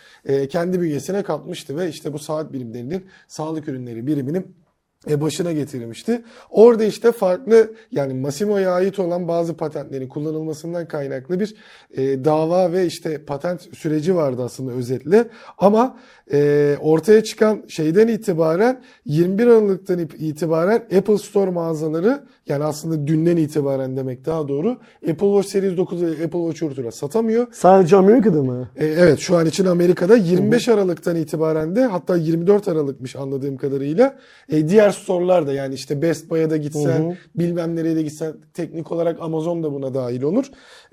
[0.49, 4.62] kendi bünyesine katmıştı ve işte bu saat bilimlerinin sağlık ürünleri biriminin
[5.11, 6.23] e, başına getirmişti.
[6.51, 11.55] Orada işte farklı yani Massimo'ya ait olan bazı patentlerin kullanılmasından kaynaklı bir
[11.91, 15.29] e, dava ve işte patent süreci vardı aslında özetle.
[15.59, 15.99] Ama
[16.33, 23.97] e, ortaya çıkan şeyden itibaren 21 Aralık'tan itibaren Apple Store mağazaları yani aslında dünden itibaren
[23.97, 24.71] demek daha doğru
[25.11, 27.47] Apple Watch Series 9 ve Apple Watch Ultra satamıyor.
[27.53, 28.69] Sadece Amerika'da mı?
[28.77, 34.17] E, Evet şu an için Amerika'da 25 Aralık'tan itibaren de hatta 24 Aralık'mış anladığım kadarıyla
[34.49, 37.15] e, diğer store'lar da yani işte Best Buy'a da gitsen Hı hı.
[37.35, 40.45] bilmem nereye de gitsen teknik olarak Amazon da buna dahil olur.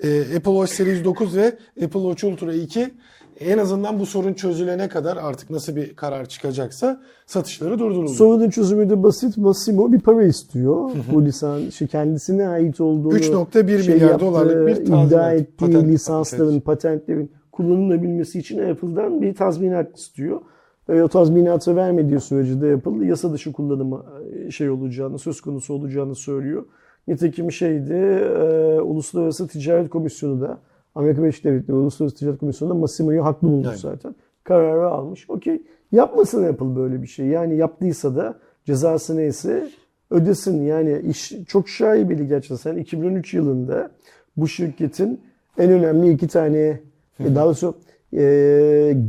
[0.03, 1.45] E, Apple Watch Series 9 ve
[1.83, 2.93] Apple Watch Ultra 2
[3.39, 8.09] en azından bu sorun çözülene kadar artık nasıl bir karar çıkacaksa satışları durduruldu.
[8.09, 9.37] Sorunun çözümü de basit.
[9.37, 10.91] Massimo bir para istiyor.
[11.13, 15.65] Bu lisans şey, kendisine ait olduğunu 3.1 şey milyar yaptığı, dolarlık bir iddia tazminat, ettiği
[15.65, 20.41] patent- lisansların, patentlerin kullanılabilmesi için Apple'dan bir tazminat istiyor.
[20.89, 25.73] E, o tazminatı vermediği sürece de Apple yasa dışı kullanımı e, şey olacağını, söz konusu
[25.73, 26.65] olacağını söylüyor.
[27.07, 30.59] Nitekim şeydi, e, Uluslararası Ticaret Komisyonu da
[30.95, 33.77] Amerika Birleşik Devletleri Uluslararası Ticaret Komisyonu da Massimo'yu haklı bulmuş Aynen.
[33.77, 34.15] zaten.
[34.43, 35.29] Kararı almış.
[35.29, 35.61] Okey.
[35.91, 37.25] Yapmasın Apple böyle bir şey.
[37.25, 39.69] Yani yaptıysa da cezası neyse
[40.11, 40.61] ödesin.
[40.61, 42.77] Yani iş çok şaibeli gerçekten.
[42.77, 43.89] 2013 yılında
[44.37, 45.21] bu şirketin
[45.57, 46.79] en önemli iki tane
[47.19, 47.75] e, daha doğrusu
[48.13, 48.19] e,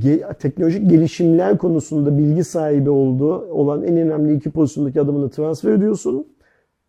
[0.02, 6.26] ge- teknolojik gelişimler konusunda bilgi sahibi olduğu olan en önemli iki pozisyondaki adamını transfer ediyorsun.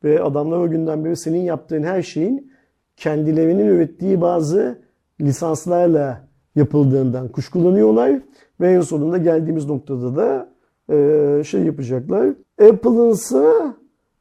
[0.04, 2.52] Ve adamlar o günden beri senin yaptığın her şeyin
[2.98, 4.80] kendilerinin ürettiği bazı
[5.22, 6.22] lisanslarla
[6.56, 8.22] yapıldığından kuşkulanıyorlar.
[8.62, 10.50] Ve en sonunda geldiğimiz noktada da
[10.94, 12.28] e, şey yapacaklar.
[12.62, 13.54] Apple'ın ise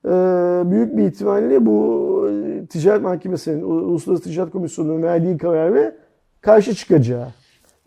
[0.04, 0.10] e,
[0.70, 5.96] büyük bir ihtimalle bu e, ticaret mahkemesinin, Uluslararası Ticaret Komisyonu'nun verdiği kararı
[6.40, 7.26] karşı çıkacağı,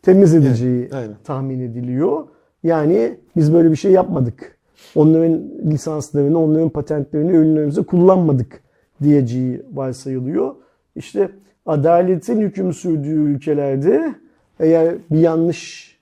[0.01, 1.15] temiz edeceği aynen.
[1.23, 2.23] tahmin ediliyor.
[2.63, 4.57] Yani biz böyle bir şey yapmadık.
[4.95, 8.63] Onların lisanslarını, onların patentlerini ürünlerimize kullanmadık
[9.03, 10.55] diyeceği varsayılıyor.
[10.95, 11.31] İşte
[11.65, 14.15] adaletin hüküm sürdüğü ülkelerde
[14.59, 15.93] eğer bir yanlış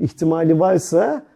[0.00, 1.26] ihtimali varsa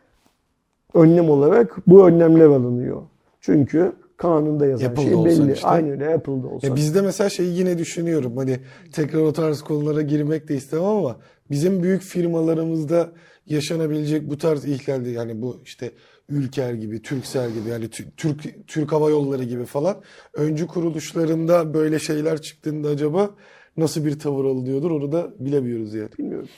[0.95, 3.03] önlem olarak bu önlemler alınıyor.
[3.41, 5.53] Çünkü kanunda yazan Apple'da şey belli.
[5.53, 5.67] işte.
[5.67, 6.67] Aynen öyle Apple'da olsa.
[6.67, 8.37] Ya bizde mesela şeyi yine düşünüyorum.
[8.37, 8.61] Hani
[8.93, 11.17] tekrar o tarz konulara girmek de istemem ama
[11.51, 13.09] bizim büyük firmalarımızda
[13.47, 15.91] yaşanabilecek bu tarz ihlalde yani bu işte
[16.33, 20.03] Ülker gibi, Türksel gibi yani Tü- Türk Türk Hava Yolları gibi falan
[20.35, 23.31] öncü kuruluşlarında böyle şeyler çıktığında acaba
[23.77, 26.11] nasıl bir tavır alınıyordur onu da bilemiyoruz yani.
[26.19, 26.49] Bilmiyorum.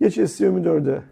[0.00, 1.02] Geç S24'e.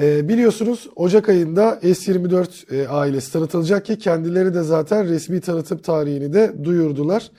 [0.00, 6.32] Ee, biliyorsunuz Ocak ayında S24 e, ailesi tanıtılacak ki kendileri de zaten resmi tanıtım tarihini
[6.32, 7.30] de duyurdular.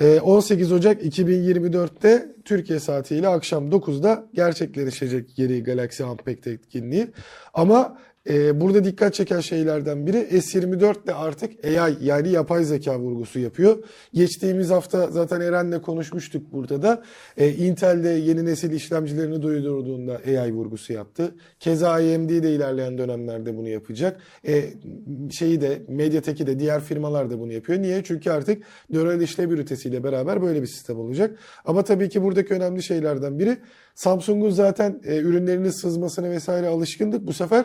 [0.00, 7.06] Ee, 18 Ocak 2024'te Türkiye saatiyle akşam 9'da gerçekleşecek yeni Galaxy Unpacked etkinliği.
[7.54, 7.98] Ama
[8.28, 13.78] e, burada dikkat çeken şeylerden biri S24 de artık AI yani yapay zeka vurgusu yapıyor.
[14.14, 17.02] Geçtiğimiz hafta zaten Eren'le konuşmuştuk burada da.
[17.36, 21.34] E, Intel de yeni nesil işlemcilerini duyurduğunda AI vurgusu yaptı.
[21.60, 24.20] Keza AMD de ilerleyen dönemlerde bunu yapacak.
[24.46, 24.64] E,
[25.30, 27.82] şeyi de Mediatek'i de diğer firmalar da bunu yapıyor.
[27.82, 28.04] Niye?
[28.04, 31.38] Çünkü artık nöral işlev ünitesiyle beraber böyle bir sistem olacak.
[31.64, 33.58] Ama tabii ki buradaki önemli şeylerden biri
[33.94, 37.26] Samsung'un zaten e, ürünlerinin sızmasına vesaire alışkındık.
[37.26, 37.64] Bu sefer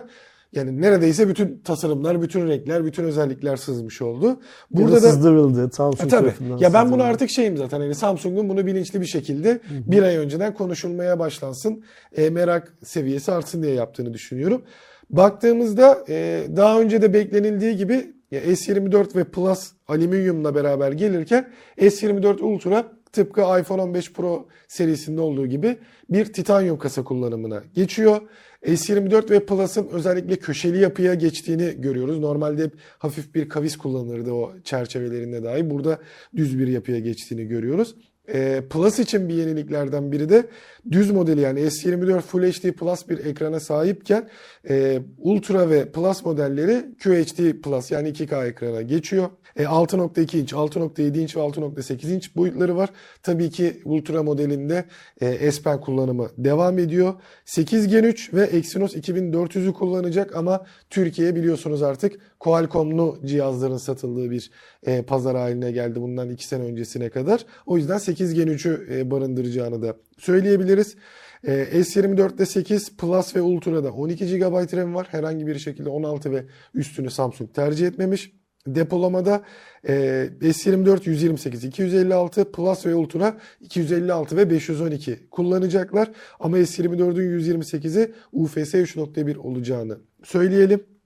[0.53, 4.39] yani neredeyse bütün tasarımlar, bütün renkler, bütün özellikler sızmış oldu.
[4.71, 5.69] Burada da sızdırıldı.
[5.71, 6.21] Samsung tabii.
[6.21, 10.17] tarafından Ya ben bunu artık şeyim zaten hani Samsung'un bunu bilinçli bir şekilde bir ay
[10.17, 11.83] önceden konuşulmaya başlansın.
[12.15, 14.61] e, merak seviyesi artsın diye yaptığını düşünüyorum.
[15.09, 22.41] Baktığımızda e, daha önce de beklenildiği gibi ya S24 ve Plus alüminyumla beraber gelirken S24
[22.41, 25.77] Ultra tıpkı iPhone 15 Pro serisinde olduğu gibi
[26.09, 28.21] bir titanyum kasa kullanımına geçiyor.
[28.65, 32.19] S24 ve Plus'ın özellikle köşeli yapıya geçtiğini görüyoruz.
[32.19, 35.69] Normalde hep hafif bir kavis kullanırdı o çerçevelerinde dahi.
[35.69, 35.99] Burada
[36.35, 37.95] düz bir yapıya geçtiğini görüyoruz.
[38.33, 40.45] Ee, Plus için bir yeniliklerden biri de
[40.91, 44.29] düz modeli yani S24 Full HD Plus bir ekrana sahipken
[44.69, 49.29] e, Ultra ve Plus modelleri QHD Plus yani 2K ekrana geçiyor.
[49.55, 52.89] E, 6.2 inç, 6.7 inç ve 6.8 inç boyutları var.
[53.23, 54.85] Tabii ki Ultra modelinde
[55.21, 57.13] e, S Pen kullanımı devam ediyor.
[57.45, 64.51] 8 Gen 3 ve Exynos 2400'ü kullanacak ama Türkiye biliyorsunuz artık Qualcomm'lu cihazların satıldığı bir
[64.85, 67.45] e, pazar haline geldi bundan 2 sene öncesine kadar.
[67.65, 70.95] O yüzden 8 Gen 3'ü e, barındıracağını da söyleyebiliriz.
[71.43, 71.51] E,
[71.81, 75.07] S24'te 8 Plus ve Ultra'da 12 GB RAM var.
[75.11, 78.31] Herhangi bir şekilde 16 ve üstünü Samsung tercih etmemiş.
[78.67, 79.43] Depolamada
[79.87, 79.93] e,
[80.41, 86.11] S24 128, 256, Plus ve Ultra 256 ve 512 kullanacaklar.
[86.39, 90.96] Ama S24'ün 128'i UFS 3.1 olacağını söyleyelim.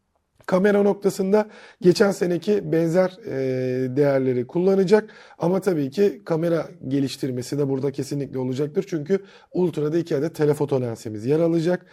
[0.52, 1.50] Kamera noktasında
[1.82, 3.32] geçen seneki benzer e,
[3.96, 5.10] değerleri kullanacak.
[5.40, 8.86] Ama tabii ki kamera geliştirmesi de burada kesinlikle olacaktır.
[8.90, 9.20] Çünkü
[9.54, 11.86] Ultra'da iki adet telefoto lensimiz yer alacak.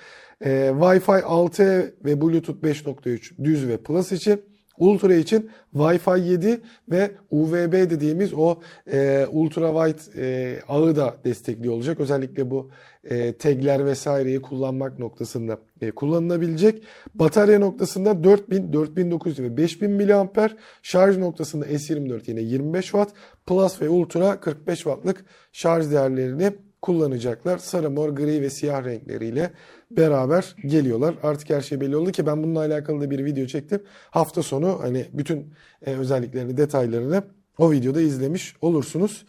[0.45, 4.43] E, Wi-Fi 6 ve Bluetooth 5.3 düz ve Plus için.
[4.79, 6.61] Ultra için Wi-Fi 7
[6.91, 8.59] ve UVB dediğimiz o
[8.93, 12.01] e, ultra wide e, ağı da destekliyor olacak.
[12.01, 12.71] Özellikle bu
[13.05, 16.83] e, tagler vesaireyi kullanmak noktasında e, kullanılabilecek.
[17.15, 20.49] Batarya noktasında 4000, 4900 ve 5000 mAh.
[20.83, 23.13] Şarj noktasında S24 yine 25 Watt.
[23.47, 26.53] Plus ve Ultra 45 Watt'lık şarj değerlerini
[26.83, 27.59] kullanacaklar.
[27.59, 29.51] Sarı, mor, gri ve siyah renkleriyle
[29.91, 31.15] beraber geliyorlar.
[31.23, 33.83] Artık her şey belli oldu ki ben bununla alakalı da bir video çektim.
[34.11, 35.55] Hafta sonu hani bütün
[35.87, 37.23] e, özelliklerini, detaylarını
[37.59, 39.25] o videoda izlemiş olursunuz.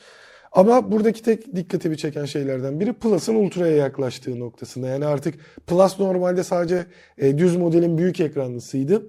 [0.52, 4.88] Ama buradaki tek dikkatimi çeken şeylerden biri Plus'ın Ultra'ya yaklaştığı noktasında.
[4.88, 5.36] Yani artık
[5.68, 6.86] Plus normalde sadece
[7.18, 9.04] e, düz modelin büyük ekranlısıydı.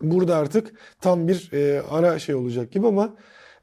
[0.00, 3.16] Burada artık tam bir e, ara şey olacak gibi ama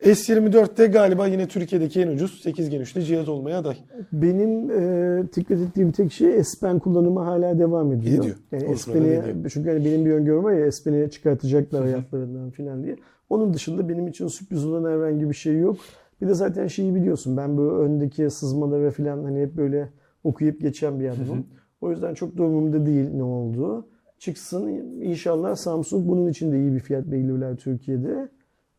[0.03, 3.77] S24'te galiba yine Türkiye'deki en ucuz 8 Gen 3'lü cihaz olmaya aday.
[4.13, 8.23] Benim e, dikkat ettiğim tek şey S Pen kullanımı hala devam ediyor.
[8.23, 8.35] Ediyor.
[8.51, 12.83] Yani S Pen'i, çünkü hani benim bir öngörüm var ya S Pen'i çıkartacaklar hayatlarından falan
[12.83, 12.95] diye.
[13.29, 15.77] Onun dışında benim için sürpriz olan herhangi bir şey yok.
[16.21, 19.89] Bir de zaten şeyi biliyorsun ben bu öndeki sızmaları falan hani hep böyle
[20.23, 21.45] okuyup geçen bir adamım.
[21.81, 23.87] O yüzden çok da umurumda değil ne olduğu.
[24.19, 24.67] Çıksın
[25.01, 28.29] inşallah Samsung bunun için de iyi bir fiyat belirler Türkiye'de.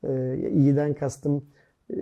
[0.05, 1.45] Ee, iyiden kastım
[1.91, 1.97] e,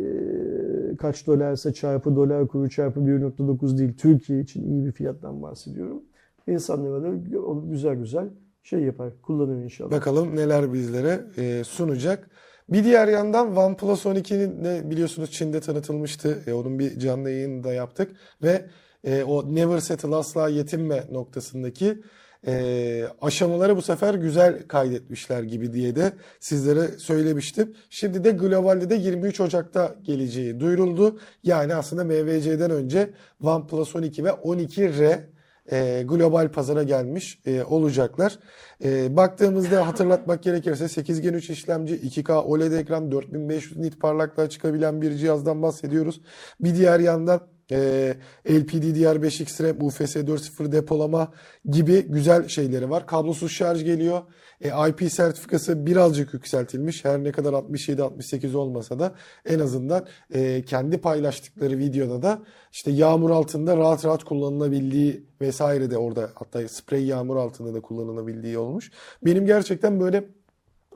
[0.98, 3.96] kaç dolarsa çarpı dolar kuru çarpı 1.9 değil.
[3.96, 6.02] Türkiye için iyi bir fiyattan bahsediyorum.
[6.46, 8.28] İnsanlara da onu güzel güzel
[8.62, 9.90] şey yapar, kullanır inşallah.
[9.90, 12.30] Bakalım neler bizlere e, sunacak.
[12.68, 16.38] Bir diğer yandan OnePlus 12'nin de biliyorsunuz Çin'de tanıtılmıştı.
[16.46, 18.64] E, onun bir canlı yayını da yaptık ve
[19.04, 22.02] e, o never settle asla yetinme noktasındaki
[22.46, 27.74] e, aşamaları bu sefer güzel kaydetmişler gibi diye de sizlere söylemiştim.
[27.90, 31.20] Şimdi de globalde de 23 Ocak'ta geleceği duyuruldu.
[31.42, 33.10] Yani aslında MVC'den önce
[33.42, 35.18] OnePlus 12 ve 12R
[35.72, 38.38] e, global pazara gelmiş e, olacaklar.
[38.84, 45.02] E, baktığımızda hatırlatmak gerekirse 8 Gen 3 işlemci, 2K OLED ekran, 4500 nit parlaklığa çıkabilen
[45.02, 46.20] bir cihazdan bahsediyoruz.
[46.60, 48.16] Bir diğer yandan e,
[48.46, 51.32] LPDDR5X RAM, UFS 4.0 depolama
[51.64, 53.06] gibi güzel şeyleri var.
[53.06, 54.22] Kablosuz şarj geliyor.
[54.60, 57.04] E, IP sertifikası birazcık yükseltilmiş.
[57.04, 59.14] Her ne kadar 67-68 olmasa da
[59.44, 62.42] en azından e, kendi paylaştıkları videoda da
[62.72, 68.58] işte yağmur altında rahat rahat kullanılabildiği vesaire de orada hatta sprey yağmur altında da kullanılabildiği
[68.58, 68.90] olmuş.
[69.24, 70.24] Benim gerçekten böyle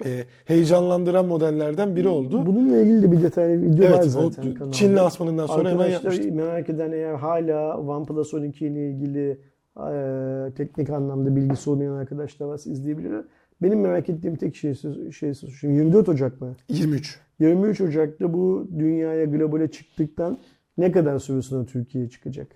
[0.05, 2.47] e, heyecanlandıran modellerden biri oldu.
[2.47, 4.72] Bununla ilgili de bir detaylı video var Evet, o zaten kanalda.
[4.72, 6.34] Çin lansmanından sonra hemen Arkadaşlar yapmıştık.
[6.34, 9.38] merak eden eğer hala OnePlus 12 ile ilgili
[9.76, 13.24] e, teknik anlamda bilgisi olmayan arkadaşlar varsa izleyebilirler.
[13.62, 14.74] Benim merak ettiğim tek şey,
[15.18, 16.57] şey şimdi 24 Ocak mı?
[16.68, 17.20] 23.
[17.40, 20.38] 23 Ocak'ta bu dünyaya globale çıktıktan
[20.78, 22.49] ne kadar süre sonra Türkiye'ye çıkacak?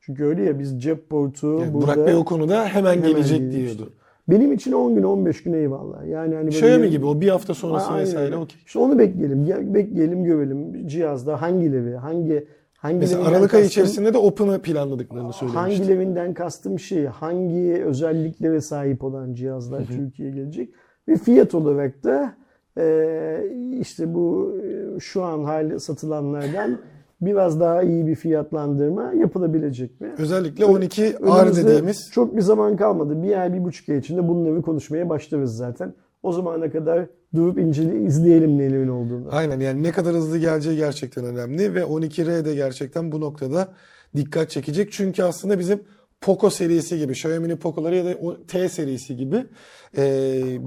[0.00, 3.38] Çünkü öyle ya biz cep portu Yani burada Burak Bey o konuda hemen, hemen gelecek
[3.38, 3.78] gelişti.
[3.78, 3.92] diyordu.
[4.28, 6.06] Benim için 10 gün 15 gün eyvallah.
[6.06, 8.36] Yani hani böyle Xiaomi gibi o bir hafta sonrası Aynen vesaire öyle.
[8.36, 8.56] okey.
[8.66, 9.74] İşte onu bekleyelim.
[9.74, 10.88] Bekleyelim, görelim.
[10.88, 15.58] Cihazda hangileri, hangi hangi Mesela Aralık ayı içerisinde de Open'ı planladıklarını söylemişti.
[15.58, 20.70] Hangilerinden kastım şey, hangi özelliklere sahip olan cihazlar Türkiye'ye gelecek.
[21.08, 22.34] Ve fiyat olarak da
[22.78, 23.40] e,
[23.80, 26.78] işte bu e, şu an hali satılanlardan
[27.20, 30.14] biraz daha iyi bir fiyatlandırma yapılabilecek mi?
[30.18, 33.22] Özellikle 12 R Önümüzde dediğimiz çok bir zaman kalmadı.
[33.22, 35.94] Bir ay, bir buçuk ay içinde bunları konuşmaya başlarız zaten.
[36.22, 39.28] O zamana kadar durup incele, izleyelim nelerin olduğunu.
[39.30, 43.68] aynen yani ne kadar hızlı geleceği gerçekten önemli ve 12R de gerçekten bu noktada
[44.16, 44.92] dikkat çekecek.
[44.92, 45.80] Çünkü aslında bizim
[46.20, 48.16] Poco serisi gibi, Xiaomi'nin Poco'ları ya da
[48.48, 49.46] T serisi gibi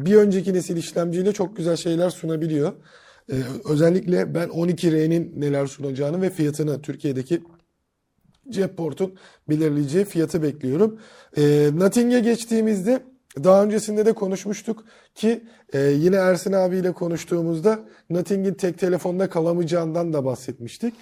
[0.05, 2.71] bir önceki nesil işlemciyle çok güzel şeyler sunabiliyor.
[3.31, 7.41] E, özellikle ben 12R'nin neler sunacağını ve fiyatını Türkiye'deki
[8.49, 9.15] cep portun
[9.49, 10.99] belirleyeceği fiyatı bekliyorum.
[11.37, 13.03] E, Nothing'e geçtiğimizde
[13.43, 14.85] daha öncesinde de konuşmuştuk
[15.15, 15.43] ki
[15.73, 20.93] e, yine Ersin abiyle konuştuğumuzda Nothing'in tek telefonda kalamayacağından da bahsetmiştik.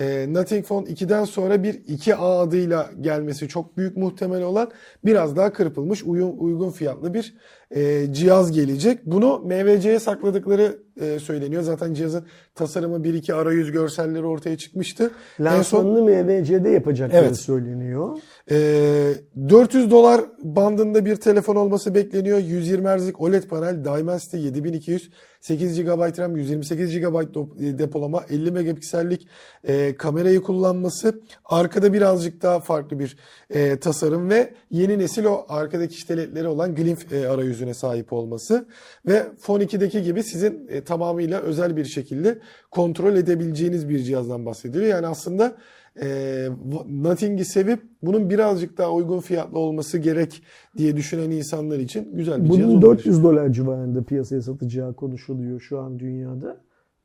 [0.00, 4.70] E, Nothing Phone 2'den sonra bir 2A adıyla gelmesi çok büyük muhtemel olan
[5.04, 7.34] biraz daha kırpılmış uygun, uygun fiyatlı bir
[7.70, 9.06] e, cihaz gelecek.
[9.06, 11.62] Bunu MVC'ye sakladıkları e, söyleniyor.
[11.62, 15.10] Zaten cihazın tasarımı 1-2 arayüz görselleri ortaya çıkmıştı.
[15.40, 17.36] En son Lansmanını MVC'de yapacakları Evet.
[17.36, 18.18] söyleniyor.
[18.50, 19.12] Ee,
[19.48, 22.38] 400 dolar bandında bir telefon olması bekleniyor.
[22.38, 29.26] 120 Hz'lik OLED panel, Dimensity 7200, 8 GB RAM, 128 GB do- depolama, 50 megapiksellik
[29.64, 33.16] e, kamerayı kullanması, arkada birazcık daha farklı bir
[33.50, 38.66] e, tasarım ve yeni nesil o arkadaki işte olan Glimf e, arayüzüne sahip olması
[39.06, 42.38] ve Phone 2'deki gibi sizin e, tamamıyla özel bir şekilde
[42.70, 44.90] kontrol edebileceğiniz bir cihazdan bahsediliyor.
[44.90, 45.56] Yani aslında
[46.02, 46.48] e,
[46.88, 50.42] Nothing'i sevip bunun birazcık daha uygun fiyatlı olması gerek
[50.76, 52.82] diye düşünen insanlar için güzel bir cihaz Bunun olabilir.
[52.90, 56.56] 400 dolar civarında piyasaya satacağı konuşuluyor şu an dünyada.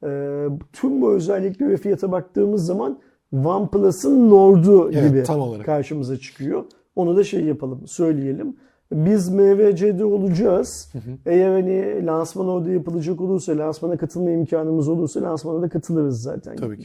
[0.03, 2.99] Ee, tüm bu özellikleri ve fiyata baktığımız zaman
[3.45, 5.65] OnePlus'ın Nord'u Evet, gibi tam olarak.
[5.65, 6.63] karşımıza çıkıyor.
[6.95, 8.55] Onu da şey yapalım, söyleyelim.
[8.91, 10.93] Biz MVC'de olacağız.
[11.25, 16.77] Eğer hani lansman orada yapılacak olursa, lansmana katılma imkanımız olursa lansmana da katılırız zaten Tabii
[16.77, 16.81] ki.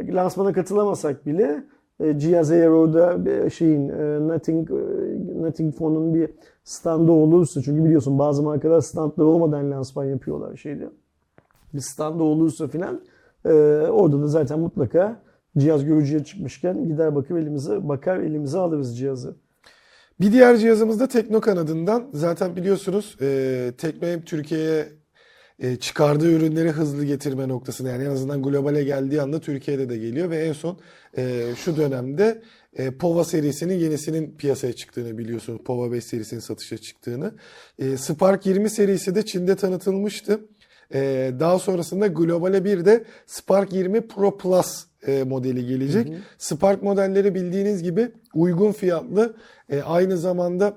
[0.00, 1.64] Lansmana katılamasak bile
[2.00, 4.74] e, cihaz eğer orada bir şeyin e, Nothing e,
[5.42, 6.30] Nothing Phone'un bir
[6.64, 10.90] standı olursa çünkü biliyorsun bazı markalar standları olmadan lansman yapıyorlar şeyde.
[11.74, 13.00] Bir standı olursa filan
[13.90, 15.20] orada da zaten mutlaka
[15.58, 19.36] cihaz görücüye çıkmışken gider bakıp elimize bakar elimize alırız cihazı.
[20.20, 22.04] Bir diğer cihazımız da Tekno kanadından.
[22.12, 24.86] Zaten biliyorsunuz e, Tekno hem Türkiye'ye
[25.58, 30.30] e, çıkardığı ürünleri hızlı getirme noktasında yani en azından globale geldiği anda Türkiye'de de geliyor
[30.30, 30.78] ve en son
[31.16, 32.42] e, şu dönemde
[32.76, 35.60] e, Pova serisinin yenisinin piyasaya çıktığını biliyorsunuz.
[35.64, 37.34] Pova 5 serisinin satışa çıktığını.
[37.78, 40.40] E, Spark 20 serisi de Çin'de tanıtılmıştı.
[40.94, 46.12] E, daha sonrasında globale bir de Spark 20 Pro Plus e, modeli gelecek.
[46.38, 49.36] Spark modelleri bildiğiniz gibi uygun fiyatlı
[49.68, 50.76] e, aynı zamanda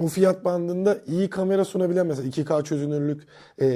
[0.00, 3.22] o fiyat bandında iyi kamera sunabilen mesela 2K çözünürlük
[3.58, 3.68] e,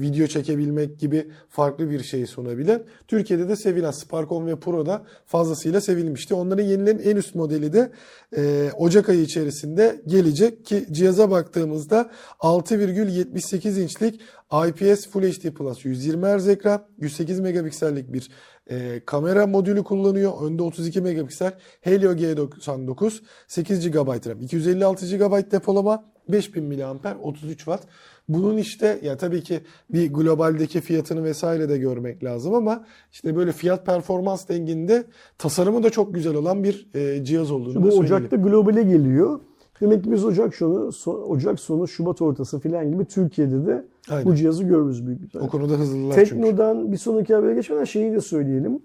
[0.00, 5.80] video çekebilmek gibi farklı bir şey sunabilen Türkiye'de de sevilen Sparkon ve Pro da fazlasıyla
[5.80, 6.34] sevilmişti.
[6.34, 7.90] Onların yenilerin en üst modeli de
[8.36, 14.20] e, Ocak ayı içerisinde gelecek ki cihaza baktığımızda 6,78 inçlik
[14.68, 18.30] IPS Full HD Plus 120 Hz ekran 108 megapiksellik bir
[18.70, 20.32] e, kamera modülü kullanıyor.
[20.42, 27.82] Önde 32 megapiksel Helio G99 8 GB RAM 256 GB depolama 5000 mAh 33 Watt.
[28.28, 29.60] Bunun işte ya tabii ki
[29.90, 35.04] bir globaldeki fiyatını vesaire de görmek lazım ama işte böyle fiyat performans denginde
[35.38, 38.16] tasarımı da çok güzel olan bir e, cihaz olduğunu Bu da söyleyelim.
[38.16, 39.40] Ocak'ta globale geliyor.
[39.80, 44.24] Demek ki biz Ocak sonu, so- Ocak sonu, Şubat ortası falan gibi Türkiye'de de Aynen.
[44.26, 45.46] bu cihazı görürüz büyük ihtimalle.
[45.48, 46.30] O konuda hızlılar çünkü.
[46.30, 48.78] Tekno'dan bir sonraki habere geçmeden şeyi de söyleyelim.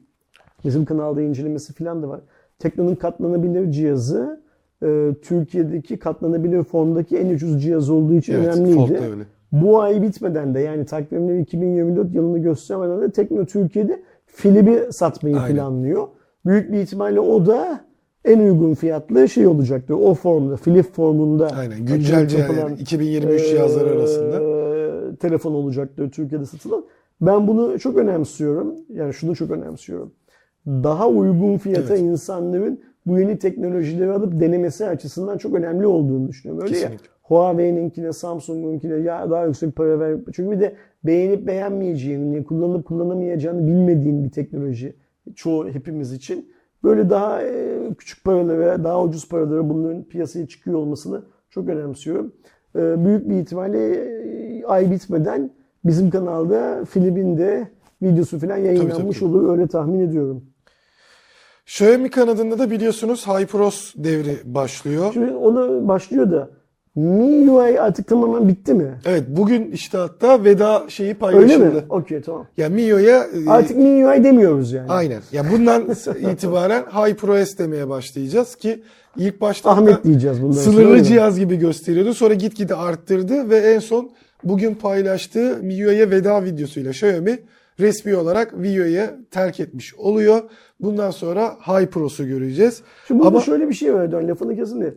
[0.66, 2.20] Bizim kanalda incelemesi falan da var.
[2.60, 4.42] Tekno'nun katlanabilir cihazı
[4.84, 9.00] e, Türkiye'deki katlanabilir formdaki en ucuz cihaz olduğu için Evet, önemliydi.
[9.12, 9.24] Öyle.
[9.52, 15.56] Bu ay bitmeden de yani takvimleri 2024 yılını göstermeden de Tekno Türkiye'de Filip'i satmayı Aynen.
[15.56, 16.08] planlıyor.
[16.46, 17.85] Büyük bir ihtimalle o da
[18.26, 19.94] en uygun fiyatlı şey olacaktır.
[19.94, 21.48] O formda, Flip formunda.
[21.48, 24.42] Aynen güncel yani 2023 cihazları arasında.
[24.42, 26.86] eee, telefon olacaktır Türkiye'de satılan.
[27.22, 28.76] Ben bunu çok önemsiyorum.
[28.90, 30.12] Yani şunu çok önemsiyorum.
[30.68, 32.04] Daha uygun fiyata Evet.
[32.04, 36.64] insanların bu yeni teknolojileri alıp denemesi açısından çok önemli olduğunu düşünüyorum.
[36.64, 37.08] Öyle ya Kesinlikle.
[37.24, 40.18] Huawei'ninkine, Samsung'unkine ya daha yüksek para ver.
[40.34, 44.96] Çünkü bir de beğenip beğenmeyeceğini, kullanıp kullanamayacağını bilmediğin bir teknoloji
[45.36, 46.50] çoğu hepimiz için.
[46.84, 52.34] Böyle daha e, küçük paralara, daha ucuz paralara bunların piyasaya çıkıyor olmasını çok önemsiyorum.
[52.76, 55.52] E, Büyük bir ihtimalle e, ay bitmeden
[55.86, 57.68] bizim kanalda Filip'in de
[58.02, 59.30] videosu falan yayınlanmış tabii.
[59.30, 60.44] olur öyle tahmin ediyorum.
[61.66, 65.14] Xiaomi kanadında da biliyorsunuz HyperOS devri başlıyor.
[65.14, 66.50] Şimdi ona başlıyor da
[66.96, 68.92] MIUI artık tamamen bitti mi?
[69.06, 71.66] Evet bugün işte hatta veda şeyi Öyle paylaşıldı.
[71.66, 71.82] mi?
[71.90, 72.48] Okey tamam.
[72.58, 74.92] Ya MIUI'ya e, Artık MIUI demiyoruz yani.
[74.92, 75.22] aynen.
[75.32, 75.82] Ya bundan
[76.32, 78.84] itibaren HyperOS demeye başlayacağız ki
[79.18, 82.14] ilk başta Ahmet diyeceğiz bundan öyle sınırlı cihaz gibi gösteriyordu.
[82.14, 84.10] Sonra gitgide arttırdı ve en son
[84.44, 87.40] bugün paylaştığı MIUI'ye veda videosuyla Xiaomi
[87.80, 90.42] resmi olarak MIUI'ye terk etmiş oluyor.
[90.80, 92.82] Bundan sonra HyperOS'u göreceğiz.
[93.08, 94.94] Şimdi burada Ama şöyle bir şey var Erdoğan lafını kesin de.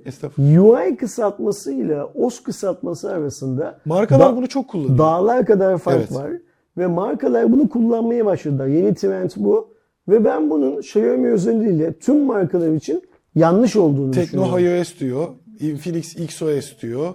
[0.61, 4.99] UI kısaltmasıyla OS kısaltması arasında Markalar bunu çok kullanıyor.
[4.99, 6.14] dağlar kadar fark Evet.
[6.14, 6.31] var.
[6.79, 8.66] Ve markalar bunu kullanmaya başladılar.
[8.66, 9.68] Yeni trend bu.
[10.09, 13.03] Ve ben bunun Xiaomi özelliğiyle tüm markalar için
[13.35, 14.79] yanlış olduğunu Tekno düşünüyorum.
[14.79, 15.26] iOS diyor.
[15.61, 17.14] Infinix XOS diyor.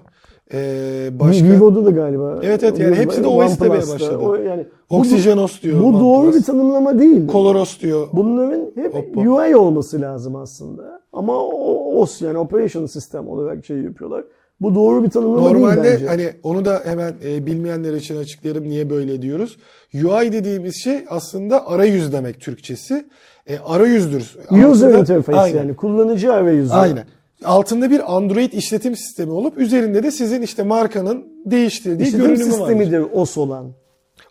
[0.54, 2.40] Ee, başka Vivo'da da galiba.
[2.44, 3.70] Evet, evet, yani hepsi de demeye OnePlus'ta.
[3.70, 4.18] başladı.
[4.18, 5.80] O, yani Oxygenos diyor.
[5.84, 6.36] Bu doğru OnePlus.
[6.36, 7.28] bir tanımlama değil.
[7.32, 8.08] Coloros diyor.
[8.14, 9.22] Bunların hep Oppo.
[9.22, 11.02] UI olması lazım aslında.
[11.14, 14.24] Ama o- OS yani Operation System olarak şey yapıyorlar.
[14.62, 16.08] Bu doğru bir tanımlama değil Normalde bence.
[16.08, 19.58] hani onu da hemen e, bilmeyenler için açıklayalım niye böyle diyoruz.
[19.96, 23.06] UI dediğimiz şey aslında arayüz demek Türkçesi.
[23.48, 24.38] E, arayüzdür.
[24.52, 25.58] User Altında- interface Aynen.
[25.58, 26.74] yani kullanıcı arayüzü.
[26.74, 27.04] Aynen.
[27.44, 32.58] Altında bir Android işletim sistemi olup üzerinde de sizin işte markanın değiştirdiği İşletim görünümü vardır.
[32.58, 33.74] sistemidir OS olan.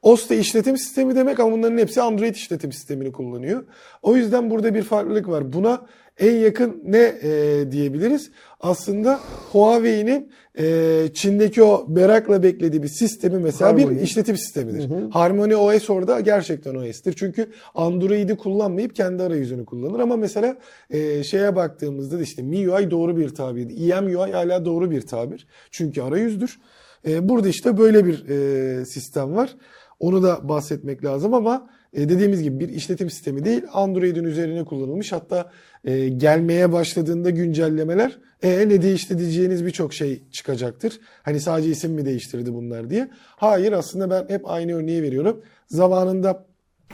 [0.02, 3.64] OS da işletim sistemi demek ama bunların hepsi Android işletim sistemini kullanıyor.
[4.02, 5.52] O yüzden burada bir farklılık var.
[5.52, 5.86] Buna
[6.18, 8.30] en yakın ne e, diyebiliriz?
[8.60, 9.20] Aslında
[9.52, 13.90] Huawei'nin e, Çin'deki o merakla beklediği bir sistemi mesela Harmony.
[13.90, 15.10] bir işletim sistemidir.
[15.10, 17.12] Harmony OS orada gerçekten OS'tir.
[17.12, 20.00] Çünkü Android'i kullanmayıp kendi arayüzünü kullanır.
[20.00, 20.56] Ama mesela
[20.90, 23.92] e, şeye baktığımızda da işte MIUI doğru bir tabirdi.
[23.92, 25.46] EMUI hala doğru bir tabir.
[25.70, 26.58] Çünkü arayüzdür.
[27.08, 29.56] E, burada işte böyle bir e, sistem var.
[30.00, 35.12] Onu da bahsetmek lazım ama e, dediğimiz gibi bir işletim sistemi değil Android'in üzerine kullanılmış.
[35.12, 35.50] Hatta
[35.84, 41.00] e, gelmeye başladığında güncellemeler e, ne değişti diyeceğiniz birçok şey çıkacaktır.
[41.22, 43.08] Hani sadece isim mi değiştirdi bunlar diye.
[43.36, 45.42] Hayır aslında ben hep aynı örneği veriyorum.
[45.66, 46.46] Zamanında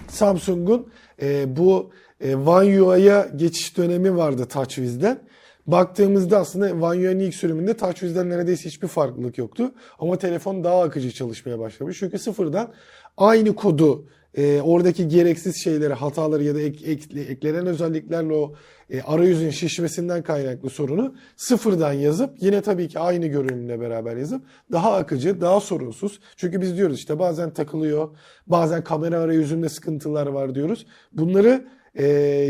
[0.09, 0.89] Samsung'un
[1.23, 1.91] e, bu
[2.21, 5.19] e, One UI'ya geçiş dönemi vardı TouchWiz'den.
[5.67, 9.73] Baktığımızda aslında One UI'nin ilk sürümünde TouchWiz'den neredeyse hiçbir farklılık yoktu.
[9.99, 11.99] Ama telefon daha akıcı çalışmaya başlamış.
[11.99, 12.73] Çünkü sıfırdan
[13.17, 18.53] aynı kodu e, oradaki gereksiz şeyleri, hataları ya da ek- ek- eklenen özelliklerle o
[18.91, 24.93] e, arayüzün şişmesinden kaynaklı sorunu sıfırdan yazıp yine tabii ki aynı görünümle beraber yazıp daha
[24.95, 26.21] akıcı, daha sorunsuz.
[26.37, 28.09] Çünkü biz diyoruz işte bazen takılıyor,
[28.47, 30.87] bazen kamera arayüzünde sıkıntılar var diyoruz.
[31.13, 31.65] Bunları
[31.95, 32.07] e,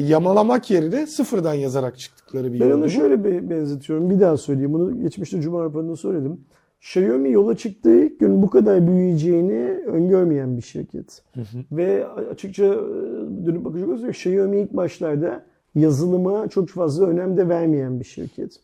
[0.08, 4.10] yamalamak yerine sıfırdan yazarak çıktıkları bir Ben onu şöyle be- benzetiyorum.
[4.10, 4.72] Bir daha söyleyeyim.
[4.72, 6.40] Bunu geçmişte Cuma raporunda söyledim.
[6.80, 11.22] Xiaomi yola çıktığı ilk gün bu kadar büyüyeceğini öngörmeyen bir şirket.
[11.72, 12.76] Ve açıkça e,
[13.46, 18.60] dönüp bakacak olursak Xiaomi ilk başlarda yazılıma çok fazla önem de vermeyen bir şirket.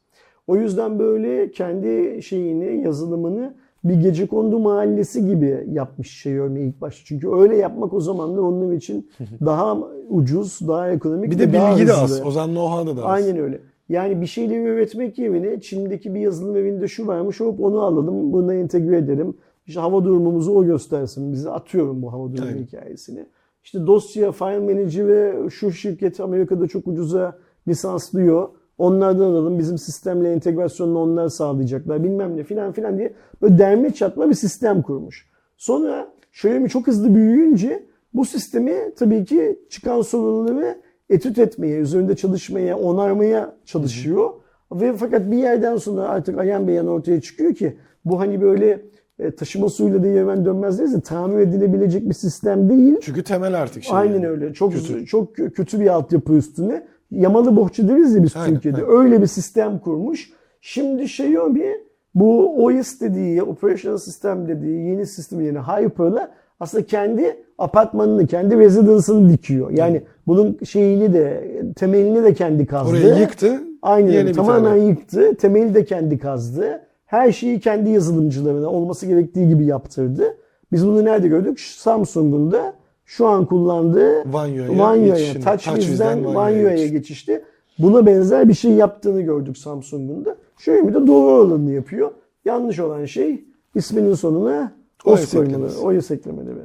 [0.47, 3.55] O yüzden böyle kendi şeyini, yazılımını
[3.85, 7.03] bir gece kondu mahallesi gibi yapmış örneği ilk başta.
[7.05, 9.11] Çünkü öyle yapmak o zaman da onun için
[9.45, 12.03] daha ucuz, daha ekonomik Bir de daha bilgi de hızlı.
[12.03, 12.27] az.
[12.27, 13.11] O zaman know-how'da da az.
[13.13, 13.61] Aynen öyle.
[13.89, 18.55] Yani bir şeyleri üretmek yerine Çin'deki bir yazılım evinde şu varmış hop onu alalım buna
[18.55, 19.37] entegre edelim.
[19.67, 21.33] İşte hava durumumuzu o göstersin.
[21.33, 22.63] Bize atıyorum bu hava durumu Aynen.
[22.63, 23.27] hikayesini.
[23.65, 28.49] İşte dosya, file manager ve şu şirket Amerika'da çok ucuza lisanslıyor.
[28.79, 29.59] Onlardan alalım.
[29.59, 32.05] Bizim sistemle entegrasyonunu onlar sağlayacaklar.
[32.05, 35.31] Bilmem ne filan filan diye böyle derme çatma bir sistem kurmuş.
[35.57, 40.79] Sonra Xiaomi çok hızlı büyüyünce bu sistemi tabii ki çıkan sorunları
[41.11, 44.31] etüt etmeye, üzerinde çalışmaya, onarmaya çalışıyor.
[44.73, 48.83] Ve fakat bir yerden sonra artık ayan beyan ortaya çıkıyor ki bu hani böyle
[49.19, 52.97] e, taşıma suyuyla da hemen dönmez deriz de tamir edilebilecek bir sistem değil.
[53.03, 53.97] Çünkü temel artık şey.
[53.97, 54.29] Aynen yani.
[54.29, 54.53] öyle.
[54.53, 55.07] Çok Kötü.
[55.07, 56.87] çok kötü bir altyapı üstüne.
[57.11, 58.77] Yamalı bohça deriz ya biz Aynen, Türkiye'de.
[58.85, 58.97] aynen.
[58.97, 60.31] Öyle bir sistem kurmuş.
[60.61, 61.75] Şimdi Xiaomi
[62.15, 66.31] bu OS dediği, Operational System dediği yeni sistem yani Hyper'la
[66.61, 69.71] aslında kendi apartmanını, kendi residence'ını dikiyor.
[69.71, 72.91] Yani bunun şeyini de, temelini de kendi kazdı.
[72.91, 73.61] Orayı yıktı.
[73.83, 74.85] Aynen yeni Tamamen tane.
[74.85, 75.35] yıktı.
[75.35, 76.81] Temeli de kendi kazdı.
[77.07, 80.37] Her şeyi kendi yazılımcılarına olması gerektiği gibi yaptırdı.
[80.73, 81.61] Biz bunu nerede gördük?
[81.61, 82.75] Samsung'un da
[83.05, 85.41] şu an kullandığı Vanyo'ya.
[85.45, 87.45] TouchWiz'den Vanyo'ya geçişti.
[87.79, 90.37] Buna benzer bir şey yaptığını gördük Samsung'un da.
[90.59, 92.11] Xiaomi de doğru olanı yapıyor.
[92.45, 93.45] Yanlış olan şey
[93.75, 94.73] isminin sonuna
[95.05, 95.79] OS OS koymaları, eklemesi.
[95.79, 96.59] OS eklemeleri.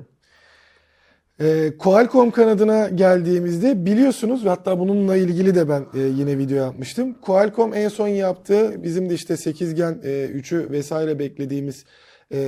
[1.42, 7.14] Ee, Qualcomm kanadına geldiğimizde biliyorsunuz ve hatta bununla ilgili de ben e, yine video yapmıştım.
[7.22, 11.86] Qualcomm en son yaptığı bizim de işte 8 Gen e, 3'ü vesaire beklediğimiz
[12.32, 12.40] e,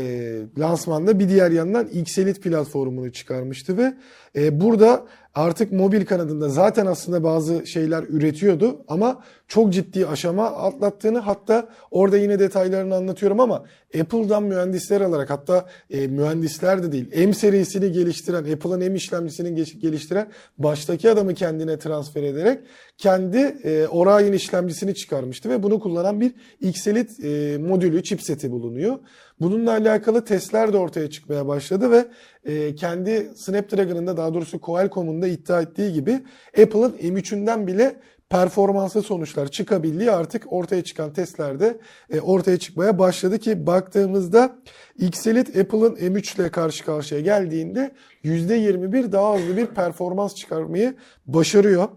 [0.59, 3.93] lansmanda bir diğer yandan Xelit platformunu çıkarmıştı ve
[4.36, 5.05] e, burada
[5.36, 12.17] artık mobil kanadında zaten aslında bazı şeyler üretiyordu ama çok ciddi aşama atlattığını hatta orada
[12.17, 13.65] yine detaylarını anlatıyorum ama
[13.99, 20.27] Apple'dan mühendisler alarak hatta e, mühendisler de değil M serisini geliştiren Apple'ın M işlemcisini geliştiren
[20.57, 22.59] baştaki adamı kendine transfer ederek
[22.97, 28.99] kendi e, Orion işlemcisini çıkarmıştı ve bunu kullanan bir Xelit e, modülü chipseti bulunuyor.
[29.41, 32.05] Bununla alakalı testler de ortaya çıkmaya başladı ve
[32.45, 36.19] e, kendi Snapdragon'ın da daha doğrusu Qualcomm'un da iddia ettiği gibi
[36.61, 37.95] Apple'ın M3'ünden bile
[38.29, 41.77] performanslı sonuçlar çıkabildiği artık ortaya çıkan testlerde
[42.09, 44.55] e, ortaya çıkmaya başladı ki baktığımızda
[44.99, 47.91] Xelit Apple'ın M3 ile karşı karşıya geldiğinde
[48.23, 51.89] %21 daha hızlı bir performans çıkarmayı başarıyor.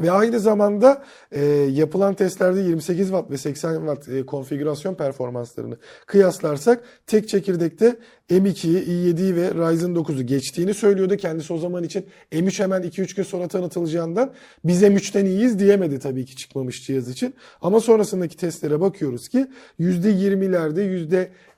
[0.00, 5.76] Ve aynı zamanda e, yapılan testlerde 28 Watt ve 80 Watt e, konfigürasyon performanslarını
[6.06, 7.96] kıyaslarsak tek çekirdekte
[8.30, 11.16] M2'yi, i7'yi ve Ryzen 9'u geçtiğini söylüyordu.
[11.16, 14.32] Kendisi o zaman için M3 hemen 2-3 gün sonra tanıtılacağından
[14.64, 17.34] biz M3'ten iyiyiz diyemedi tabii ki çıkmamış cihaz için.
[17.62, 19.46] Ama sonrasındaki testlere bakıyoruz ki
[19.80, 21.06] %20'lerde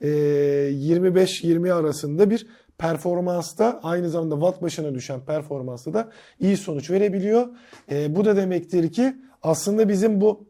[0.02, 2.46] %25-20 arasında bir
[2.78, 6.10] performansta aynı zamanda watt başına düşen performansta da
[6.40, 7.46] iyi sonuç verebiliyor.
[7.92, 10.44] E, bu da demektir ki aslında bizim bu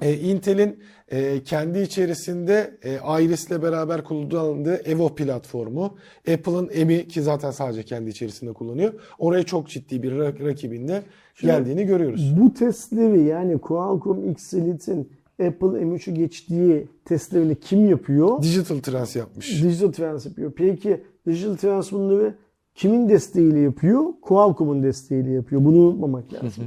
[0.00, 5.96] e, Intel'in e, kendi içerisinde e, Iris ile beraber kullandığı Evo platformu,
[6.32, 8.92] Apple'ın M'i ki zaten sadece kendi içerisinde kullanıyor.
[9.18, 11.02] Oraya çok ciddi bir rak- rakibinde
[11.42, 12.34] geldiğini görüyoruz.
[12.40, 18.42] Bu testleri yani Qualcomm X Elite'in Apple M3'ü geçtiği testlerini kim yapıyor?
[18.42, 19.62] Digital Trans yapmış.
[19.62, 20.52] Digital Trans yapıyor.
[20.56, 22.34] Peki Digital Trans bunları
[22.74, 24.02] kimin desteğiyle yapıyor?
[24.22, 25.64] Qualcomm'un desteğiyle yapıyor.
[25.64, 26.64] Bunu unutmamak lazım.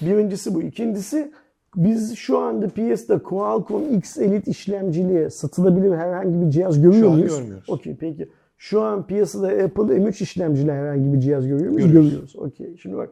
[0.00, 0.62] Birincisi bu.
[0.62, 1.32] İkincisi
[1.76, 7.16] biz şu anda piyasada Qualcomm X Elite işlemciliğe satılabilir herhangi bir cihaz görüyor Şu an
[7.16, 7.36] muyuz?
[7.38, 7.70] görmüyoruz.
[7.70, 8.28] Okey peki.
[8.58, 11.86] Şu an piyasada Apple M3 işlemcili herhangi bir cihaz görüyor muyuz?
[11.86, 12.10] Görüyoruz.
[12.10, 12.36] Görüyoruz.
[12.36, 12.76] Okey.
[12.76, 13.10] Şimdi bak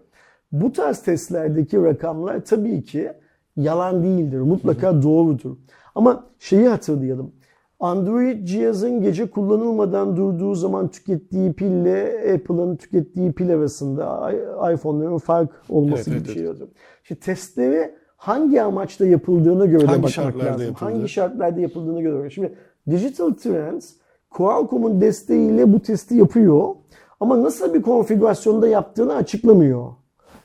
[0.52, 3.12] bu tarz testlerdeki rakamlar tabii ki
[3.56, 4.40] yalan değildir.
[4.40, 5.56] Mutlaka doğrudur.
[5.94, 7.32] Ama şeyi hatırlayalım.
[7.80, 12.04] Android cihazın gece kullanılmadan durduğu zaman tükettiği pille
[12.34, 14.32] Apple'ın tükettiği pil arasında
[14.72, 16.68] iPhone'ların fark olması Evet, gibi evet, bir şey yazıyor.
[17.04, 20.66] Şimdi testleri hangi amaçla yapıldığına göre de Hangi bakmak şartlarda lazım.
[20.66, 20.90] yapıldı?
[20.90, 22.30] Hangi şartlarda yapıldığına göre.
[22.30, 22.54] Şimdi
[22.90, 23.92] Digital Trends
[24.30, 26.68] Qualcomm'un desteğiyle bu testi yapıyor.
[27.20, 29.86] Ama nasıl bir konfigürasyonda yaptığını açıklamıyor.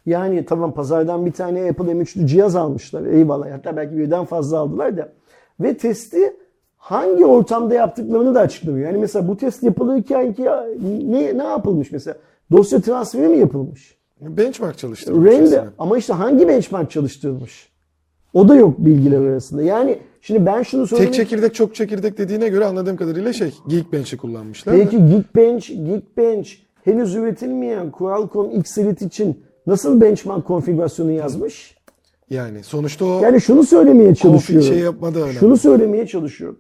[0.06, 3.06] Yani tamam pazardan bir tane Apple M3'lü cihaz almışlar.
[3.06, 3.52] Eyvallah.
[3.52, 5.14] Hatta belki birden fazla aldılar da.
[5.60, 6.34] Ve testi
[6.86, 8.88] hangi ortamda yaptıklarını da açıklamıyor.
[8.88, 10.44] Yani mesela bu test yapılırken ki
[11.04, 12.18] ne, ne yapılmış mesela?
[12.52, 13.98] Dosya transferi mi yapılmış?
[14.22, 17.70] Benchmark çalıştırmış Render ama işte hangi benchmark çalıştırılmış?
[18.34, 19.64] O da yok bilgiler arasında.
[19.64, 21.12] Yani şimdi ben şunu söyleyeyim.
[21.12, 24.74] Tek çekirdek çok çekirdek dediğine göre anladığım kadarıyla şey Geekbench'i kullanmışlar.
[24.74, 24.78] da.
[24.78, 26.50] Peki Geekbench, Geekbench
[26.84, 31.76] henüz üretilmeyen Qualcomm X Elite için nasıl benchmark konfigürasyonu yazmış?
[32.30, 34.68] Yani sonuçta o Yani şunu söylemeye konfig çalışıyorum.
[34.68, 35.34] şey yapmadı önemli.
[35.40, 36.60] Şunu söylemeye çalışıyorum.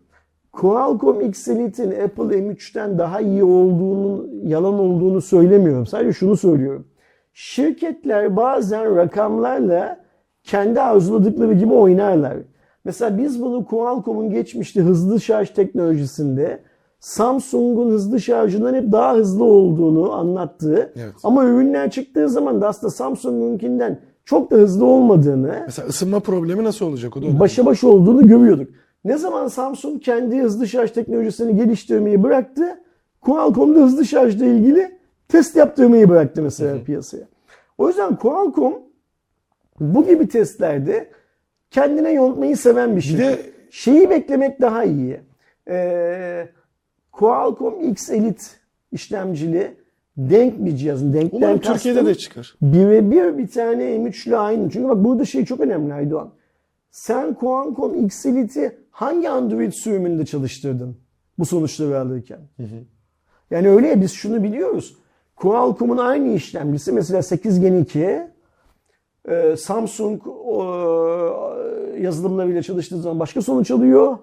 [0.56, 5.86] Qualcomm X Elite'in Apple M3'ten daha iyi olduğunu, yalan olduğunu söylemiyorum.
[5.86, 6.86] Sadece şunu söylüyorum.
[7.34, 10.00] Şirketler bazen rakamlarla
[10.44, 12.38] kendi arzuladıkları gibi oynarlar.
[12.86, 16.60] Mesela biz bunu Qualcomm'un geçmişte hızlı şarj teknolojisinde
[17.00, 21.14] Samsung'un hızlı şarjından hep daha hızlı olduğunu anlattığı Evet.
[21.24, 26.86] ama ürünler çıktığı zaman da aslında Samsung'unkinden çok da hızlı olmadığını Mesela ısınma problemi nasıl
[26.86, 27.40] olacak o da önemli.
[27.40, 28.70] başa baş olduğunu görüyorduk.
[29.06, 32.82] Ne zaman Samsung kendi hızlı şarj teknolojisini geliştirmeyi bıraktı,
[33.22, 34.98] Qualcomm da hızlı şarjla ilgili
[35.28, 37.24] test yaptırmayı bıraktı mesela piyasaya.
[37.78, 38.74] O yüzden Qualcomm
[39.80, 41.10] bu gibi testlerde
[41.72, 43.18] kendine yontmayı seven bir şey.
[43.18, 43.40] de-
[43.72, 45.20] Şeyi beklemek daha iyi.
[45.70, 46.48] Ee,
[47.12, 48.44] Qualcomm X Elite
[48.92, 49.72] işlemcili
[50.18, 51.14] denk bir cihazın.
[51.14, 52.56] Denkten Umarım Türkiye'de kastım- de çıkar.
[52.62, 54.70] birebir bir tane M3'lü aynı.
[54.70, 56.30] Çünkü bak burada şey çok önemli Aydoğan.
[56.92, 60.98] Sen Qualcomm X Elite'i hangi Android sürümünde çalıştırdın
[61.40, 62.40] bu sonuçları alırken?
[63.52, 64.96] Yani öyle ya biz şunu biliyoruz.
[65.36, 68.22] Qualcomm'un aynı işlemcisi mesela 8 Gen 2
[69.30, 70.64] e, Samsung o,
[72.00, 74.18] yazılımlarıyla çalıştığı zaman başka sonuç alıyor.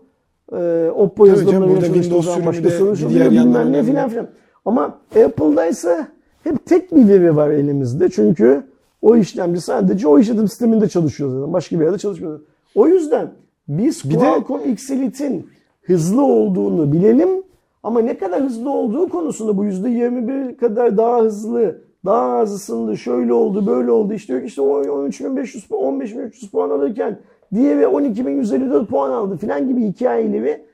[0.53, 3.31] E, Oppo yazılımlarıyla çalıştığı zaman başka sonuç alıyor.
[3.31, 4.29] Bilmem ne filan filan.
[4.65, 6.07] Ama Apple'da ise
[6.45, 8.09] hep tek bir veri var elimizde.
[8.09, 8.63] Çünkü
[9.03, 11.53] o işlemci sadece o işletim sisteminde çalışıyor zaten.
[11.53, 12.41] Başka bir yerde çalışmıyor.
[12.75, 15.51] O yüzden biz Bir de- Qualcomm X Elite'in
[15.83, 17.43] hızlı olduğunu bilelim
[17.83, 23.33] ama ne kadar hızlı olduğu konusunda bu %21 kadar daha hızlı, daha az ısındı, şöyle
[23.33, 24.15] oldu, böyle oldu.
[24.15, 27.19] İşte yok işte o 13.500 puan, 15.300 puan alırken
[27.55, 30.65] diğeri 12.154 puan aldı filan gibi hikayeleri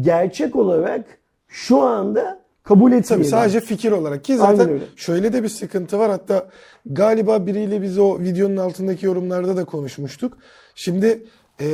[0.00, 1.04] gerçek olarak
[1.48, 3.08] şu anda kabul etmeyelim.
[3.08, 4.84] Tabii sadece fikir olarak ki zaten öyle.
[4.96, 6.10] şöyle de bir sıkıntı var.
[6.10, 6.46] Hatta
[6.86, 10.38] galiba biriyle biz o videonun altındaki yorumlarda da konuşmuştuk.
[10.74, 11.24] Şimdi
[11.60, 11.68] e,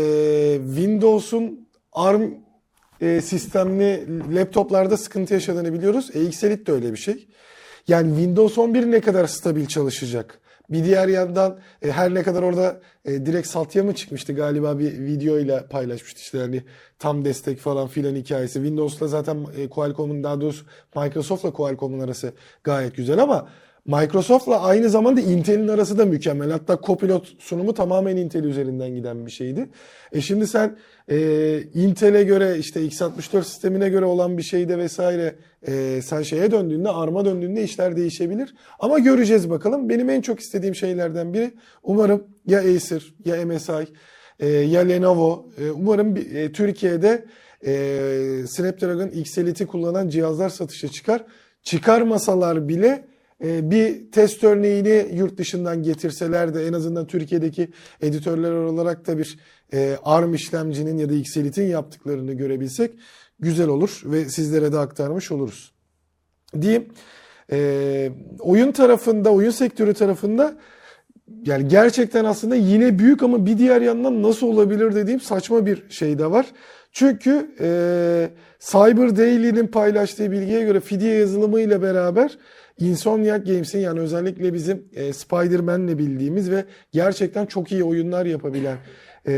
[0.67, 2.23] Windows'un ARM
[3.01, 6.11] e, sistemli laptoplarda sıkıntı yaşadığını biliyoruz.
[6.15, 7.29] E, X Elite de öyle bir şey.
[7.89, 10.41] Yani Windows 11 ne kadar stabil çalışacak?
[10.71, 14.93] Bir diğer yandan e, her ne kadar orada e, direkt Satya mı çıkmıştı galiba bir
[14.93, 16.63] videoyla paylaşmıştı işte hani
[16.99, 18.55] tam destek falan filan hikayesi.
[18.55, 20.65] Windows'la zaten e, Qualcomm'un daha doğrusu
[20.97, 22.33] Microsoft'la Qualcomm'un arası
[22.65, 23.49] gayet güzel ama
[23.87, 26.51] Microsoft'la aynı zamanda Intel'in arası da mükemmel.
[26.51, 29.69] Hatta Copilot sunumu tamamen Intel üzerinden giden bir şeydi.
[30.13, 30.77] E şimdi sen
[31.11, 35.35] e, Intel'e göre işte x64 sistemine göre olan bir şeyde vesaire
[35.67, 38.55] e, sen şeye döndüğünde ARM'a döndüğünde işler değişebilir.
[38.79, 39.89] Ama göreceğiz bakalım.
[39.89, 43.87] Benim en çok istediğim şeylerden biri umarım ya Acer ya MSI
[44.41, 47.25] e, ya Lenovo e, umarım e, Türkiye'de
[47.67, 47.73] e,
[48.47, 51.25] Snapdragon X Elite'i kullanan cihazlar satışa çıkar.
[51.63, 53.12] Çıkarmasalar bile
[53.43, 57.69] bir test örneğini yurt dışından getirseler de en azından Türkiye'deki
[58.01, 59.39] editörler olarak da bir
[59.73, 62.91] e, ARM işlemcinin ya da X Elite'in yaptıklarını görebilsek
[63.41, 65.73] güzel olur ve sizlere de aktarmış oluruz.
[66.61, 66.89] Diyeyim.
[67.53, 70.55] E, oyun tarafında, oyun sektörü tarafında
[71.47, 76.19] yani gerçekten aslında yine büyük ama bir diğer yandan nasıl olabilir dediğim saçma bir şey
[76.19, 76.47] de var.
[76.93, 78.31] Çünkü e,
[78.61, 82.39] Cyber Daily'nin paylaştığı bilgiye göre fidye yazılımı ile beraber
[82.79, 88.77] Insomniac Games'in yani özellikle bizim e, Spider-Man'le bildiğimiz ve gerçekten çok iyi oyunlar yapabilen
[89.27, 89.33] e,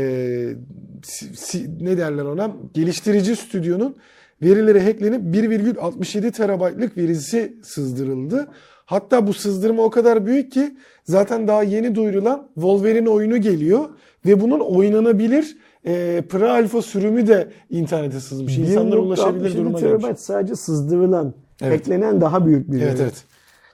[1.03, 3.95] si- si- ne derler ona geliştirici stüdyonun
[4.41, 8.47] verileri hacklenip 1,67 terabaytlık verisi sızdırıldı.
[8.85, 13.85] Hatta bu sızdırma o kadar büyük ki zaten daha yeni duyurulan Wolverine oyunu geliyor
[14.25, 18.57] ve bunun oynanabilir e, pre-alfa sürümü de internete sızmış.
[18.57, 19.81] İnsanlar ulaşabilir 1.67 duruma gelmiş.
[19.81, 21.79] terabayt sadece sızdırılan, Evet.
[21.81, 23.01] eklenen daha büyük bir Evet veri.
[23.01, 23.23] evet.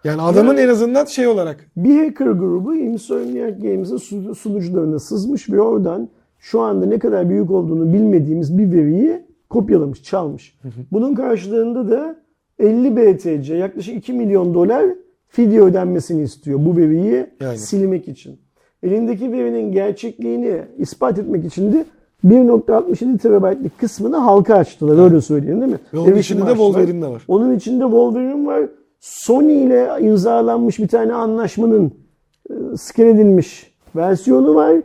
[0.04, 5.62] Yani adamın en azından şey olarak Bir hacker grubu Insomniac Games'in su- sunucularına sızmış ve
[5.62, 6.10] oradan
[6.40, 10.58] şu anda ne kadar büyük olduğunu bilmediğimiz bir veriyi kopyalamış, çalmış.
[10.92, 12.16] Bunun karşılığında da
[12.60, 14.86] 50 BTC yaklaşık 2 milyon dolar
[15.28, 17.58] fidye ödenmesini istiyor bu veriyi Yani.
[17.58, 18.40] silmek için.
[18.84, 21.86] Elindeki verinin gerçekliğini ispat etmek için de
[22.26, 25.80] 1.67 terabaytlık kısmını halka açtılar öyle söyleyeyim değil mi?
[25.94, 26.68] ve onun Erişim içinde de açtılar.
[26.68, 27.22] Wolverine de var.
[27.28, 28.62] Onun içinde Wolverine var.
[29.00, 31.92] Sony ile imzalanmış bir tane anlaşmanın
[32.50, 34.76] e, scan edilmiş versiyonu var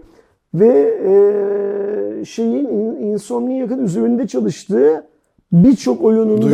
[0.54, 5.04] ve e, şeyin In- Insomniac'ın üzerinde çalıştığı
[5.52, 6.46] birçok oyununda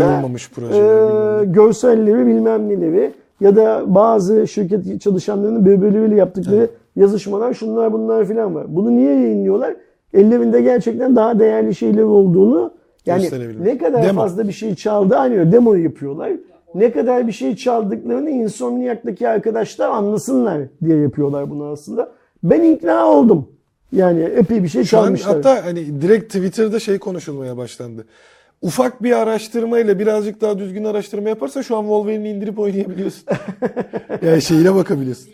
[1.42, 8.54] e, görselleri bilmem neleri ya da bazı şirket çalışanlarının birbirleriyle yaptıkları yazışmalar şunlar bunlar filan
[8.54, 8.66] var.
[8.68, 9.74] Bunu niye yayınlıyorlar?
[10.14, 12.74] Ellerinde gerçekten daha değerli şeyler olduğunu
[13.06, 13.30] yani
[13.60, 14.20] ne kadar Demo.
[14.20, 16.32] fazla bir şey çaldı aynı demo yapıyorlar.
[16.74, 22.12] Ne kadar bir şey çaldıklarını Insomniac'taki arkadaşlar anlasınlar diye yapıyorlar bunu aslında.
[22.42, 23.48] Ben ikna oldum.
[23.92, 25.34] Yani epey bir şey Şu an çalmışlar.
[25.34, 28.04] hatta hani direkt Twitter'da şey konuşulmaya başlandı.
[28.62, 33.24] Ufak bir araştırmayla birazcık daha düzgün araştırma yaparsa şu an Wolverine'i indirip oynayabiliyorsun.
[34.22, 35.28] yani şeyine bakabiliyorsun.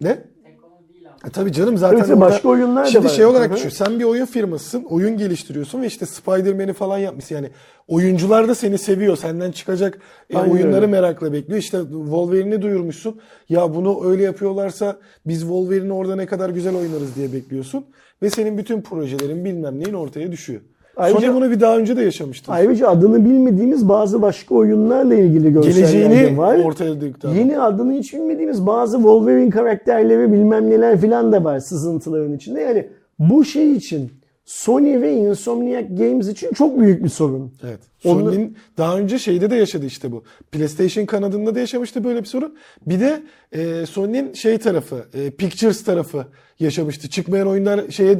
[0.00, 0.08] Ne?
[0.44, 1.10] Tek onu değil ama.
[1.26, 3.10] E tabii canım zaten Evet, başka oyunlar da Şimdi var.
[3.10, 3.56] şey olarak Hı hı.
[3.56, 3.68] düşün.
[3.68, 4.84] Sen bir oyun firmasısın.
[4.84, 7.34] Oyun geliştiriyorsun ve işte Spider-Man'i falan yapmışsın.
[7.34, 7.50] Yani
[7.88, 9.16] oyuncular da seni seviyor.
[9.16, 9.98] Senden çıkacak
[10.30, 10.86] e, Aynen oyunları öyle.
[10.86, 11.58] merakla bekliyor.
[11.58, 13.20] İşte Wolverine'i duyurmuşsun.
[13.48, 14.96] Ya bunu öyle yapıyorlarsa
[15.26, 17.84] biz Wolverine'i orada ne kadar güzel oynarız diye bekliyorsun.
[18.22, 20.60] Ve senin bütün projelerin bilmem neyin ortaya düşüyor.
[20.96, 22.52] Ayrıca- Sony bunu bir daha önce de yaşamıştı.
[22.52, 26.58] Ayrıca adını bilmediğimiz bazı başka oyunlarla ilgili görseller Geleceğini de var.
[26.64, 27.26] ortaya döktü.
[27.28, 27.36] adam.
[27.36, 32.60] Yeni adını hiç bilmediğimiz bazı Wolverine karakterleri bilmem neler filan da var sızıntıların içinde.
[32.60, 32.86] Yani
[33.18, 34.10] bu şey için
[34.44, 37.52] Sony ve Insomniac Games için çok büyük bir sorun.
[37.62, 37.80] Evet.
[37.98, 40.22] Sony'nin daha önce şeyde de yaşadı işte bu.
[40.52, 42.56] PlayStation kanadında da yaşamıştı böyle bir sorun.
[42.86, 46.26] Bir de e, Sony'nin şey tarafı, e, Pictures tarafı
[46.60, 47.10] yaşamıştı.
[47.10, 48.18] Çıkmayan oyunlar şeye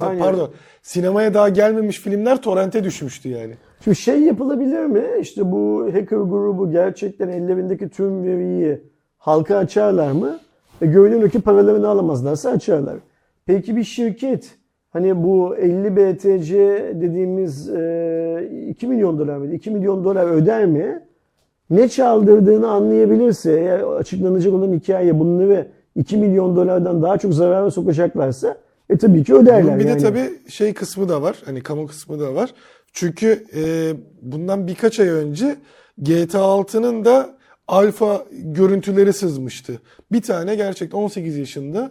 [0.00, 0.18] Aynen.
[0.18, 0.50] pardon,
[0.82, 3.54] sinemaya daha gelmemiş filmler torrente düşmüştü yani.
[3.84, 5.04] Şimdi şey yapılabilir mi?
[5.20, 8.80] İşte bu hacker grubu gerçekten ellerindeki tüm veriyi
[9.18, 10.38] halka açarlar mı?
[10.82, 12.96] E görünen o ki paralarını alamazlarsa açarlar.
[13.46, 14.58] Peki bir şirket
[14.94, 16.54] hani bu 50 BTC
[17.00, 19.54] dediğimiz e, 2 milyon dolar mıydı?
[19.54, 21.02] 2 milyon dolar öder mi?
[21.70, 28.56] Ne çaldırdığını anlayabilirse eğer açıklanacak olan hikaye bunları 2 milyon dolardan daha çok zarara sokacaklarsa
[28.90, 29.64] e tabii ki öderler.
[29.64, 29.98] Bunun bir yani.
[29.98, 31.36] de tabii şey kısmı da var.
[31.44, 32.54] Hani kamu kısmı da var.
[32.92, 33.92] Çünkü e,
[34.22, 35.56] bundan birkaç ay önce
[35.98, 37.30] GTA 6'nın da
[37.68, 39.80] alfa görüntüleri sızmıştı.
[40.12, 41.90] Bir tane gerçekten 18 yaşında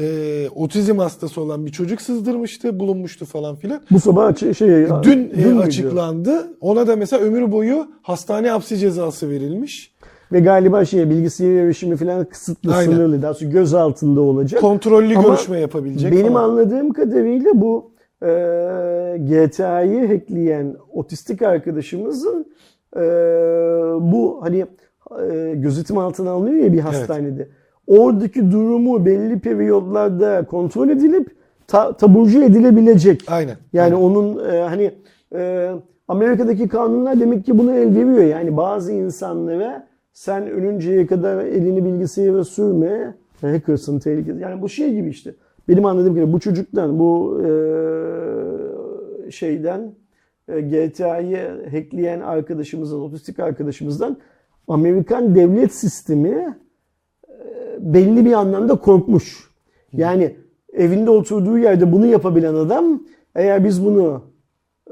[0.00, 3.80] e, otizm hastası olan bir çocuk sızdırmıştı, bulunmuştu falan filan.
[3.90, 4.68] Bu sabah şey
[5.02, 5.58] Dün, e, müydü?
[5.58, 6.48] açıklandı.
[6.60, 9.96] Ona da mesela ömür boyu hastane hapsi cezası verilmiş.
[10.32, 12.92] Ve galiba şey bilgisayar erişimi falan kısıtlı Aynen.
[12.92, 13.22] sınırlı.
[13.22, 14.60] Daha sonra göz altında olacak.
[14.60, 16.44] Kontrollü Ama görüşme yapabilecek Benim falan.
[16.48, 17.90] anladığım kadarıyla bu
[18.22, 18.28] e,
[19.18, 22.46] GTA'yı hackleyen otistik arkadaşımızın
[22.96, 23.00] e,
[24.00, 24.66] bu hani
[25.30, 27.48] e, gözetim altına alınıyor ya bir hastanede.
[27.86, 31.30] Oradaki durumu belli periyodlarda kontrol edilip
[31.66, 33.22] ta- taburcu edilebilecek.
[33.28, 33.56] Aynen.
[33.72, 34.04] Yani Aynen.
[34.04, 34.90] onun e, hani
[35.34, 35.70] e,
[36.08, 38.24] Amerika'daki kanunlar demek ki bunu el veriyor.
[38.24, 43.14] Yani bazı insanlara sen ölünceye kadar elini bilgisayara sürme.
[43.40, 44.40] Hackers'ın tehlikesi.
[44.40, 45.34] Yani bu şey gibi işte.
[45.68, 49.94] Benim anladığım kadarıyla bu çocuktan, bu e, şeyden
[50.48, 54.16] e, GTA'yı hackleyen arkadaşımızdan, otistik arkadaşımızdan
[54.68, 56.56] Amerikan devlet sistemi
[57.94, 59.50] belli bir anlamda korkmuş.
[59.92, 60.36] Yani
[60.72, 63.00] evinde oturduğu yerde bunu yapabilen adam
[63.34, 64.22] eğer biz bunu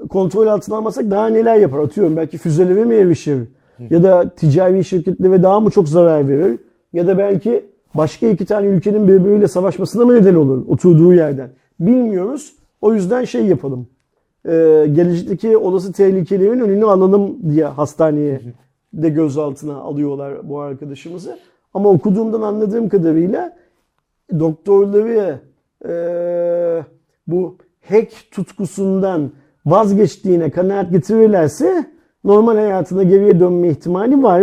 [0.09, 1.79] kontrol altına almasak daha neler yapar?
[1.79, 3.39] Atıyorum belki füzelere mi erişir?
[3.91, 6.59] Ya da ticari şirketlere daha mı çok zarar verir?
[6.93, 7.65] Ya da belki
[7.95, 11.51] başka iki tane ülkenin birbiriyle savaşmasına mı neden olur oturduğu yerden?
[11.81, 12.55] Bilmiyoruz.
[12.81, 13.87] O yüzden şey yapalım.
[14.47, 18.41] Ee, gelecekteki olası tehlikelerin önünü alalım diye hastaneye
[18.93, 21.39] de gözaltına alıyorlar bu arkadaşımızı.
[21.75, 23.57] Ama okuduğumdan anladığım kadarıyla
[24.41, 25.39] doktorları
[25.85, 26.85] eee,
[27.27, 27.57] bu
[27.89, 29.31] hack tutkusundan
[29.67, 31.87] vazgeçtiğine kanaat getirirlerse
[32.25, 34.43] normal hayatına geriye dönme ihtimali var.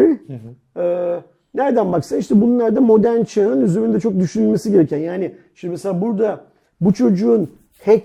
[0.77, 1.19] Eee,
[1.53, 4.97] nereden baksa işte bunlar da modern çağın üzerinde çok düşünülmesi gereken.
[4.97, 6.45] Yani şimdi mesela burada
[6.81, 7.49] bu çocuğun
[7.85, 8.03] hack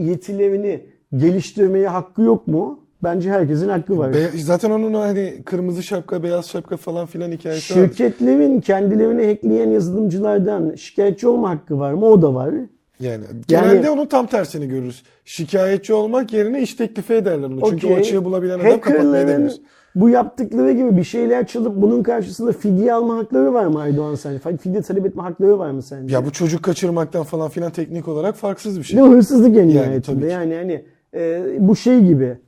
[0.00, 0.86] yetilerini
[1.16, 2.80] geliştirmeye hakkı yok mu?
[3.02, 4.14] Bence herkesin hakkı var.
[4.14, 7.86] Be- zaten onun hani kırmızı şapka, beyaz şapka falan filan hikayesi var.
[7.86, 12.06] Şirketlerin kendilerini hackleyen yazılımcılardan şikayetçi olma hakkı var mı?
[12.06, 12.54] O da var.
[13.00, 15.02] Yani genelde onun tam tersini görürüz.
[15.24, 17.60] Şikayetçi olmak yerine iş teklifi ederler onu.
[17.70, 19.60] Çünkü o açığı bulabilen adam kapatmayı denir.
[19.94, 24.56] bu yaptıkları gibi bir şeyler çalıp bunun karşısında fidye alma hakları var mı Aydoğan sence?
[24.56, 26.14] Fidye talep etme hakları var mı sence?
[26.14, 29.02] Ya bu çocuk kaçırmaktan falan filan teknik olarak farksız bir şey.
[29.02, 29.08] Mi?
[29.08, 30.26] Hırsızlık en Yani nihayetinde.
[30.26, 30.84] Yani hani
[31.14, 32.38] e, bu şey gibi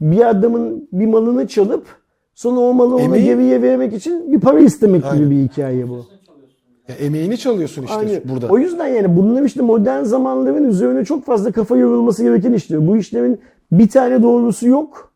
[0.00, 1.86] bir adamın bir malını çalıp
[2.34, 5.18] sonra o malı ona geriye vermek için bir para istemek Aynen.
[5.18, 6.06] gibi bir hikaye bu.
[6.88, 8.22] Ya emeğini çalıyorsun işte Aynen.
[8.24, 8.48] burada.
[8.48, 12.86] O yüzden yani bunlar işte modern zamanların üzerine çok fazla kafa yorulması gereken işler.
[12.86, 13.40] Bu işlerin
[13.72, 15.12] bir tane doğrusu yok.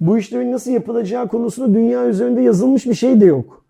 [0.00, 3.64] Bu işlerin nasıl yapılacağı konusunda dünya üzerinde yazılmış bir şey de yok.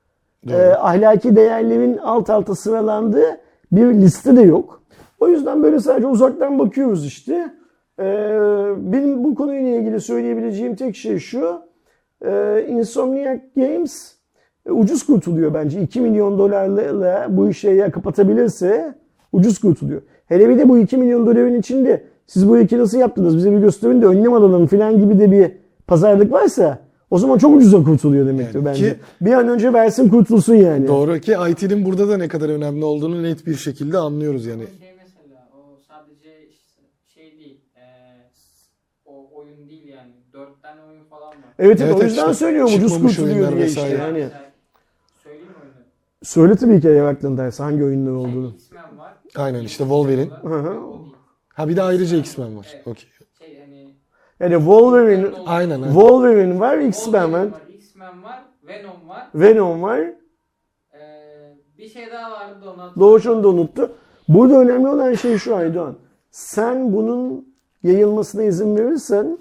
[0.48, 0.56] Doğru.
[0.56, 3.40] Ee, ahlaki değerlerin alt alta sıralandığı
[3.72, 4.82] bir liste de yok.
[5.20, 7.54] O yüzden böyle sadece uzaktan bakıyoruz işte.
[7.98, 8.04] Ee,
[8.92, 11.60] benim bu konuyla ilgili söyleyebileceğim tek şey şu.
[12.24, 14.14] Ee, Insomniac Games
[14.66, 15.80] e, ucuz kurtuluyor bence.
[15.82, 18.94] 2 milyon dolarla bu işi ya kapatabilirse
[19.32, 20.02] ucuz kurtuluyor.
[20.26, 23.58] Hele bir de bu 2 milyon doların içinde siz bu işi nasıl yaptınız bize bir
[23.58, 25.52] gösterin de önlem alalım falan gibi de bir
[25.86, 26.78] pazarlık varsa
[27.10, 28.88] O zaman çok ucuza kurtuluyor demektir Yani bence.
[28.90, 30.88] ki- bir an önce versin kurtulsun yani.
[30.88, 34.62] Doğru ki IT'nin burada da ne kadar önemli olduğunu net bir şekilde anlıyoruz yani.
[34.62, 36.82] Ama şey mesela o sadece işte
[37.14, 37.58] şey değil.
[37.76, 38.30] eee,
[39.06, 40.12] o oyun değil yani.
[40.32, 41.41] Dört tane oyun falan var.
[41.58, 43.88] Evet, evet, Evet, o yüzden işte söylüyorum ucuz kurtuluyor diye vesaire.
[43.94, 44.04] işte.
[44.04, 44.30] Yani.
[45.22, 45.84] Söyleyeyim mi oyunu?
[46.22, 48.50] Söyle tabii ki eğer aklındaysa hangi oyunlar olduğunu.
[48.50, 49.44] Şey, X-Men var.
[49.44, 50.30] Aynen işte Wolverine.
[50.42, 50.80] Hı hı.
[51.54, 52.76] Ha bir de ayrıca X-Men var.
[52.76, 52.86] Evet.
[52.86, 53.10] Okey.
[53.18, 53.26] Şey
[54.40, 55.92] hani Yani Wolverine, Aynen aynen.
[55.92, 58.38] Wolverine var, X-Men var, X-Men var.
[58.68, 59.24] Venom var.
[59.34, 59.98] Venom var.
[59.98, 63.92] Eee, bir şey daha vardı da onu Doğuş onu da unuttu.
[64.28, 65.96] Burada önemli olan şey şu Aydoğan.
[66.30, 69.38] Sen bunun yayılmasına izin verirsen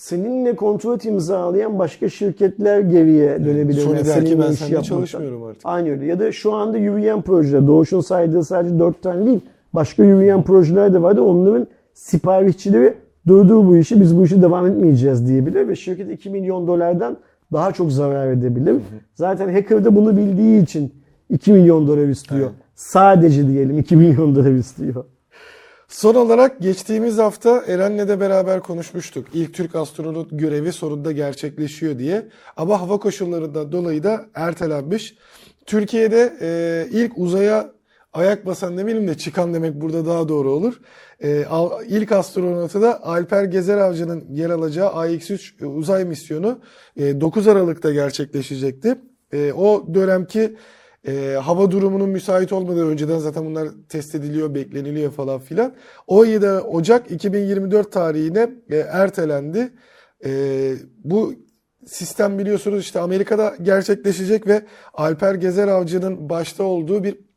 [0.00, 3.82] seninle kontrat imzalayan başka şirketler geriye dönebilirler.
[3.82, 5.62] Sony der ki ben seninle çalışmıyorum artık.
[5.64, 6.06] Aynı öyle.
[6.06, 7.66] Ya da şu anda yürüyen projeler.
[7.66, 9.40] Doğuş'un saydığı sadece 4 tane değil.
[9.74, 11.22] Başka yürüyen projeler de vardı.
[11.22, 12.94] Onların siparişçileri
[13.26, 17.16] durdur bu işi biz bu işi devam etmeyeceğiz diyebilir ve şirket 2 milyon dolardan
[17.52, 18.76] daha çok zarar edebilir.
[19.14, 20.92] Zaten hacker da bunu bildiği için
[21.30, 22.40] 2 milyon dolar istiyor.
[22.40, 22.52] Aynen.
[22.74, 25.04] Sadece diyelim 2 milyon dolar istiyor.
[25.90, 29.26] Son olarak geçtiğimiz hafta Eren'le de beraber konuşmuştuk.
[29.34, 32.28] İlk Türk astronot görevi sonunda gerçekleşiyor diye.
[32.56, 35.14] Ama hava koşullarından dolayı da ertelenmiş.
[35.66, 37.72] Türkiye'de e, ilk uzaya
[38.12, 40.80] ayak basan demeyelim de çıkan demek burada daha doğru olur.
[41.20, 46.58] E, al- ilk astronotu da Alper Gezer Avcı'nın yer alacağı AX-3 uzay misyonu
[46.96, 48.98] e, 9 Aralık'ta gerçekleşecekti.
[49.32, 50.56] E, o dönemki
[51.06, 55.74] e, hava durumunun müsait olmadığı önceden zaten bunlar test ediliyor, bekleniliyor falan filan.
[56.06, 59.72] 17 Ocak 2024 tarihine e, ertelendi.
[60.24, 60.72] E,
[61.04, 61.34] bu
[61.86, 64.62] sistem biliyorsunuz işte Amerika'da gerçekleşecek ve
[64.94, 67.29] Alper Gezer Avcı'nın başta olduğu bir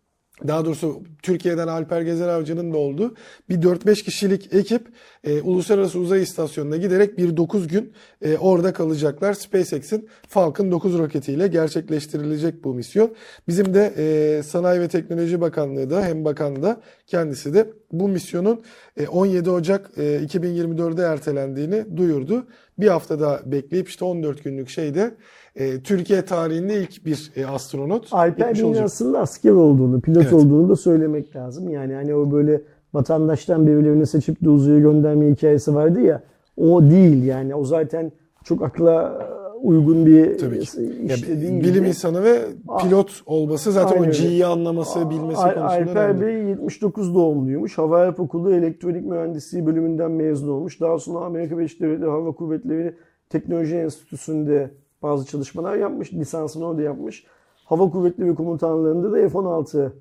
[0.47, 3.15] daha doğrusu Türkiye'den Alper Gezer Avcı'nın da olduğu
[3.49, 4.87] bir 4-5 kişilik ekip
[5.23, 9.33] e, Uluslararası Uzay İstasyonu'na giderek bir 9 gün e, orada kalacaklar.
[9.33, 13.15] SpaceX'in Falcon 9 roketiyle gerçekleştirilecek bu misyon.
[13.47, 18.61] Bizim de e, Sanayi ve Teknoloji Bakanlığı da hem bakan da kendisi de bu misyonun
[18.97, 22.47] e, 17 Ocak e, 2024'de ertelendiğini duyurdu.
[22.79, 25.15] Bir hafta daha bekleyip işte 14 günlük şeyde
[25.55, 30.33] e, Türkiye tarihinde ilk bir e, astronot Alper aslında asker olduğunu, pilot Evet.
[30.33, 31.69] olduğunu da söylemek lazım.
[31.69, 32.61] Yani hani o böyle
[32.93, 36.23] vatandaştan birilerini seçip de uzaya gönderme hikayesi vardı ya.
[36.57, 37.55] O değil yani.
[37.55, 38.11] O zaten
[38.43, 39.19] çok akla
[39.61, 40.81] uygun bir Tabii ki.
[40.81, 41.63] Ya, işte değil.
[41.63, 42.41] bilim insanı ve
[42.81, 44.11] pilot olması zaten Aynen o.
[44.11, 46.21] G'yi anlaması, bilmesi Al- konusunda Alper önemli.
[46.21, 47.77] Bey 79 doğumluymuş.
[47.77, 50.81] Hava Harp Okulu Elektronik Mühendisliği bölümünden mezun olmuş.
[50.81, 52.95] Daha sonra Amerika Birleşik Devletleri Hava Kuvvetleri
[53.29, 54.71] Teknoloji Enstitüsü'nde
[55.03, 56.13] bazı çalışmalar yapmış.
[56.13, 57.25] Lisansını orada yapmış.
[57.65, 59.91] Hava Kuvvetleri Komutanlığı'nda da F-16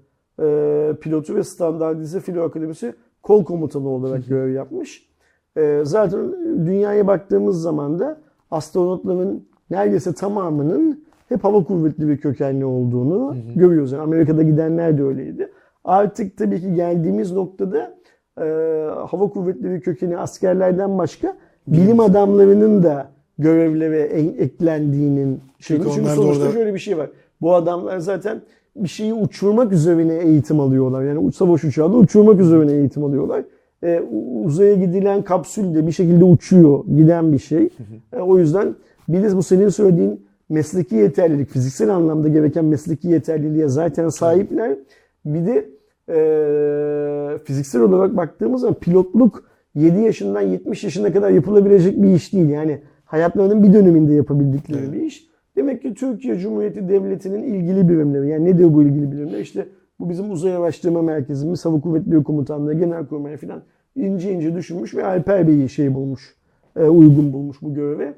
[0.40, 5.08] e, pilotu ve standartize filo akademisi kol komutanı olarak görev yapmış.
[5.56, 6.32] E, zaten
[6.66, 8.20] dünyaya baktığımız zaman da
[8.50, 13.92] astronotların neredeyse tamamının hep hava kuvvetli bir kökenli olduğunu görüyoruz.
[13.92, 15.52] Yani Amerika'da gidenler de öyleydi.
[15.84, 17.98] Artık tabii ki geldiğimiz noktada
[18.38, 18.44] e,
[19.06, 23.08] hava kuvvetleri kökeni askerlerden başka bilim adamlarının da
[23.38, 27.10] görevlere en- eklendiğinin Çünkü çünkü, çünkü da sonuçta orada- şöyle bir şey var.
[27.40, 28.40] Bu adamlar zaten
[28.76, 31.02] bir şeyi uçurmak üzerine eğitim alıyorlar.
[31.02, 33.44] Yani uç- savaş uçağında uçurmak üzerine eğitim alıyorlar.
[33.84, 34.00] E,
[34.44, 37.68] uzaya gidilen kapsül de bir şekilde uçuyor, giden bir şey.
[38.12, 38.74] E, o yüzden
[39.08, 44.76] bir de bu senin söylediğin mesleki yeterlilik, fiziksel anlamda gereken mesleki yeterliliğe zaten sahipler.
[45.24, 45.68] Bir de
[46.08, 49.44] e, fiziksel olarak baktığımız zaman pilotluk
[49.74, 52.48] 7 yaşından 70 yaşına kadar yapılabilecek bir iş değil.
[52.48, 52.78] Yani
[53.12, 54.92] hayatlarının bir döneminde yapabildikleri Evet.
[54.92, 55.26] bir iş.
[55.56, 59.38] Demek ki Türkiye Cumhuriyeti Devleti'nin ilgili birimleri, yani nedir bu ilgili birimler?
[59.38, 59.68] İşte
[60.00, 63.62] bu bizim uzay araştırma merkezimiz, Hava Kuvvetleri Komutanlığı, Genelkurmay falan
[63.96, 66.36] ince ince düşünmüş ve Alper Bey'i şey bulmuş,
[66.76, 68.14] e, uygun bulmuş bu göreve.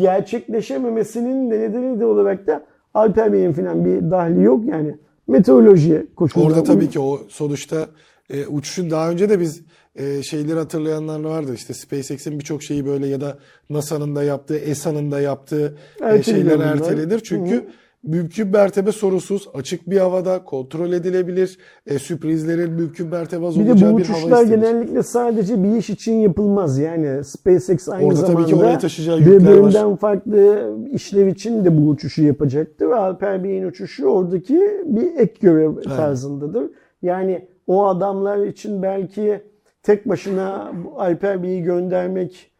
[0.00, 2.64] Gerçekleşememesinin de nedeni de olarak da
[2.94, 4.94] Alper Bey'in falan bir dahli yok yani.
[5.28, 6.48] Meteoroloji koşulları.
[6.48, 7.86] Orada tabii ki o sonuçta
[8.30, 9.62] e, uçuşun daha önce de biz
[9.96, 11.54] e, şeyleri hatırlayanlar vardı.
[11.54, 13.38] İşte SpaceX'in birçok şeyi böyle ya da
[13.70, 15.74] NASA'nın da yaptığı, ESA'nın da yaptığı
[16.12, 16.66] e, şeyler bunlar.
[16.66, 17.20] ertelenir.
[17.24, 17.64] Çünkü
[18.02, 21.58] mümkün mertebe sorusuz, açık bir havada kontrol edilebilir.
[21.86, 24.60] E, sürprizlerin mümkün mertebe az Bir de olacağı bu bir hava uçuşlar istenir.
[24.60, 26.78] genellikle sadece bir iş için yapılmaz.
[26.78, 29.40] Yani SpaceX aynı Orada tabii zamanda ki oraya taşıyacağı yükler var.
[29.42, 32.86] birbirinden farklı işlev için de bu uçuşu yapacaktır.
[32.86, 36.70] Ve Alper Bey'in uçuşu oradaki bir ek görev tarzındadır.
[37.02, 39.42] Yani o adamlar için belki
[39.86, 42.50] tek başına Alper Bey'i göndermek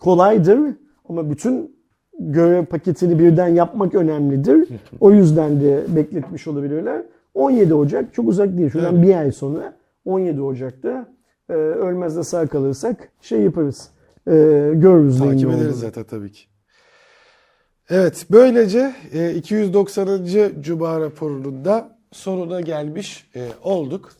[0.00, 0.58] kolaydır.
[1.08, 1.76] Ama bütün
[2.18, 4.68] görev paketini birden yapmak önemlidir.
[5.00, 7.02] O yüzden de bekletmiş olabilirler.
[7.34, 8.70] 17 Ocak çok uzak değil.
[8.70, 11.08] Şuradan bir ay sonra 17 Ocak'ta
[11.48, 13.88] e, ölmez de sağ kalırsak şey yaparız.
[14.26, 14.32] E,
[14.74, 15.72] görürüz Takip ederiz olduğunu.
[15.72, 16.42] zaten tabii ki.
[17.90, 20.20] Evet, böylece e, 290.
[20.60, 24.12] Cuma raporunun da sonuna gelmiş e, olduk.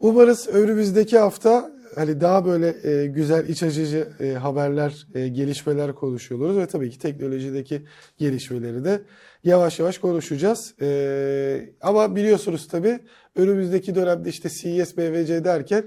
[0.00, 6.40] Umarız önümüzdeki hafta hani daha böyle e, güzel iç açıcı e, haberler, e, gelişmeler konuşuyor
[6.40, 7.82] oluruz ve tabii ki teknolojideki
[8.18, 9.02] gelişmeleri de
[9.44, 10.74] yavaş yavaş konuşacağız.
[10.80, 12.98] E, ama biliyorsunuz tabii
[13.36, 15.84] önümüzdeki dönemde işte CES, BVC derken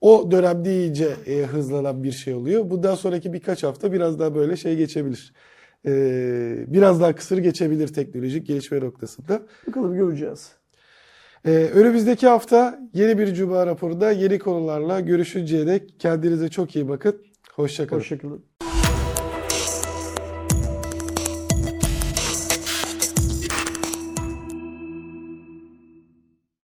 [0.00, 2.70] o dönemde iyice e, hızlanan bir şey oluyor.
[2.70, 5.32] Bundan sonraki birkaç hafta biraz daha böyle şey geçebilir.
[5.86, 5.92] E,
[6.66, 9.42] biraz daha kısır geçebilir teknolojik gelişme noktasında.
[9.66, 10.52] Bakalım göreceğiz.
[11.46, 17.16] Ee, önümüzdeki hafta yeni bir Cuma raporunda yeni konularla görüşünceye dek kendinize çok iyi bakın.
[17.54, 18.00] Hoşça kalın.
[18.00, 18.44] Hoşçakalın.